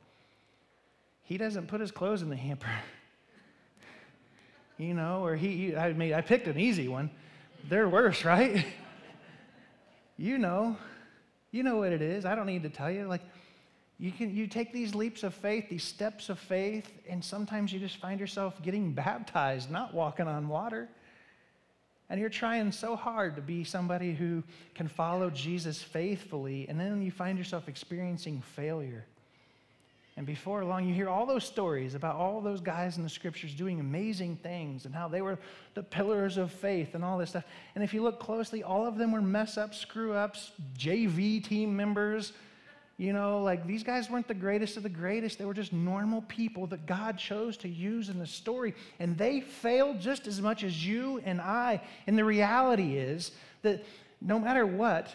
He 1.23 1.37
doesn't 1.37 1.67
put 1.67 1.83
his 1.83 1.91
clothes 1.91 2.23
in 2.23 2.31
the 2.31 2.37
hamper. 2.37 2.67
you 4.79 4.95
know, 4.95 5.25
or 5.25 5.37
he, 5.37 5.77
I 5.77 5.93
mean, 5.93 6.15
I 6.15 6.21
picked 6.21 6.47
an 6.47 6.59
easy 6.59 6.89
one. 6.89 7.11
They're 7.69 7.89
worse, 7.89 8.25
right? 8.25 8.65
you 10.17 10.39
know, 10.39 10.77
you 11.51 11.63
know 11.63 11.77
what 11.77 11.93
it 11.93 12.03
is. 12.03 12.25
I 12.25 12.35
don't 12.35 12.47
need 12.47 12.63
to 12.63 12.71
tell 12.71 12.91
you. 12.91 13.07
Like, 13.07 13.23
you 13.99 14.13
can 14.13 14.35
you 14.35 14.47
take 14.47 14.73
these 14.73 14.95
leaps 14.95 15.25
of 15.25 15.35
faith, 15.35 15.69
these 15.69 15.83
steps 15.83 16.29
of 16.29 16.39
faith, 16.39 16.89
and 17.09 17.25
sometimes 17.25 17.73
you 17.73 17.81
just 17.81 17.97
find 17.97 18.21
yourself 18.21 18.63
getting 18.63 18.93
baptized, 18.95 19.71
not 19.71 19.93
walking 19.93 20.29
on 20.29 20.49
water. 20.49 20.89
And 22.11 22.19
you're 22.19 22.31
trying 22.31 22.73
so 22.73 22.97
hard 22.97 23.37
to 23.37 23.43
be 23.43 23.65
somebody 23.65 24.15
who 24.15 24.43
can 24.75 24.89
follow 24.89 25.29
Jesus 25.29 25.83
faithfully, 25.83 26.67
and 26.69 26.81
then 26.81 27.03
you 27.03 27.11
find 27.11 27.37
yourself 27.37 27.69
experiencing 27.69 28.41
failure. 28.57 29.05
And 30.19 30.27
before 30.27 30.65
long, 30.65 30.85
you 30.85 30.93
hear 30.93 31.09
all 31.09 31.27
those 31.27 31.45
stories 31.45 31.95
about 31.95 32.17
all 32.17 32.41
those 32.41 32.61
guys 32.61 32.97
in 32.97 33.05
the 33.05 33.09
scriptures 33.09 33.55
doing 33.55 33.79
amazing 33.79 34.35
things 34.35 34.85
and 34.85 34.93
how 34.93 35.07
they 35.07 35.23
were 35.23 35.39
the 35.75 35.83
pillars 35.85 36.39
of 36.39 36.51
faith 36.51 36.97
and 36.97 37.05
all 37.05 37.19
this 37.19 37.31
stuff. 37.31 37.45
And 37.77 37.85
if 37.85 37.95
you 37.95 38.03
look 38.03 38.19
closely, 38.19 38.65
all 38.65 38.85
of 38.85 38.99
them 38.99 39.13
were 39.13 39.23
mess 39.23 39.57
ups, 39.57 39.79
screw 39.79 40.15
ups, 40.15 40.51
JV 40.77 41.45
team 41.45 41.77
members. 41.77 42.33
You 42.97 43.13
know, 43.13 43.45
like 43.45 43.65
these 43.65 43.85
guys 43.85 44.11
weren't 44.11 44.27
the 44.27 44.35
greatest 44.35 44.77
of 44.77 44.83
the 44.83 44.89
greatest. 44.89 45.39
They 45.39 45.45
were 45.45 45.55
just 45.55 45.73
normal 45.73 46.23
people 46.23 46.67
that 46.67 46.85
God 46.85 47.17
chose 47.17 47.57
to 47.59 47.69
use 47.69 48.09
in 48.09 48.19
the 48.19 48.27
story. 48.27 48.75
And 48.99 49.17
they 49.17 49.41
failed 49.41 50.01
just 50.01 50.27
as 50.27 50.41
much 50.41 50.65
as 50.65 50.85
you 50.85 51.23
and 51.25 51.41
I. 51.41 51.81
And 52.09 52.19
the 52.19 52.25
reality 52.25 52.97
is 52.97 53.31
that 53.63 53.85
no 54.21 54.41
matter 54.41 54.67
what, 54.67 55.15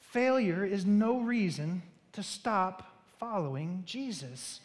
failure 0.00 0.64
is 0.64 0.84
no 0.84 1.20
reason 1.20 1.84
to 2.14 2.24
stop 2.24 2.91
following 3.22 3.84
Jesus. 3.86 4.58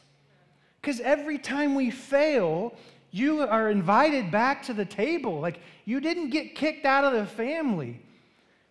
Because 0.82 1.00
every 1.02 1.38
time 1.38 1.76
we 1.76 1.92
fail, 1.92 2.74
you 3.12 3.42
are 3.42 3.70
invited 3.70 4.32
back 4.32 4.64
to 4.64 4.74
the 4.74 4.84
table. 4.84 5.40
Like 5.40 5.60
you 5.86 6.00
didn't 6.00 6.32
get 6.32 6.56
kicked 6.56 6.84
out 6.84 7.04
of 7.04 7.14
the 7.14 7.28
family, 7.28 8.02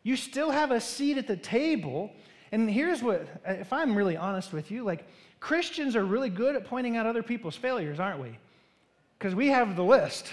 you 0.03 0.16
still 0.16 0.51
have 0.51 0.72
a 0.72 0.81
seat 0.81 1.18
at 1.18 1.29
the 1.29 1.37
table. 1.37 2.11
And 2.51 2.68
here's 2.68 3.01
what, 3.01 3.29
if 3.46 3.72
I'm 3.72 3.96
really 3.96 4.16
honest 4.16 4.53
with 4.53 4.72
you, 4.72 4.83
like 4.83 5.07
Christians 5.38 5.94
are 5.94 6.05
really 6.05 6.31
good 6.31 6.57
at 6.57 6.64
pointing 6.64 6.96
out 6.96 7.07
other 7.07 7.22
people's 7.22 7.55
failures, 7.55 8.01
aren't 8.01 8.20
we? 8.20 8.37
Because 9.16 9.37
we 9.37 9.49
have 9.49 9.77
the 9.77 9.85
list. 9.85 10.33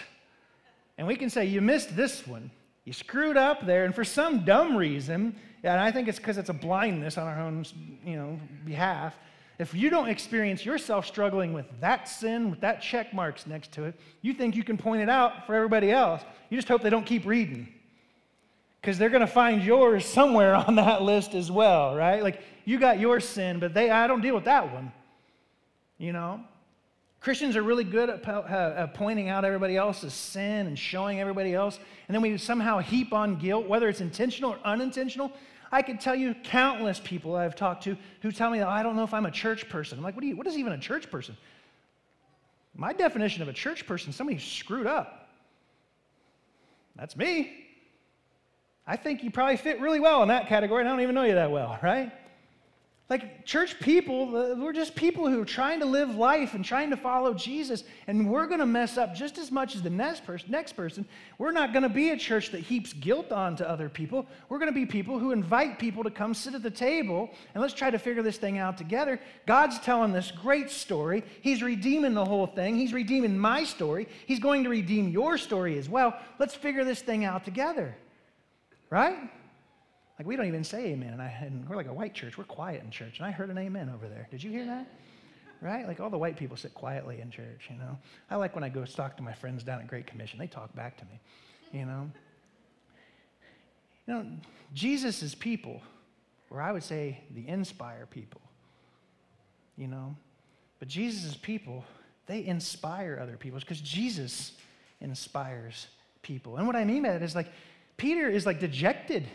And 0.98 1.06
we 1.06 1.16
can 1.16 1.30
say, 1.30 1.46
you 1.46 1.62
missed 1.62 1.96
this 1.96 2.26
one. 2.26 2.50
You 2.86 2.94
screwed 2.94 3.38
up 3.38 3.68
there. 3.68 3.86
And 3.86 3.94
for 3.94 4.04
some 4.04 4.46
dumb 4.46 4.76
reason, 4.76 5.36
and 5.64 5.80
I 5.80 5.92
think 5.92 6.08
it's 6.08 6.18
because 6.18 6.40
it's 6.40 6.50
a 6.50 6.54
blindness 6.54 7.20
on 7.20 7.28
our 7.28 7.40
own 7.40 7.66
you 8.04 8.16
know, 8.16 8.40
behalf, 8.66 9.16
if 9.60 9.74
you 9.74 9.90
don't 9.90 10.10
experience 10.10 10.66
yourself 10.66 11.06
struggling 11.06 11.54
with 11.54 11.66
that 11.80 12.10
sin, 12.10 12.50
with 12.50 12.62
that 12.62 12.82
check 12.82 13.14
marks 13.14 13.46
next 13.46 13.72
to 13.74 13.84
it, 13.84 14.00
you 14.22 14.34
think 14.34 14.56
you 14.56 14.64
can 14.64 14.78
point 14.78 15.02
it 15.02 15.10
out 15.10 15.46
for 15.46 15.54
everybody 15.54 15.92
else. 15.92 16.22
You 16.50 16.58
just 16.58 16.68
hope 16.68 16.82
they 16.82 16.90
don't 16.90 17.06
keep 17.06 17.26
reading. 17.26 17.68
Because 18.82 18.98
they're 18.98 19.10
going 19.10 19.22
to 19.22 19.28
find 19.28 19.64
yours 19.64 20.06
somewhere 20.06 20.56
on 20.68 20.76
that 20.76 21.04
list 21.04 21.36
as 21.36 21.52
well, 21.52 21.96
right? 21.96 22.24
Like 22.24 22.42
you 22.66 22.80
got 22.80 23.00
your 23.00 23.20
sin, 23.20 23.60
but 23.60 23.74
they 23.74 23.90
I 23.90 24.08
don't 24.08 24.22
deal 24.22 24.36
with 24.36 24.46
that 24.46 24.74
one. 24.74 24.92
You 25.98 26.14
know? 26.14 26.42
Christians 27.24 27.56
are 27.56 27.64
really 27.64 27.86
good 27.86 28.10
at, 28.10 28.28
uh, 28.28 28.88
pointing 28.88 29.30
out 29.30 29.46
everybody 29.46 29.78
else's 29.78 30.14
sin 30.14 30.68
and 30.68 30.78
showing 30.78 31.22
everybody 31.22 31.54
else, 31.54 31.80
and 32.10 32.14
then 32.14 32.22
we 32.22 32.38
somehow 32.38 32.80
heap 32.80 33.14
on 33.14 33.38
guilt, 33.38 33.66
whether 33.66 33.88
it's 33.88 34.02
intentional 34.02 34.52
or 34.52 34.60
unintentional. 34.66 35.32
I 35.74 35.82
could 35.82 36.00
tell 36.00 36.14
you 36.14 36.36
countless 36.44 37.00
people 37.00 37.36
I've 37.36 37.56
talked 37.56 37.86
to 37.86 37.98
who 38.22 38.32
tell 38.32 38.52
me, 38.52 38.62
I 38.62 38.84
don't 38.84 38.96
know 38.96 39.04
if 39.04 39.12
I'm 39.12 39.26
a 39.26 39.32
church 39.32 39.68
person. 39.70 39.98
I'm 39.98 40.04
like, 40.04 40.16
what, 40.16 40.24
you, 40.24 40.36
what 40.38 40.46
is 40.46 40.56
even 40.56 40.72
a 40.72 40.78
church 40.78 41.10
person? 41.10 41.36
My 42.76 42.94
definition 42.94 43.42
of 43.42 43.48
a 43.48 43.54
church 43.54 43.88
person 43.88 44.14
somebody 44.14 44.38
screwed 44.38 44.86
up. 44.86 45.30
That's 46.96 47.18
me. 47.18 47.66
I 48.86 48.98
think 48.98 49.24
you 49.24 49.32
probably 49.32 49.58
fit 49.58 49.82
really 49.82 50.00
well 50.00 50.22
in 50.22 50.28
that 50.28 50.48
category, 50.48 50.82
and 50.82 50.90
I 50.90 50.92
don't 50.92 51.02
even 51.02 51.16
know 51.16 51.24
you 51.24 51.34
that 51.34 51.50
well, 51.50 51.80
right? 51.82 52.12
Like, 53.10 53.46
church 53.46 53.80
people, 53.82 54.36
uh, 54.36 54.56
we're 54.56 54.72
just 54.72 54.96
people 54.96 55.28
who 55.30 55.42
are 55.42 55.46
trying 55.46 55.82
to 55.82 55.86
live 55.86 56.16
life 56.16 56.54
and 56.54 56.64
trying 56.64 56.90
to 56.90 56.96
follow 56.96 57.34
Jesus, 57.34 57.84
and 58.08 58.30
we're 58.30 58.48
going 58.48 58.62
to 58.62 58.66
mess 58.66 58.98
up 58.98 59.14
just 59.14 59.38
as 59.38 59.52
much 59.52 59.76
as 59.76 59.82
the 59.82 59.90
next 59.90 60.26
person. 60.26 60.50
Next 60.50 60.72
person. 60.74 61.06
We're 61.38 61.52
not 61.52 61.74
going 61.74 61.84
to 61.84 61.90
be 61.90 62.12
a 62.12 62.18
church 62.18 62.52
that 62.52 62.62
heaps 62.62 62.94
guilt 62.94 63.34
onto 63.34 63.66
other 63.66 63.90
people. 63.90 64.26
We're 64.48 64.58
going 64.58 64.72
to 64.72 64.74
be 64.74 64.86
people 64.86 65.20
who 65.20 65.32
invite 65.32 65.80
people 65.80 66.02
to 66.06 66.10
come 66.10 66.34
sit 66.34 66.56
at 66.56 66.64
the 66.64 66.72
table 66.72 67.30
and 67.54 67.62
let's 67.62 67.74
try 67.74 67.92
to 67.92 68.00
figure 68.00 68.24
this 68.24 68.38
thing 68.38 68.58
out 68.58 68.78
together. 68.78 69.20
God's 69.46 69.80
telling 69.80 70.14
this 70.14 70.32
great 70.32 70.70
story. 70.70 71.26
He's 71.42 71.62
redeeming 71.62 72.14
the 72.14 72.26
whole 72.26 72.48
thing. 72.48 72.78
He's 72.78 72.94
redeeming 72.94 73.38
my 73.38 73.66
story. 73.66 74.08
He's 74.26 74.40
going 74.40 74.64
to 74.64 74.70
redeem 74.70 75.10
your 75.10 75.38
story 75.38 75.78
as 75.78 75.90
well. 75.90 76.18
Let's 76.40 76.56
figure 76.56 76.86
this 76.86 77.02
thing 77.02 77.26
out 77.26 77.44
together. 77.44 77.98
Right? 78.90 79.30
Like 80.20 80.28
we 80.28 80.36
don't 80.36 80.46
even 80.46 80.64
say 80.64 80.88
amen. 80.88 81.14
And, 81.14 81.22
I, 81.22 81.28
and 81.42 81.68
we're 81.68 81.76
like 81.76 81.88
a 81.88 81.94
white 81.94 82.14
church. 82.14 82.38
We're 82.38 82.44
quiet 82.44 82.84
in 82.84 82.92
church. 82.92 83.18
And 83.18 83.26
I 83.26 83.32
heard 83.32 83.50
an 83.50 83.58
amen 83.58 83.92
over 83.94 84.08
there. 84.08 84.28
Did 84.30 84.44
you 84.44 84.52
hear 84.52 84.66
that? 84.66 84.88
Right? 85.62 85.88
Like 85.88 86.00
all 86.00 86.10
the 86.10 86.18
white 86.18 86.38
people 86.38 86.58
sit 86.58 86.74
quietly 86.74 87.22
in 87.22 87.32
church, 87.32 87.70
you 87.70 87.78
know. 87.78 87.98
I 88.30 88.36
like 88.36 88.54
when 88.54 88.64
I 88.64 88.70
go 88.70 88.86
talk 88.86 89.18
to 89.18 89.24
my 89.24 89.34
friends 89.34 89.64
down 89.64 89.80
at 89.80 89.88
Great 89.88 90.06
Commission. 90.06 90.38
They 90.38 90.48
talk 90.48 90.76
back 90.76 90.98
to 90.98 91.06
me, 91.06 91.20
you 91.72 91.86
know. 91.86 92.12
You 94.08 94.14
know, 94.14 94.26
Jesus 94.74 95.34
people, 95.34 95.82
or 96.50 96.62
I 96.62 96.72
would 96.74 96.84
say 96.84 97.22
the 97.34 97.48
inspire 97.48 98.06
people, 98.06 98.42
you 99.78 99.88
know. 99.88 100.16
But 100.80 100.90
Jesus' 100.90 101.36
people, 101.36 101.86
they 102.28 102.46
inspire 102.46 103.18
other 103.22 103.38
people 103.38 103.60
because 103.60 103.80
Jesus 103.80 104.52
inspires 105.00 105.88
people. 106.22 106.58
And 106.58 106.68
what 106.68 106.76
I 106.76 106.84
mean 106.84 107.04
by 107.04 107.12
that 107.12 107.24
is 107.24 107.36
like 107.36 107.52
Peter 107.96 108.28
is 108.28 108.46
like 108.46 108.60
dejected 108.60 109.26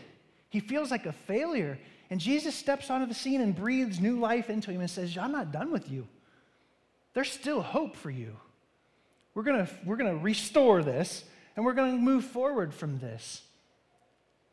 he 0.49 0.59
feels 0.59 0.91
like 0.91 1.05
a 1.05 1.11
failure. 1.11 1.79
And 2.09 2.19
Jesus 2.19 2.55
steps 2.55 2.89
onto 2.89 3.05
the 3.05 3.13
scene 3.13 3.41
and 3.41 3.55
breathes 3.55 3.99
new 3.99 4.19
life 4.19 4.49
into 4.49 4.71
him 4.71 4.81
and 4.81 4.89
says, 4.89 5.17
I'm 5.17 5.31
not 5.31 5.51
done 5.51 5.71
with 5.71 5.89
you. 5.89 6.07
There's 7.13 7.31
still 7.31 7.61
hope 7.61 7.95
for 7.95 8.09
you. 8.09 8.35
We're 9.33 9.43
going 9.43 9.67
we're 9.85 9.97
to 9.97 10.15
restore 10.15 10.83
this 10.83 11.23
and 11.55 11.63
we're 11.63 11.73
going 11.73 11.95
to 11.95 12.01
move 12.01 12.25
forward 12.25 12.73
from 12.73 12.99
this. 12.99 13.41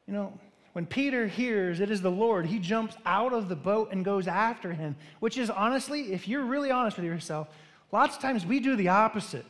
You 0.06 0.14
know, 0.14 0.38
when 0.72 0.86
Peter 0.86 1.26
hears 1.26 1.80
it 1.80 1.90
is 1.90 2.02
the 2.02 2.10
Lord, 2.10 2.46
he 2.46 2.58
jumps 2.58 2.96
out 3.06 3.32
of 3.32 3.48
the 3.48 3.56
boat 3.56 3.88
and 3.92 4.04
goes 4.04 4.28
after 4.28 4.72
him, 4.72 4.96
which 5.20 5.38
is 5.38 5.48
honestly, 5.48 6.12
if 6.12 6.28
you're 6.28 6.44
really 6.44 6.70
honest 6.70 6.98
with 6.98 7.06
yourself, 7.06 7.48
lots 7.92 8.16
of 8.16 8.22
times 8.22 8.44
we 8.44 8.60
do 8.60 8.76
the 8.76 8.88
opposite. 8.88 9.46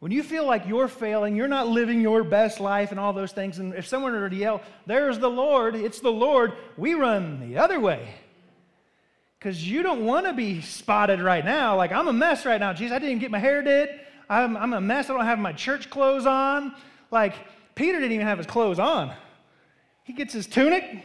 When 0.00 0.12
you 0.12 0.22
feel 0.22 0.46
like 0.46 0.66
you're 0.66 0.88
failing, 0.88 1.36
you're 1.36 1.46
not 1.46 1.68
living 1.68 2.00
your 2.00 2.24
best 2.24 2.58
life 2.58 2.90
and 2.90 2.98
all 2.98 3.12
those 3.12 3.32
things, 3.32 3.58
and 3.58 3.74
if 3.74 3.86
someone 3.86 4.12
were 4.12 4.30
to 4.30 4.36
yell, 4.36 4.62
There's 4.86 5.18
the 5.18 5.28
Lord, 5.28 5.76
it's 5.76 6.00
the 6.00 6.10
Lord, 6.10 6.54
we 6.76 6.94
run 6.94 7.40
the 7.40 7.58
other 7.58 7.78
way. 7.78 8.14
Because 9.38 9.66
you 9.66 9.82
don't 9.82 10.04
want 10.04 10.26
to 10.26 10.32
be 10.32 10.62
spotted 10.62 11.20
right 11.20 11.44
now. 11.44 11.76
Like, 11.76 11.92
I'm 11.92 12.08
a 12.08 12.12
mess 12.12 12.44
right 12.44 12.60
now. 12.60 12.74
Jesus, 12.74 12.94
I 12.94 12.98
didn't 12.98 13.20
get 13.20 13.30
my 13.30 13.38
hair 13.38 13.62
did. 13.62 13.88
I'm, 14.28 14.54
I'm 14.56 14.74
a 14.74 14.80
mess. 14.80 15.08
I 15.08 15.14
don't 15.14 15.24
have 15.24 15.38
my 15.38 15.52
church 15.52 15.88
clothes 15.88 16.26
on. 16.26 16.74
Like, 17.10 17.34
Peter 17.74 17.98
didn't 17.98 18.12
even 18.12 18.26
have 18.26 18.36
his 18.36 18.46
clothes 18.46 18.78
on. 18.78 19.14
He 20.04 20.12
gets 20.12 20.34
his 20.34 20.46
tunic. 20.46 21.04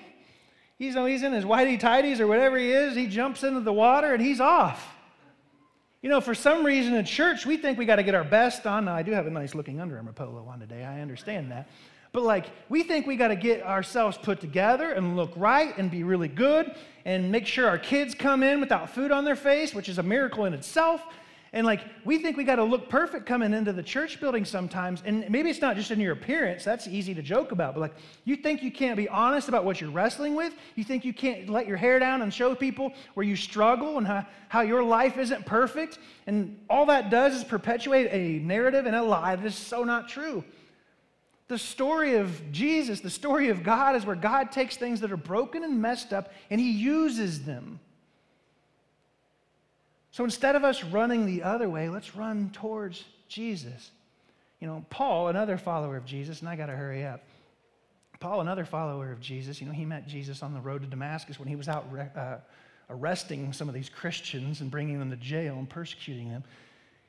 He's, 0.77 0.95
he's 0.95 1.23
in 1.23 1.31
his 1.31 1.45
whitey 1.45 1.79
tighties 1.79 2.19
or 2.19 2.27
whatever 2.27 2.57
he 2.57 2.71
is. 2.71 2.95
He 2.95 3.07
jumps 3.07 3.43
into 3.43 3.61
the 3.61 3.71
water 3.71 4.13
and 4.13 4.21
he's 4.21 4.41
off. 4.41 4.94
You 6.05 6.11
know, 6.11 6.21
for 6.21 6.35
some 6.35 6.63
reason 6.63 6.93
in 6.93 7.03
church, 7.03 7.47
we 7.47 7.57
think 7.57 7.79
we 7.79 7.85
got 7.87 7.95
to 7.95 8.03
get 8.03 8.13
our 8.13 8.23
best 8.23 8.67
on. 8.67 8.85
Now, 8.85 8.93
I 8.93 9.01
do 9.01 9.11
have 9.13 9.25
a 9.25 9.31
nice 9.31 9.55
looking 9.55 9.81
Under 9.81 9.97
Armour 9.97 10.13
polo 10.13 10.45
on 10.45 10.59
today. 10.59 10.83
I 10.83 11.01
understand 11.01 11.51
that. 11.51 11.67
But 12.11 12.21
like, 12.21 12.45
we 12.69 12.83
think 12.83 13.07
we 13.07 13.15
got 13.15 13.29
to 13.29 13.35
get 13.35 13.63
ourselves 13.63 14.15
put 14.15 14.39
together 14.39 14.91
and 14.91 15.15
look 15.15 15.31
right 15.35 15.75
and 15.79 15.89
be 15.89 16.03
really 16.03 16.27
good 16.27 16.75
and 17.05 17.31
make 17.31 17.47
sure 17.47 17.67
our 17.67 17.79
kids 17.79 18.13
come 18.13 18.43
in 18.43 18.59
without 18.59 18.91
food 18.91 19.11
on 19.11 19.25
their 19.25 19.35
face, 19.35 19.73
which 19.73 19.89
is 19.89 19.97
a 19.97 20.03
miracle 20.03 20.45
in 20.45 20.53
itself. 20.53 21.01
And 21.55 21.65
like, 21.65 21.85
we 22.03 22.17
think 22.17 22.35
we 22.35 22.43
got 22.43 22.57
to 22.57 22.65
look 22.65 22.89
perfect 22.89 23.25
coming 23.25 23.53
into 23.53 23.71
the 23.71 23.81
church 23.81 24.19
building 24.19 24.43
sometimes. 24.43 25.01
And 25.05 25.27
maybe 25.29 25.49
it's 25.49 25.61
not 25.61 25.77
just 25.77 25.89
in 25.89 26.01
your 26.01 26.11
appearance, 26.11 26.65
that's 26.65 26.85
easy 26.85 27.15
to 27.15 27.21
joke 27.21 27.53
about. 27.53 27.75
But 27.75 27.79
like, 27.79 27.93
you 28.25 28.35
think 28.35 28.61
you 28.61 28.73
can't 28.73 28.97
be 28.97 29.07
honest 29.07 29.47
about 29.47 29.63
what 29.63 29.79
you're 29.79 29.89
wrestling 29.89 30.35
with? 30.35 30.53
You 30.75 30.83
think 30.83 31.05
you 31.05 31.13
can't 31.13 31.49
let 31.49 31.65
your 31.65 31.77
hair 31.77 31.97
down 31.97 32.21
and 32.21 32.33
show 32.33 32.55
people 32.55 32.91
where 33.13 33.25
you 33.25 33.37
struggle 33.37 33.97
and 33.97 34.05
how, 34.05 34.25
how 34.49 34.61
your 34.61 34.83
life 34.83 35.17
isn't 35.17 35.45
perfect? 35.45 35.97
And 36.27 36.59
all 36.69 36.87
that 36.87 37.09
does 37.09 37.33
is 37.33 37.45
perpetuate 37.45 38.09
a 38.11 38.43
narrative 38.43 38.85
and 38.85 38.93
a 38.95 39.01
lie 39.01 39.37
that 39.37 39.45
is 39.45 39.55
so 39.55 39.85
not 39.85 40.09
true. 40.09 40.43
The 41.47 41.57
story 41.57 42.15
of 42.15 42.51
Jesus, 42.51 42.99
the 42.99 43.09
story 43.09 43.47
of 43.47 43.63
God, 43.63 43.95
is 43.95 44.05
where 44.05 44.17
God 44.17 44.51
takes 44.51 44.75
things 44.75 44.99
that 44.99 45.11
are 45.11 45.15
broken 45.17 45.63
and 45.63 45.81
messed 45.81 46.11
up 46.11 46.33
and 46.49 46.59
he 46.59 46.69
uses 46.69 47.45
them 47.45 47.79
So 50.15 50.23
instead 50.23 50.55
of 50.55 50.63
us 50.63 50.81
running 50.81 51.25
the 51.25 51.43
other 51.43 51.69
way, 51.69 51.89
let's 51.89 52.15
run 52.15 52.49
towards 52.51 53.03
Jesus. 53.27 53.91
You 54.61 54.67
know, 54.67 54.85
Paul, 54.89 55.27
another 55.27 55.57
follower 55.57 55.97
of 55.97 56.05
Jesus, 56.05 56.39
and 56.39 56.47
I 56.47 56.55
got 56.55 56.67
to 56.67 56.71
hurry 56.71 57.03
up. 57.05 57.21
Paul, 58.21 58.39
another 58.39 58.63
follower 58.63 59.11
of 59.11 59.19
Jesus, 59.19 59.59
you 59.59 59.67
know, 59.67 59.73
he 59.73 59.83
met 59.83 60.07
Jesus 60.07 60.41
on 60.41 60.53
the 60.53 60.61
road 60.61 60.83
to 60.83 60.87
Damascus 60.87 61.37
when 61.37 61.49
he 61.49 61.57
was 61.57 61.67
out 61.67 61.87
uh, 62.15 62.37
arresting 62.89 63.51
some 63.51 63.67
of 63.67 63.75
these 63.75 63.89
Christians 63.89 64.61
and 64.61 64.71
bringing 64.71 64.99
them 64.99 65.09
to 65.09 65.17
jail 65.17 65.57
and 65.57 65.69
persecuting 65.69 66.29
them. 66.29 66.45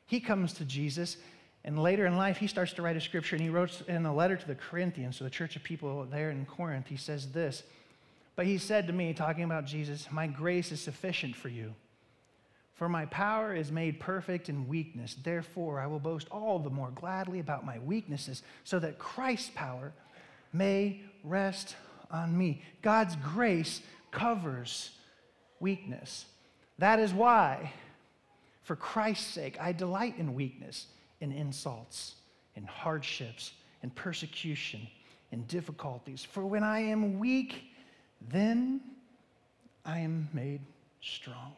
He 0.06 0.18
comes 0.18 0.52
to 0.54 0.64
Jesus, 0.64 1.16
and 1.62 1.80
later 1.80 2.06
in 2.06 2.16
life, 2.16 2.38
he 2.38 2.48
starts 2.48 2.72
to 2.72 2.82
write 2.82 2.96
a 2.96 3.00
scripture, 3.00 3.36
and 3.36 3.42
he 3.44 3.50
wrote 3.50 3.82
in 3.86 4.04
a 4.04 4.12
letter 4.12 4.34
to 4.34 4.46
the 4.48 4.56
Corinthians, 4.56 5.16
so 5.16 5.22
the 5.22 5.30
church 5.30 5.54
of 5.54 5.62
people 5.62 6.04
there 6.06 6.32
in 6.32 6.44
Corinth, 6.44 6.88
he 6.88 6.96
says 6.96 7.30
this. 7.30 7.62
But 8.34 8.46
he 8.46 8.58
said 8.58 8.88
to 8.88 8.92
me, 8.92 9.14
talking 9.14 9.44
about 9.44 9.64
Jesus, 9.64 10.08
My 10.10 10.26
grace 10.26 10.72
is 10.72 10.80
sufficient 10.80 11.36
for 11.36 11.48
you 11.48 11.72
for 12.76 12.88
my 12.88 13.06
power 13.06 13.54
is 13.54 13.72
made 13.72 13.98
perfect 13.98 14.48
in 14.50 14.68
weakness. 14.68 15.16
Therefore, 15.22 15.80
I 15.80 15.86
will 15.86 15.98
boast 15.98 16.28
all 16.30 16.58
the 16.58 16.70
more 16.70 16.90
gladly 16.94 17.40
about 17.40 17.64
my 17.64 17.78
weaknesses, 17.78 18.42
so 18.64 18.78
that 18.78 18.98
Christ's 18.98 19.50
power 19.54 19.92
may 20.52 21.00
rest 21.24 21.74
on 22.10 22.36
me. 22.36 22.62
God's 22.82 23.16
grace 23.16 23.80
covers 24.10 24.90
weakness. 25.58 26.26
That 26.78 26.98
is 26.98 27.14
why, 27.14 27.72
for 28.62 28.76
Christ's 28.76 29.26
sake, 29.26 29.56
I 29.58 29.72
delight 29.72 30.16
in 30.18 30.34
weakness, 30.34 30.86
in 31.20 31.32
insults, 31.32 32.16
in 32.56 32.64
hardships, 32.64 33.52
in 33.82 33.88
persecution, 33.88 34.86
in 35.32 35.44
difficulties. 35.44 36.24
For 36.24 36.44
when 36.44 36.62
I 36.62 36.80
am 36.80 37.18
weak, 37.18 37.64
then 38.28 38.82
I 39.84 40.00
am 40.00 40.28
made 40.34 40.60
strong. 41.00 41.54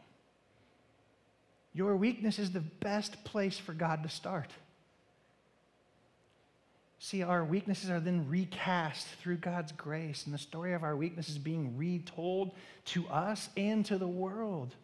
Your 1.73 1.95
weakness 1.95 2.39
is 2.39 2.51
the 2.51 2.59
best 2.59 3.23
place 3.23 3.57
for 3.57 3.73
God 3.73 4.03
to 4.03 4.09
start. 4.09 4.51
See, 7.01 7.23
our 7.23 7.45
weaknesses 7.45 7.89
are 7.89 8.01
then 8.01 8.27
recast 8.27 9.07
through 9.21 9.37
God's 9.37 9.71
grace, 9.71 10.25
and 10.25 10.33
the 10.33 10.39
story 10.39 10.73
of 10.73 10.83
our 10.83 10.97
weakness 10.97 11.29
is 11.29 11.37
being 11.37 11.77
retold 11.77 12.51
to 12.85 13.07
us 13.07 13.49
and 13.55 13.85
to 13.85 13.97
the 13.97 14.07
world. 14.07 14.75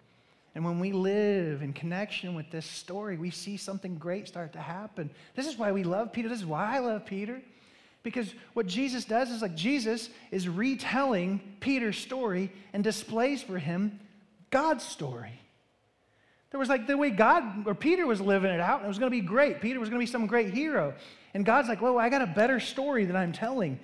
And 0.55 0.63
when 0.63 0.79
we 0.79 0.93
live 0.93 1.61
in 1.61 1.73
connection 1.73 2.33
with 2.33 2.49
this 2.49 2.65
story, 2.65 3.17
we 3.17 3.29
see 3.29 3.57
something 3.57 3.97
great 3.97 4.29
start 4.29 4.53
to 4.53 4.61
happen. 4.61 5.09
This 5.35 5.47
is 5.47 5.57
why 5.57 5.73
we 5.73 5.83
love 5.83 6.13
Peter. 6.13 6.29
This 6.29 6.39
is 6.39 6.45
why 6.45 6.77
I 6.77 6.79
love 6.79 7.05
Peter. 7.05 7.41
Because 8.03 8.33
what 8.53 8.67
Jesus 8.67 9.03
does 9.03 9.29
is 9.31 9.41
like 9.41 9.55
Jesus 9.55 10.09
is 10.31 10.47
retelling 10.47 11.41
Peter's 11.59 11.97
story 11.97 12.53
and 12.71 12.81
displays 12.83 13.43
for 13.43 13.57
him 13.57 13.99
God's 14.51 14.85
story. 14.85 15.41
There 16.55 16.59
was 16.61 16.69
like 16.69 16.87
the 16.87 16.97
way 16.97 17.09
God 17.09 17.67
or 17.67 17.75
Peter 17.75 18.07
was 18.07 18.21
living 18.21 18.49
it 18.49 18.61
out, 18.61 18.77
and 18.77 18.85
it 18.85 18.87
was 18.87 18.97
going 18.97 19.11
to 19.11 19.17
be 19.17 19.19
great. 19.19 19.59
Peter 19.59 19.77
was 19.77 19.89
going 19.89 19.99
to 19.99 20.05
be 20.05 20.09
some 20.09 20.25
great 20.25 20.53
hero. 20.53 20.93
And 21.33 21.45
God's 21.45 21.67
like, 21.67 21.81
well, 21.81 21.99
I 21.99 22.07
got 22.07 22.21
a 22.21 22.27
better 22.27 22.61
story 22.61 23.03
that 23.03 23.15
I'm 23.17 23.33
telling. 23.33 23.77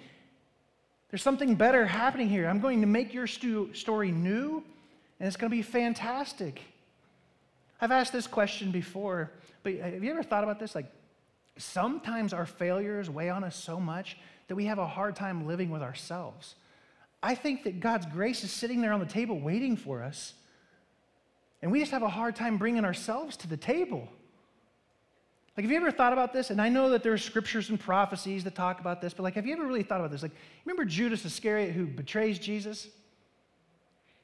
There's 1.10 1.22
something 1.22 1.56
better 1.56 1.86
happening 1.86 2.30
here. 2.30 2.48
I'm 2.48 2.62
going 2.62 2.80
to 2.80 2.88
make 2.88 3.14
your 3.14 3.28
stu- 3.28 3.74
story 3.74 4.10
new, 4.10 4.64
and 5.20 5.28
it's 5.28 5.36
going 5.36 5.52
to 5.52 5.58
be 5.58 5.62
fantastic. 5.62 6.62
I've 7.82 7.92
asked 7.92 8.14
this 8.14 8.26
question 8.26 8.72
before, 8.72 9.34
but 9.64 9.74
have 9.74 10.02
you 10.02 10.12
ever 10.12 10.24
thought 10.24 10.46
about 10.46 10.58
this? 10.58 10.74
Like, 10.74 10.90
sometimes 11.58 12.32
our 12.32 12.46
failures 12.46 13.10
weigh 13.10 13.30
on 13.30 13.44
us 13.44 13.58
so 13.58 13.82
much 13.82 14.16
that 14.48 14.56
we 14.56 14.68
have 14.68 14.80
a 14.80 14.88
hard 14.88 15.18
time 15.18 15.46
living 15.46 15.72
with 15.72 15.82
ourselves. 15.82 16.56
I 17.22 17.36
think 17.36 17.66
that 17.66 17.82
God's 17.82 18.06
grace 18.06 18.46
is 18.46 18.52
sitting 18.52 18.80
there 18.80 18.94
on 18.94 19.02
the 19.02 19.06
table 19.06 19.42
waiting 19.42 19.76
for 19.76 20.02
us 20.02 20.36
and 21.62 21.72
we 21.72 21.80
just 21.80 21.92
have 21.92 22.04
a 22.04 22.10
hard 22.10 22.36
time 22.36 22.58
bringing 22.58 22.86
ourselves 22.86 23.38
to 23.38 23.48
the 23.48 23.58
table. 23.58 24.08
Like, 25.56 25.66
have 25.66 25.72
you 25.72 25.78
ever 25.78 25.92
thought 25.92 26.14
about 26.14 26.34
this? 26.34 26.50
And 26.50 26.62
I 26.62 26.70
know 26.70 26.90
that 26.90 27.04
there 27.04 27.14
are 27.14 27.18
scriptures 27.18 27.70
and 27.70 27.80
prophecies 27.80 28.44
that 28.46 28.56
talk 28.56 28.80
about 28.80 29.02
this, 29.02 29.14
but 29.14 29.24
like, 29.24 29.36
have 29.36 29.46
you 29.46 29.54
ever 29.54 29.66
really 29.66 29.84
thought 29.84 30.00
about 30.00 30.12
this? 30.12 30.24
Like, 30.24 30.32
remember 30.66 30.86
Judas 30.86 31.26
Iscariot 31.26 31.74
who 31.74 31.86
betrays 31.86 32.40
Jesus? 32.40 32.88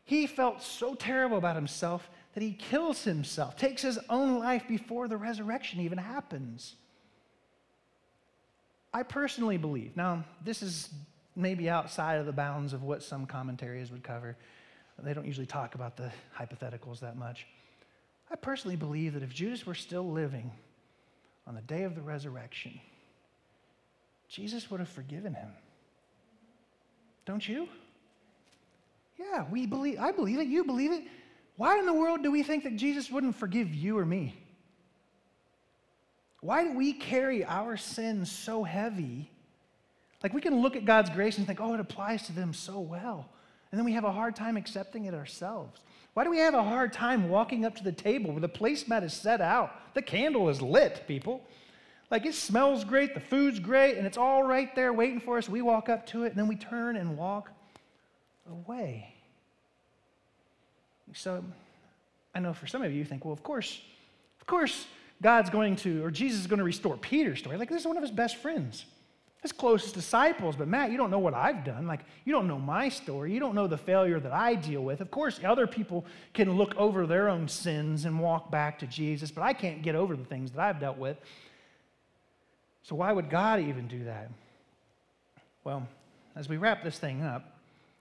He 0.05 0.25
felt 0.25 0.63
so 0.63 0.95
terrible 0.95 1.37
about 1.37 1.57
himself 1.57 2.09
that 2.33 2.41
he 2.41 2.53
kills 2.53 3.03
himself, 3.03 3.57
takes 3.57 3.81
his 3.81 3.99
own 4.09 4.39
life 4.39 4.63
before 4.67 5.07
the 5.07 5.17
resurrection 5.17 5.81
even 5.81 5.97
happens. 5.97 6.75
I 8.93 9.03
personally 9.03 9.57
believe, 9.57 9.97
now, 9.97 10.23
this 10.43 10.61
is 10.61 10.89
maybe 11.35 11.69
outside 11.69 12.19
of 12.19 12.25
the 12.25 12.31
bounds 12.31 12.73
of 12.73 12.83
what 12.83 13.03
some 13.03 13.25
commentaries 13.25 13.91
would 13.91 14.01
cover, 14.01 14.37
they 15.05 15.13
don't 15.13 15.25
usually 15.25 15.45
talk 15.45 15.75
about 15.75 15.95
the 15.95 16.11
hypotheticals 16.37 16.99
that 17.01 17.17
much. 17.17 17.45
I 18.31 18.35
personally 18.35 18.75
believe 18.75 19.13
that 19.13 19.23
if 19.23 19.33
Judas 19.33 19.65
were 19.65 19.75
still 19.75 20.09
living 20.11 20.51
on 21.45 21.55
the 21.55 21.61
day 21.61 21.83
of 21.83 21.95
the 21.95 22.01
resurrection, 22.01 22.79
Jesus 24.27 24.69
would 24.69 24.79
have 24.79 24.89
forgiven 24.89 25.33
him. 25.33 25.49
Don't 27.25 27.47
you? 27.47 27.67
Yeah, 29.17 29.45
we 29.49 29.65
believe 29.65 29.99
I 29.99 30.11
believe 30.11 30.39
it, 30.39 30.47
you 30.47 30.63
believe 30.63 30.91
it. 30.91 31.03
Why 31.55 31.79
in 31.79 31.85
the 31.85 31.93
world 31.93 32.23
do 32.23 32.31
we 32.31 32.43
think 32.43 32.63
that 32.63 32.75
Jesus 32.75 33.09
wouldn't 33.09 33.35
forgive 33.35 33.73
you 33.73 33.97
or 33.97 34.05
me? 34.05 34.35
Why 36.41 36.63
do 36.63 36.73
we 36.73 36.93
carry 36.93 37.43
our 37.43 37.77
sins 37.77 38.31
so 38.31 38.63
heavy? 38.63 39.31
Like 40.21 40.33
we 40.33 40.41
can 40.41 40.61
look 40.61 40.75
at 40.75 40.85
God's 40.85 41.09
grace 41.09 41.37
and 41.37 41.47
think, 41.47 41.59
oh, 41.59 41.73
it 41.73 41.79
applies 41.79 42.27
to 42.27 42.33
them 42.33 42.53
so 42.53 42.79
well. 42.79 43.29
And 43.71 43.79
then 43.79 43.85
we 43.85 43.93
have 43.93 44.05
a 44.05 44.11
hard 44.11 44.35
time 44.35 44.57
accepting 44.57 45.05
it 45.05 45.13
ourselves. 45.13 45.81
Why 46.13 46.23
do 46.23 46.29
we 46.29 46.39
have 46.39 46.53
a 46.53 46.63
hard 46.63 46.93
time 46.93 47.29
walking 47.29 47.65
up 47.65 47.75
to 47.75 47.83
the 47.83 47.91
table 47.91 48.31
where 48.31 48.41
the 48.41 48.49
placemat 48.49 49.03
is 49.03 49.13
set 49.13 49.41
out? 49.41 49.93
The 49.93 50.01
candle 50.01 50.49
is 50.49 50.61
lit, 50.61 51.03
people. 51.07 51.43
Like 52.09 52.25
it 52.25 52.33
smells 52.33 52.83
great, 52.83 53.13
the 53.13 53.19
food's 53.19 53.59
great, 53.59 53.97
and 53.97 54.07
it's 54.07 54.17
all 54.17 54.41
right 54.43 54.73
there 54.75 54.93
waiting 54.93 55.19
for 55.19 55.37
us. 55.37 55.49
We 55.49 55.61
walk 55.61 55.89
up 55.89 56.07
to 56.07 56.23
it, 56.23 56.29
and 56.29 56.37
then 56.37 56.47
we 56.47 56.55
turn 56.55 56.95
and 56.95 57.17
walk 57.17 57.51
away. 58.49 59.13
So 61.13 61.43
I 62.33 62.39
know 62.39 62.53
for 62.53 62.67
some 62.67 62.81
of 62.81 62.91
you, 62.91 62.99
you 62.99 63.05
think, 63.05 63.25
well, 63.25 63.33
of 63.33 63.43
course, 63.43 63.81
of 64.39 64.47
course, 64.47 64.85
God's 65.21 65.49
going 65.49 65.75
to, 65.77 66.03
or 66.03 66.11
Jesus 66.11 66.41
is 66.41 66.47
going 66.47 66.59
to 66.59 66.65
restore 66.65 66.95
Peter's 66.95 67.39
story. 67.39 67.57
Like 67.57 67.69
this 67.69 67.81
is 67.81 67.87
one 67.87 67.97
of 67.97 68.03
his 68.03 68.11
best 68.11 68.37
friends 68.37 68.85
his 69.47 69.57
closest 69.57 69.93
disciples. 69.93 70.55
But 70.57 70.67
Matt, 70.67 70.91
you 70.91 70.97
don't 70.97 71.09
know 71.09 71.19
what 71.19 71.33
I've 71.33 71.63
done. 71.63 71.87
Like, 71.87 72.01
you 72.25 72.33
don't 72.33 72.47
know 72.47 72.59
my 72.59 72.89
story. 72.89 73.33
You 73.33 73.39
don't 73.39 73.55
know 73.55 73.67
the 73.67 73.77
failure 73.77 74.19
that 74.19 74.33
I 74.33 74.55
deal 74.55 74.83
with. 74.83 74.99
Of 74.99 75.09
course, 75.09 75.39
other 75.43 75.67
people 75.67 76.05
can 76.33 76.57
look 76.57 76.75
over 76.75 77.07
their 77.07 77.29
own 77.29 77.47
sins 77.47 78.03
and 78.05 78.19
walk 78.19 78.51
back 78.51 78.79
to 78.79 78.87
Jesus, 78.87 79.31
but 79.31 79.43
I 79.43 79.53
can't 79.53 79.81
get 79.81 79.95
over 79.95 80.15
the 80.17 80.25
things 80.25 80.51
that 80.51 80.59
I've 80.59 80.79
dealt 80.79 80.97
with. 80.97 81.17
So, 82.83 82.95
why 82.95 83.11
would 83.11 83.29
God 83.29 83.61
even 83.61 83.87
do 83.87 84.03
that? 84.05 84.29
Well, 85.63 85.87
as 86.35 86.49
we 86.49 86.57
wrap 86.57 86.83
this 86.83 86.99
thing 86.99 87.23
up, 87.23 87.53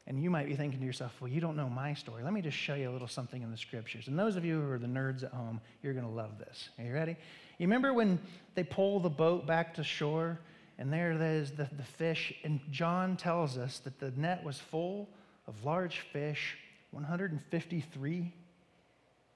and 0.09 0.23
you 0.23 0.31
might 0.31 0.47
be 0.47 0.55
thinking 0.55 0.79
to 0.79 0.87
yourself, 0.87 1.13
well, 1.21 1.31
you 1.31 1.41
don't 1.41 1.57
know 1.57 1.69
my 1.69 1.95
story. 1.95 2.23
Let 2.23 2.33
me 2.33 2.41
just 2.41 2.57
show 2.57 2.75
you 2.75 2.89
a 2.89 2.93
little 2.93 3.09
something 3.09 3.43
in 3.43 3.51
the 3.51 3.57
scriptures. 3.57 4.07
And 4.07 4.17
those 4.17 4.37
of 4.37 4.45
you 4.45 4.61
who 4.61 4.71
are 4.71 4.79
the 4.79 4.87
nerds 4.87 5.25
at 5.25 5.33
home, 5.33 5.61
you're 5.83 5.95
going 5.95 6.07
to 6.07 6.13
love 6.13 6.39
this. 6.39 6.69
Are 6.79 6.85
you 6.85 6.93
ready? 6.93 7.17
You 7.59 7.67
remember 7.67 7.93
when 7.93 8.21
they 8.55 8.63
pull 8.63 9.01
the 9.01 9.11
boat 9.11 9.47
back 9.49 9.75
to 9.75 9.83
shore 9.83 10.39
and 10.79 10.93
there 10.93 11.13
is, 11.13 11.53
the, 11.53 11.69
the 11.77 11.83
fish. 11.83 12.35
And 12.45 12.61
John 12.71 13.17
tells 13.17 13.57
us 13.57 13.79
that 13.81 13.99
the 13.99 14.11
net 14.17 14.45
was 14.45 14.59
full 14.59 15.09
of 15.47 15.65
large 15.65 16.01
fish, 16.13 16.57
153. 16.91 18.33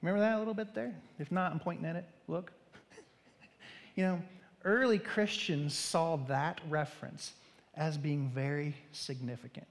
Remember 0.02 0.20
that 0.20 0.36
a 0.36 0.38
little 0.38 0.54
bit 0.54 0.74
there? 0.74 0.94
If 1.18 1.32
not, 1.32 1.52
I'm 1.52 1.60
pointing 1.60 1.86
at 1.86 1.96
it. 1.96 2.04
Look. 2.28 2.52
you 3.96 4.04
know, 4.04 4.22
early 4.64 4.98
Christians 4.98 5.74
saw 5.74 6.16
that 6.28 6.60
reference 6.68 7.32
as 7.74 7.96
being 7.96 8.30
very 8.34 8.74
significant. 8.92 9.66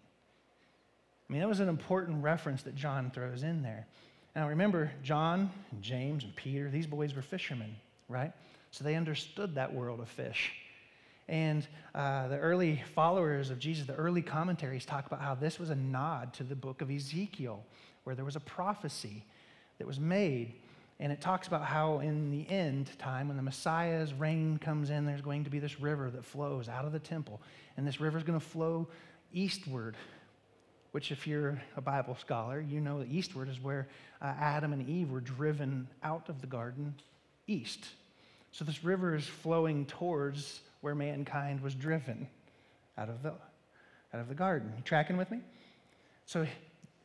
I 1.30 1.34
mean, 1.34 1.42
that 1.42 1.48
was 1.48 1.60
an 1.60 1.70
important 1.70 2.24
reference 2.24 2.64
that 2.64 2.76
John 2.76 3.12
throws 3.12 3.44
in 3.44 3.62
there. 3.62 3.86
Now, 4.36 4.48
remember, 4.48 4.92
John 5.04 5.52
and 5.72 5.82
James 5.82 6.24
and 6.24 6.36
Peter, 6.36 6.70
these 6.70 6.88
boys 6.88 7.14
were 7.14 7.22
fishermen, 7.22 7.76
right? 8.08 8.32
So 8.72 8.84
they 8.84 8.96
understood 8.96 9.56
that 9.56 9.74
world 9.74 10.00
of 10.00 10.10
fish. 10.10 10.52
And 11.30 11.68
uh, 11.94 12.28
the 12.28 12.40
early 12.40 12.84
followers 12.96 13.52
of 13.52 13.60
Jesus, 13.60 13.86
the 13.86 13.94
early 13.94 14.24
commentaries 14.24 14.84
talk 14.84 15.06
about 15.06 15.22
how 15.22 15.36
this 15.36 15.60
was 15.60 15.70
a 15.70 15.76
nod 15.76 16.34
to 16.34 16.44
the 16.44 16.56
book 16.56 16.82
of 16.82 16.90
Ezekiel, 16.90 17.64
where 18.04 18.16
there 18.16 18.26
was 18.26 18.36
a 18.36 18.40
prophecy 18.40 19.24
that 19.78 19.86
was 19.86 20.00
made. 20.00 20.56
And 21.00 21.12
it 21.12 21.22
talks 21.22 21.48
about 21.48 21.64
how 21.64 22.00
in 22.00 22.32
the 22.32 22.50
end 22.50 22.90
time, 22.98 23.28
when 23.28 23.38
the 23.38 23.44
Messiah's 23.44 24.12
reign 24.12 24.58
comes 24.58 24.90
in, 24.90 25.06
there's 25.06 25.22
going 25.22 25.44
to 25.44 25.52
be 25.52 25.60
this 25.60 25.80
river 25.80 26.10
that 26.10 26.26
flows 26.26 26.68
out 26.68 26.84
of 26.84 26.94
the 26.94 27.00
temple. 27.00 27.40
And 27.78 27.86
this 27.86 28.02
river 28.02 28.18
is 28.18 28.24
going 28.24 28.40
to 28.40 28.46
flow 28.46 28.88
eastward, 29.32 29.96
which, 30.94 31.12
if 31.12 31.28
you're 31.28 31.62
a 31.78 31.82
Bible 31.82 32.18
scholar, 32.20 32.60
you 32.60 32.82
know 32.82 32.98
that 33.00 33.08
eastward 33.08 33.50
is 33.50 33.62
where 33.62 33.88
uh, 34.20 34.34
Adam 34.40 34.74
and 34.74 34.90
Eve 34.90 35.12
were 35.12 35.22
driven 35.22 35.88
out 36.02 36.28
of 36.28 36.42
the 36.42 36.48
garden 36.48 36.96
east. 37.46 37.86
So 38.52 38.66
this 38.66 38.84
river 38.84 39.16
is 39.16 39.26
flowing 39.26 39.86
towards 39.86 40.62
where 40.82 40.96
mankind 40.96 41.62
was 41.62 41.76
driven 41.76 42.28
out 42.98 43.10
of 43.10 43.22
the, 43.24 43.30
out 43.30 44.22
of 44.22 44.28
the 44.28 44.36
garden. 44.36 44.74
You 44.76 44.84
tracking 44.84 45.18
with 45.18 45.30
me? 45.32 45.40
So 46.26 46.46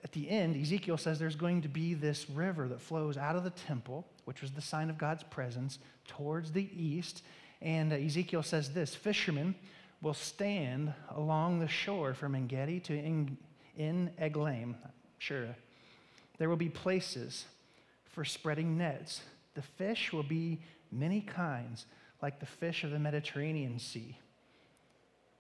at 0.03 0.13
the 0.13 0.29
end, 0.29 0.61
Ezekiel 0.61 0.99
says 0.99 1.19
there's 1.19 1.37
going 1.37 1.63
to 1.63 1.69
be 1.69 1.95
this 1.95 2.29
river 2.29 2.69
that 2.69 2.81
flows 2.81 3.17
out 3.17 3.37
of 3.37 3.45
the 3.45 3.51
temple, 3.51 4.07
which 4.27 4.43
was 4.43 4.53
the 4.53 4.61
sign 4.61 4.91
of 4.91 4.99
God's 4.99 5.23
presence, 5.23 5.79
towards 6.07 6.53
the 6.53 6.69
east. 6.75 7.23
And 7.63 7.93
uh, 7.93 7.97
Ezekiel 7.97 8.43
says 8.43 8.71
this 8.71 8.95
fishermen 8.95 9.55
will 10.03 10.15
stand 10.15 10.93
along 11.15 11.61
the 11.61 11.69
shore 11.69 12.13
from 12.13 12.35
Engedi 12.35 12.81
to 12.81 12.99
En 13.79 14.11
Eglaim. 14.21 14.75
Sure. 15.19 15.47
There 16.37 16.51
will 16.51 16.57
be 16.57 16.69
places 16.69 17.47
for 18.05 18.25
spreading 18.25 18.77
nets. 18.77 19.23
The 19.55 19.63
fish 19.63 20.13
will 20.13 20.23
be 20.23 20.61
many 20.95 21.21
kinds, 21.21 21.87
like 22.23 22.41
the 22.41 22.47
fish 22.47 22.85
of 22.85 22.91
the 22.91 22.99
Mediterranean 22.99 23.79
Sea. 23.79 24.19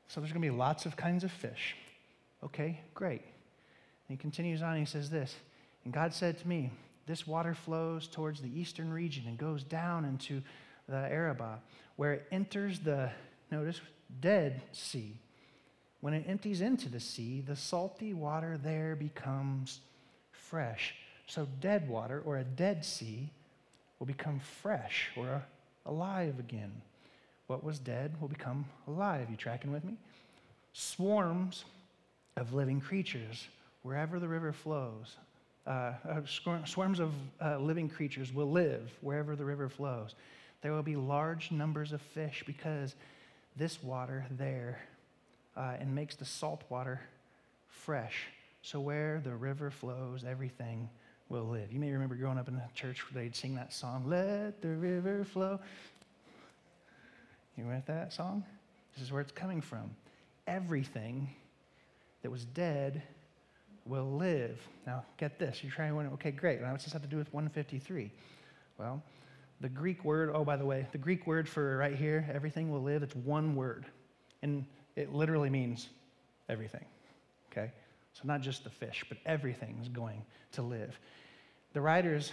So 0.09 0.20
there's 0.20 0.32
going 0.32 0.42
to 0.42 0.50
be 0.50 0.57
lots 0.57 0.86
of 0.86 0.96
kinds 0.96 1.24
of 1.24 1.32
fish. 1.32 1.76
Okay, 2.42 2.80
great. 2.94 3.22
And 3.22 4.09
he 4.09 4.16
continues 4.16 4.62
on, 4.62 4.76
he 4.76 4.84
says 4.84 5.11
this 5.11 5.34
And 5.84 5.92
God 5.92 6.12
said 6.12 6.38
to 6.38 6.48
me, 6.48 6.70
This 7.07 7.26
water 7.26 7.55
flows 7.55 8.07
towards 8.07 8.40
the 8.40 8.61
eastern 8.61 8.92
region 8.92 9.24
and 9.26 9.38
goes 9.38 9.62
down 9.62 10.05
into 10.05 10.42
the 10.88 10.96
Arabah, 10.96 11.59
where 11.96 12.12
it 12.12 12.26
enters 12.30 12.80
the, 12.80 13.11
notice, 13.50 13.80
Dead 14.20 14.62
Sea. 14.72 15.18
When 16.00 16.12
it 16.12 16.26
empties 16.28 16.61
into 16.61 16.90
the 16.90 17.00
sea, 17.00 17.40
the 17.40 17.57
salty 17.57 18.12
water 18.12 18.59
there 18.62 18.94
becomes 18.94 19.80
fresh. 20.32 20.94
So, 21.26 21.48
dead 21.61 21.88
water 21.88 22.22
or 22.26 22.36
a 22.36 22.44
dead 22.44 22.84
sea 22.84 23.30
will 24.05 24.12
become 24.12 24.38
fresh 24.38 25.09
or 25.16 25.42
alive 25.86 26.38
again. 26.38 26.70
What 27.46 27.64
was 27.64 27.78
dead 27.78 28.12
will 28.20 28.28
become 28.28 28.66
alive. 28.86 29.28
You 29.30 29.36
tracking 29.36 29.72
with 29.72 29.82
me? 29.82 29.94
Swarms 30.74 31.64
of 32.36 32.52
living 32.52 32.82
creatures 32.82 33.48
wherever 33.80 34.20
the 34.20 34.28
river 34.28 34.52
flows. 34.52 35.16
Uh, 35.66 35.92
uh, 36.07 36.20
swarms 36.66 37.00
of 37.00 37.12
uh, 37.42 37.57
living 37.57 37.88
creatures 37.88 38.30
will 38.30 38.50
live 38.50 38.92
wherever 39.00 39.34
the 39.36 39.44
river 39.44 39.70
flows. 39.70 40.14
There 40.61 40.72
will 40.72 40.82
be 40.82 40.96
large 40.96 41.50
numbers 41.50 41.92
of 41.92 42.02
fish 42.02 42.44
because 42.46 42.96
this 43.57 43.82
water 43.82 44.26
there 44.32 44.80
uh, 45.57 45.76
and 45.80 45.94
makes 45.94 46.14
the 46.14 46.26
salt 46.26 46.62
water 46.68 47.00
fresh. 47.68 48.26
So 48.61 48.80
where 48.80 49.22
the 49.24 49.34
river 49.34 49.70
flows, 49.70 50.24
everything 50.24 50.90
will 51.29 51.45
live. 51.45 51.72
You 51.72 51.81
may 51.81 51.91
remember 51.91 52.14
growing 52.14 52.39
up 52.39 52.49
in 52.49 52.55
a 52.55 52.68
church 52.75 53.03
where 53.05 53.22
they'd 53.22 53.35
sing 53.35 53.55
that 53.57 53.72
song, 53.72 54.05
Let 54.07 54.61
the 54.61 54.68
river 54.68 55.25
flow. 55.25 55.59
You 57.57 57.64
remember 57.64 57.85
that 57.87 58.12
song? 58.12 58.45
This 58.95 59.05
is 59.05 59.12
where 59.12 59.20
it's 59.20 59.33
coming 59.33 59.61
from. 59.61 59.91
Everything 60.47 61.29
that 62.22 62.31
was 62.31 62.45
dead 62.45 63.03
will 63.87 64.16
live. 64.16 64.61
Now, 64.87 65.05
get 65.18 65.39
this. 65.39 65.62
You're 65.62 65.72
trying 65.72 65.91
to 65.91 65.95
wonder, 65.95 66.12
okay, 66.14 66.31
great. 66.31 66.61
Now, 66.61 66.72
what's 66.72 66.85
this 66.85 66.93
have 66.93 67.03
to 67.03 67.09
do 67.09 67.16
with 67.16 67.33
153? 67.33 68.11
Well, 68.79 69.03
the 69.61 69.68
Greek 69.68 70.05
word, 70.05 70.31
oh, 70.35 70.45
by 70.45 70.57
the 70.57 70.64
way, 70.64 70.87
the 70.93 70.99
Greek 70.99 71.27
word 71.27 71.49
for 71.49 71.77
right 71.77 71.95
here, 71.95 72.29
everything 72.33 72.70
will 72.70 72.83
live, 72.83 73.03
it's 73.03 73.14
one 73.14 73.55
word. 73.55 73.87
And 74.43 74.64
it 74.97 75.12
literally 75.12 75.51
means 75.51 75.89
everything, 76.49 76.85
okay? 77.53 77.72
So, 78.15 78.23
not 78.25 78.41
just 78.41 78.65
the 78.65 78.71
fish, 78.71 79.05
but 79.09 79.19
everything's 79.27 79.89
going 79.89 80.23
to 80.53 80.62
live. 80.62 80.99
The 81.73 81.81
writers, 81.81 82.33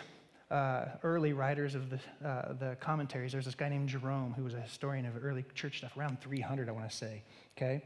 uh, 0.49 0.85
early 1.03 1.33
writers 1.33 1.75
of 1.75 1.89
the, 1.89 1.99
uh, 2.25 2.53
the 2.53 2.77
commentaries, 2.79 3.31
there's 3.31 3.45
this 3.45 3.55
guy 3.55 3.69
named 3.69 3.89
Jerome 3.89 4.33
who 4.33 4.43
was 4.43 4.53
a 4.53 4.61
historian 4.61 5.05
of 5.05 5.13
early 5.23 5.43
church 5.55 5.79
stuff, 5.79 5.97
around 5.97 6.21
300, 6.21 6.69
I 6.69 6.71
want 6.71 6.89
to 6.89 6.95
say, 6.95 7.23
okay? 7.57 7.83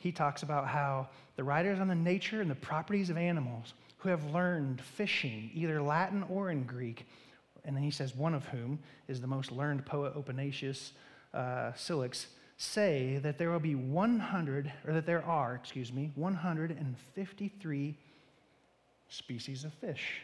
he 0.00 0.10
talks 0.10 0.42
about 0.42 0.66
how 0.66 1.08
the 1.36 1.44
writers 1.44 1.78
on 1.78 1.86
the 1.86 1.94
nature 1.94 2.40
and 2.40 2.50
the 2.50 2.54
properties 2.54 3.10
of 3.10 3.18
animals 3.18 3.74
who 3.98 4.08
have 4.08 4.24
learned 4.30 4.80
fishing, 4.80 5.50
either 5.54 5.80
Latin 5.80 6.24
or 6.30 6.50
in 6.50 6.64
Greek, 6.64 7.06
and 7.66 7.76
then 7.76 7.82
he 7.82 7.90
says, 7.90 8.16
one 8.16 8.34
of 8.34 8.46
whom 8.46 8.78
is 9.08 9.20
the 9.20 9.26
most 9.26 9.52
learned 9.52 9.84
poet, 9.84 10.14
Opanacius 10.16 10.92
uh, 11.34 11.72
Cilix, 11.76 12.26
say 12.60 13.18
that 13.22 13.38
there 13.38 13.50
will 13.50 13.58
be 13.58 13.74
100, 13.74 14.70
or 14.86 14.92
that 14.92 15.06
there 15.06 15.24
are, 15.24 15.54
excuse 15.54 15.90
me, 15.90 16.12
153 16.14 17.98
species 19.08 19.64
of 19.64 19.72
fish. 19.74 20.20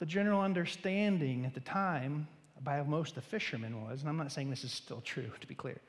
The 0.00 0.06
general 0.06 0.42
understanding 0.42 1.46
at 1.46 1.54
the 1.54 1.60
time 1.60 2.28
by 2.62 2.82
most 2.82 3.16
of 3.16 3.24
the 3.24 3.30
fishermen 3.30 3.82
was, 3.82 4.00
and 4.00 4.10
I'm 4.10 4.18
not 4.18 4.32
saying 4.32 4.50
this 4.50 4.64
is 4.64 4.72
still 4.72 5.00
true, 5.00 5.30
to 5.40 5.46
be 5.46 5.54
clear, 5.54 5.80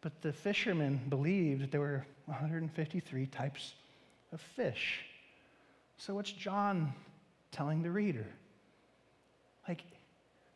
but 0.00 0.22
the 0.22 0.32
fishermen 0.32 1.02
believed 1.10 1.62
that 1.62 1.70
there 1.70 1.80
were 1.80 2.06
153 2.24 3.26
types 3.26 3.74
of 4.32 4.40
fish. 4.40 5.00
So, 5.98 6.14
what's 6.14 6.32
John 6.32 6.94
telling 7.52 7.82
the 7.82 7.90
reader? 7.90 8.26
Like, 9.68 9.82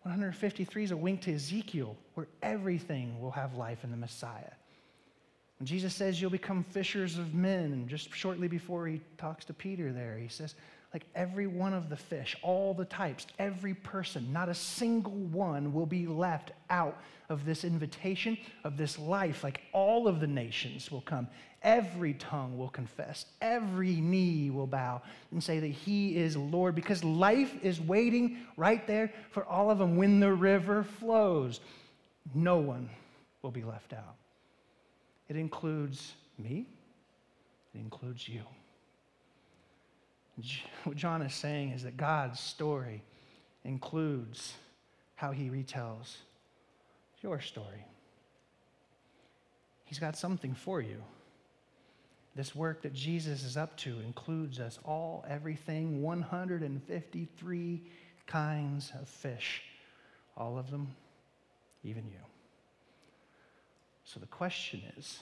153 0.02 0.84
is 0.84 0.90
a 0.90 0.96
wink 0.96 1.20
to 1.22 1.34
Ezekiel, 1.34 1.96
where 2.14 2.26
everything 2.42 3.20
will 3.20 3.30
have 3.30 3.54
life 3.54 3.84
in 3.84 3.90
the 3.90 3.96
Messiah. 3.96 4.52
When 5.58 5.66
Jesus 5.66 5.94
says 5.94 6.20
you'll 6.20 6.30
become 6.30 6.64
fishers 6.64 7.18
of 7.18 7.34
men, 7.34 7.64
and 7.72 7.88
just 7.88 8.14
shortly 8.14 8.48
before 8.48 8.86
he 8.86 9.02
talks 9.18 9.44
to 9.44 9.52
Peter 9.52 9.92
there, 9.92 10.16
he 10.16 10.28
says, 10.28 10.54
like 10.92 11.06
every 11.14 11.46
one 11.46 11.72
of 11.72 11.88
the 11.88 11.96
fish, 11.96 12.36
all 12.42 12.74
the 12.74 12.84
types, 12.84 13.26
every 13.38 13.74
person, 13.74 14.32
not 14.32 14.48
a 14.48 14.54
single 14.54 15.12
one 15.12 15.72
will 15.72 15.86
be 15.86 16.06
left 16.06 16.50
out 16.68 16.98
of 17.28 17.44
this 17.44 17.62
invitation, 17.62 18.36
of 18.64 18.76
this 18.76 18.98
life. 18.98 19.44
Like 19.44 19.60
all 19.72 20.08
of 20.08 20.18
the 20.18 20.26
nations 20.26 20.90
will 20.90 21.02
come. 21.02 21.28
Every 21.62 22.14
tongue 22.14 22.58
will 22.58 22.70
confess. 22.70 23.26
Every 23.40 24.00
knee 24.00 24.50
will 24.50 24.66
bow 24.66 25.02
and 25.30 25.42
say 25.42 25.60
that 25.60 25.68
He 25.68 26.16
is 26.16 26.36
Lord 26.36 26.74
because 26.74 27.04
life 27.04 27.54
is 27.62 27.80
waiting 27.80 28.38
right 28.56 28.84
there 28.86 29.12
for 29.30 29.44
all 29.44 29.70
of 29.70 29.78
them 29.78 29.96
when 29.96 30.18
the 30.18 30.32
river 30.32 30.82
flows. 30.82 31.60
No 32.34 32.58
one 32.58 32.90
will 33.42 33.52
be 33.52 33.62
left 33.62 33.92
out. 33.92 34.16
It 35.28 35.36
includes 35.36 36.14
me, 36.36 36.66
it 37.74 37.78
includes 37.78 38.28
you. 38.28 38.42
What 40.84 40.96
John 40.96 41.22
is 41.22 41.34
saying 41.34 41.70
is 41.70 41.82
that 41.82 41.96
God's 41.96 42.40
story 42.40 43.02
includes 43.64 44.54
how 45.14 45.32
he 45.32 45.50
retells 45.50 46.16
your 47.22 47.40
story. 47.40 47.84
He's 49.84 49.98
got 49.98 50.16
something 50.16 50.54
for 50.54 50.80
you. 50.80 51.02
This 52.36 52.54
work 52.54 52.82
that 52.82 52.94
Jesus 52.94 53.42
is 53.42 53.56
up 53.56 53.76
to 53.78 54.00
includes 54.00 54.60
us 54.60 54.78
all, 54.84 55.24
everything, 55.28 56.00
153 56.00 57.82
kinds 58.26 58.92
of 58.98 59.08
fish. 59.08 59.62
All 60.36 60.56
of 60.56 60.70
them, 60.70 60.94
even 61.82 62.04
you. 62.06 62.20
So 64.04 64.20
the 64.20 64.26
question 64.26 64.82
is 64.96 65.20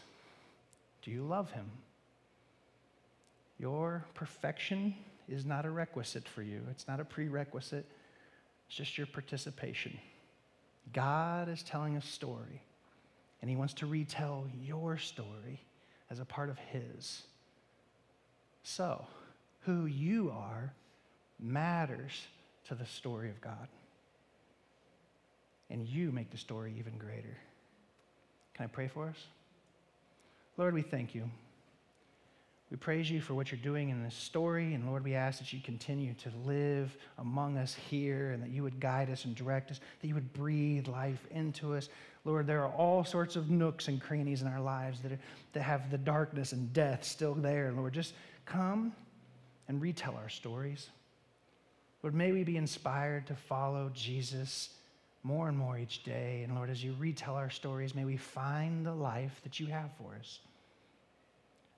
do 1.02 1.10
you 1.10 1.22
love 1.22 1.50
him? 1.50 1.70
Your 3.58 4.04
perfection 4.14 4.94
is 5.28 5.44
not 5.44 5.64
a 5.64 5.70
requisite 5.70 6.26
for 6.28 6.42
you, 6.42 6.62
it's 6.70 6.88
not 6.88 7.00
a 7.00 7.04
prerequisite, 7.04 7.86
it's 8.66 8.76
just 8.76 8.98
your 8.98 9.06
participation. 9.06 9.98
God 10.92 11.48
is 11.48 11.62
telling 11.62 11.96
a 11.96 12.02
story, 12.02 12.62
and 13.40 13.50
He 13.50 13.56
wants 13.56 13.74
to 13.74 13.86
retell 13.86 14.46
your 14.62 14.96
story 14.96 15.60
as 16.10 16.20
a 16.20 16.24
part 16.24 16.48
of 16.48 16.58
His. 16.58 17.22
So, 18.62 19.04
who 19.60 19.86
you 19.86 20.30
are 20.30 20.72
matters 21.38 22.26
to 22.68 22.74
the 22.74 22.86
story 22.86 23.30
of 23.30 23.40
God. 23.40 23.68
And 25.70 25.86
you 25.86 26.10
make 26.12 26.30
the 26.30 26.38
story 26.38 26.74
even 26.78 26.96
greater. 26.96 27.36
Can 28.54 28.64
I 28.64 28.68
pray 28.68 28.88
for 28.88 29.08
us? 29.08 29.16
Lord, 30.56 30.74
we 30.74 30.82
thank 30.82 31.14
you. 31.14 31.30
We 32.70 32.76
praise 32.76 33.10
you 33.10 33.22
for 33.22 33.32
what 33.32 33.50
you're 33.50 33.60
doing 33.60 33.88
in 33.88 34.02
this 34.02 34.14
story. 34.14 34.74
And 34.74 34.86
Lord, 34.86 35.02
we 35.02 35.14
ask 35.14 35.38
that 35.38 35.52
you 35.52 35.60
continue 35.60 36.12
to 36.14 36.30
live 36.44 36.94
among 37.16 37.56
us 37.56 37.74
here 37.74 38.32
and 38.32 38.42
that 38.42 38.50
you 38.50 38.62
would 38.62 38.78
guide 38.78 39.10
us 39.10 39.24
and 39.24 39.34
direct 39.34 39.70
us, 39.70 39.80
that 40.00 40.06
you 40.06 40.14
would 40.14 40.32
breathe 40.34 40.86
life 40.86 41.26
into 41.30 41.74
us. 41.74 41.88
Lord, 42.24 42.46
there 42.46 42.62
are 42.62 42.72
all 42.72 43.04
sorts 43.04 43.36
of 43.36 43.48
nooks 43.48 43.88
and 43.88 44.00
crannies 44.00 44.42
in 44.42 44.48
our 44.48 44.60
lives 44.60 45.00
that, 45.00 45.12
are, 45.12 45.18
that 45.54 45.62
have 45.62 45.90
the 45.90 45.96
darkness 45.96 46.52
and 46.52 46.70
death 46.74 47.04
still 47.04 47.34
there. 47.34 47.72
Lord, 47.72 47.94
just 47.94 48.12
come 48.44 48.92
and 49.66 49.80
retell 49.80 50.14
our 50.16 50.28
stories. 50.28 50.90
Lord, 52.02 52.14
may 52.14 52.32
we 52.32 52.44
be 52.44 52.58
inspired 52.58 53.26
to 53.28 53.34
follow 53.34 53.90
Jesus 53.94 54.70
more 55.22 55.48
and 55.48 55.56
more 55.56 55.78
each 55.78 56.04
day. 56.04 56.42
And 56.44 56.54
Lord, 56.54 56.68
as 56.68 56.84
you 56.84 56.94
retell 56.98 57.34
our 57.34 57.50
stories, 57.50 57.94
may 57.94 58.04
we 58.04 58.18
find 58.18 58.84
the 58.84 58.94
life 58.94 59.40
that 59.42 59.58
you 59.58 59.66
have 59.68 59.90
for 59.96 60.14
us. 60.20 60.40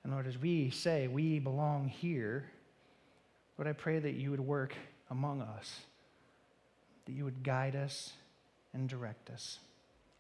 And 0.03 0.12
Lord, 0.12 0.26
as 0.26 0.38
we 0.38 0.70
say 0.70 1.09
we 1.09 1.38
belong 1.38 1.88
here, 1.88 2.51
Lord, 3.59 3.68
I 3.68 3.72
pray 3.72 3.98
that 3.98 4.14
you 4.14 4.30
would 4.30 4.40
work 4.40 4.74
among 5.11 5.42
us, 5.42 5.80
that 7.07 7.12
you 7.12 7.24
would 7.24 7.42
guide 7.42 7.76
us 7.76 8.12
and 8.72 8.88
direct 8.88 9.30
us. 9.30 9.59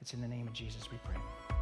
It's 0.00 0.14
in 0.14 0.20
the 0.20 0.28
name 0.28 0.46
of 0.46 0.52
Jesus 0.52 0.90
we 0.90 0.98
pray. 1.04 1.59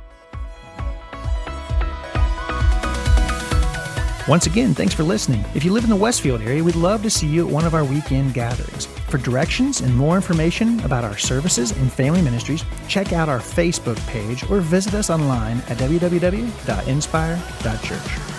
Once 4.28 4.46
again, 4.46 4.74
thanks 4.74 4.92
for 4.92 5.04
listening. 5.04 5.42
If 5.54 5.64
you 5.64 5.72
live 5.72 5.84
in 5.84 5.90
the 5.90 5.96
Westfield 5.96 6.42
area, 6.42 6.62
we'd 6.62 6.74
love 6.74 7.02
to 7.02 7.08
see 7.08 7.26
you 7.26 7.46
at 7.46 7.52
one 7.52 7.64
of 7.64 7.74
our 7.74 7.82
weekend 7.82 8.34
gatherings. 8.34 8.84
For 9.08 9.16
directions 9.16 9.80
and 9.80 9.96
more 9.96 10.16
information 10.16 10.78
about 10.80 11.02
our 11.02 11.16
services 11.16 11.70
and 11.70 11.90
family 11.90 12.20
ministries, 12.20 12.62
check 12.88 13.14
out 13.14 13.30
our 13.30 13.40
Facebook 13.40 13.96
page 14.06 14.44
or 14.50 14.60
visit 14.60 14.92
us 14.92 15.08
online 15.08 15.62
at 15.68 15.78
www.inspire.church. 15.78 18.37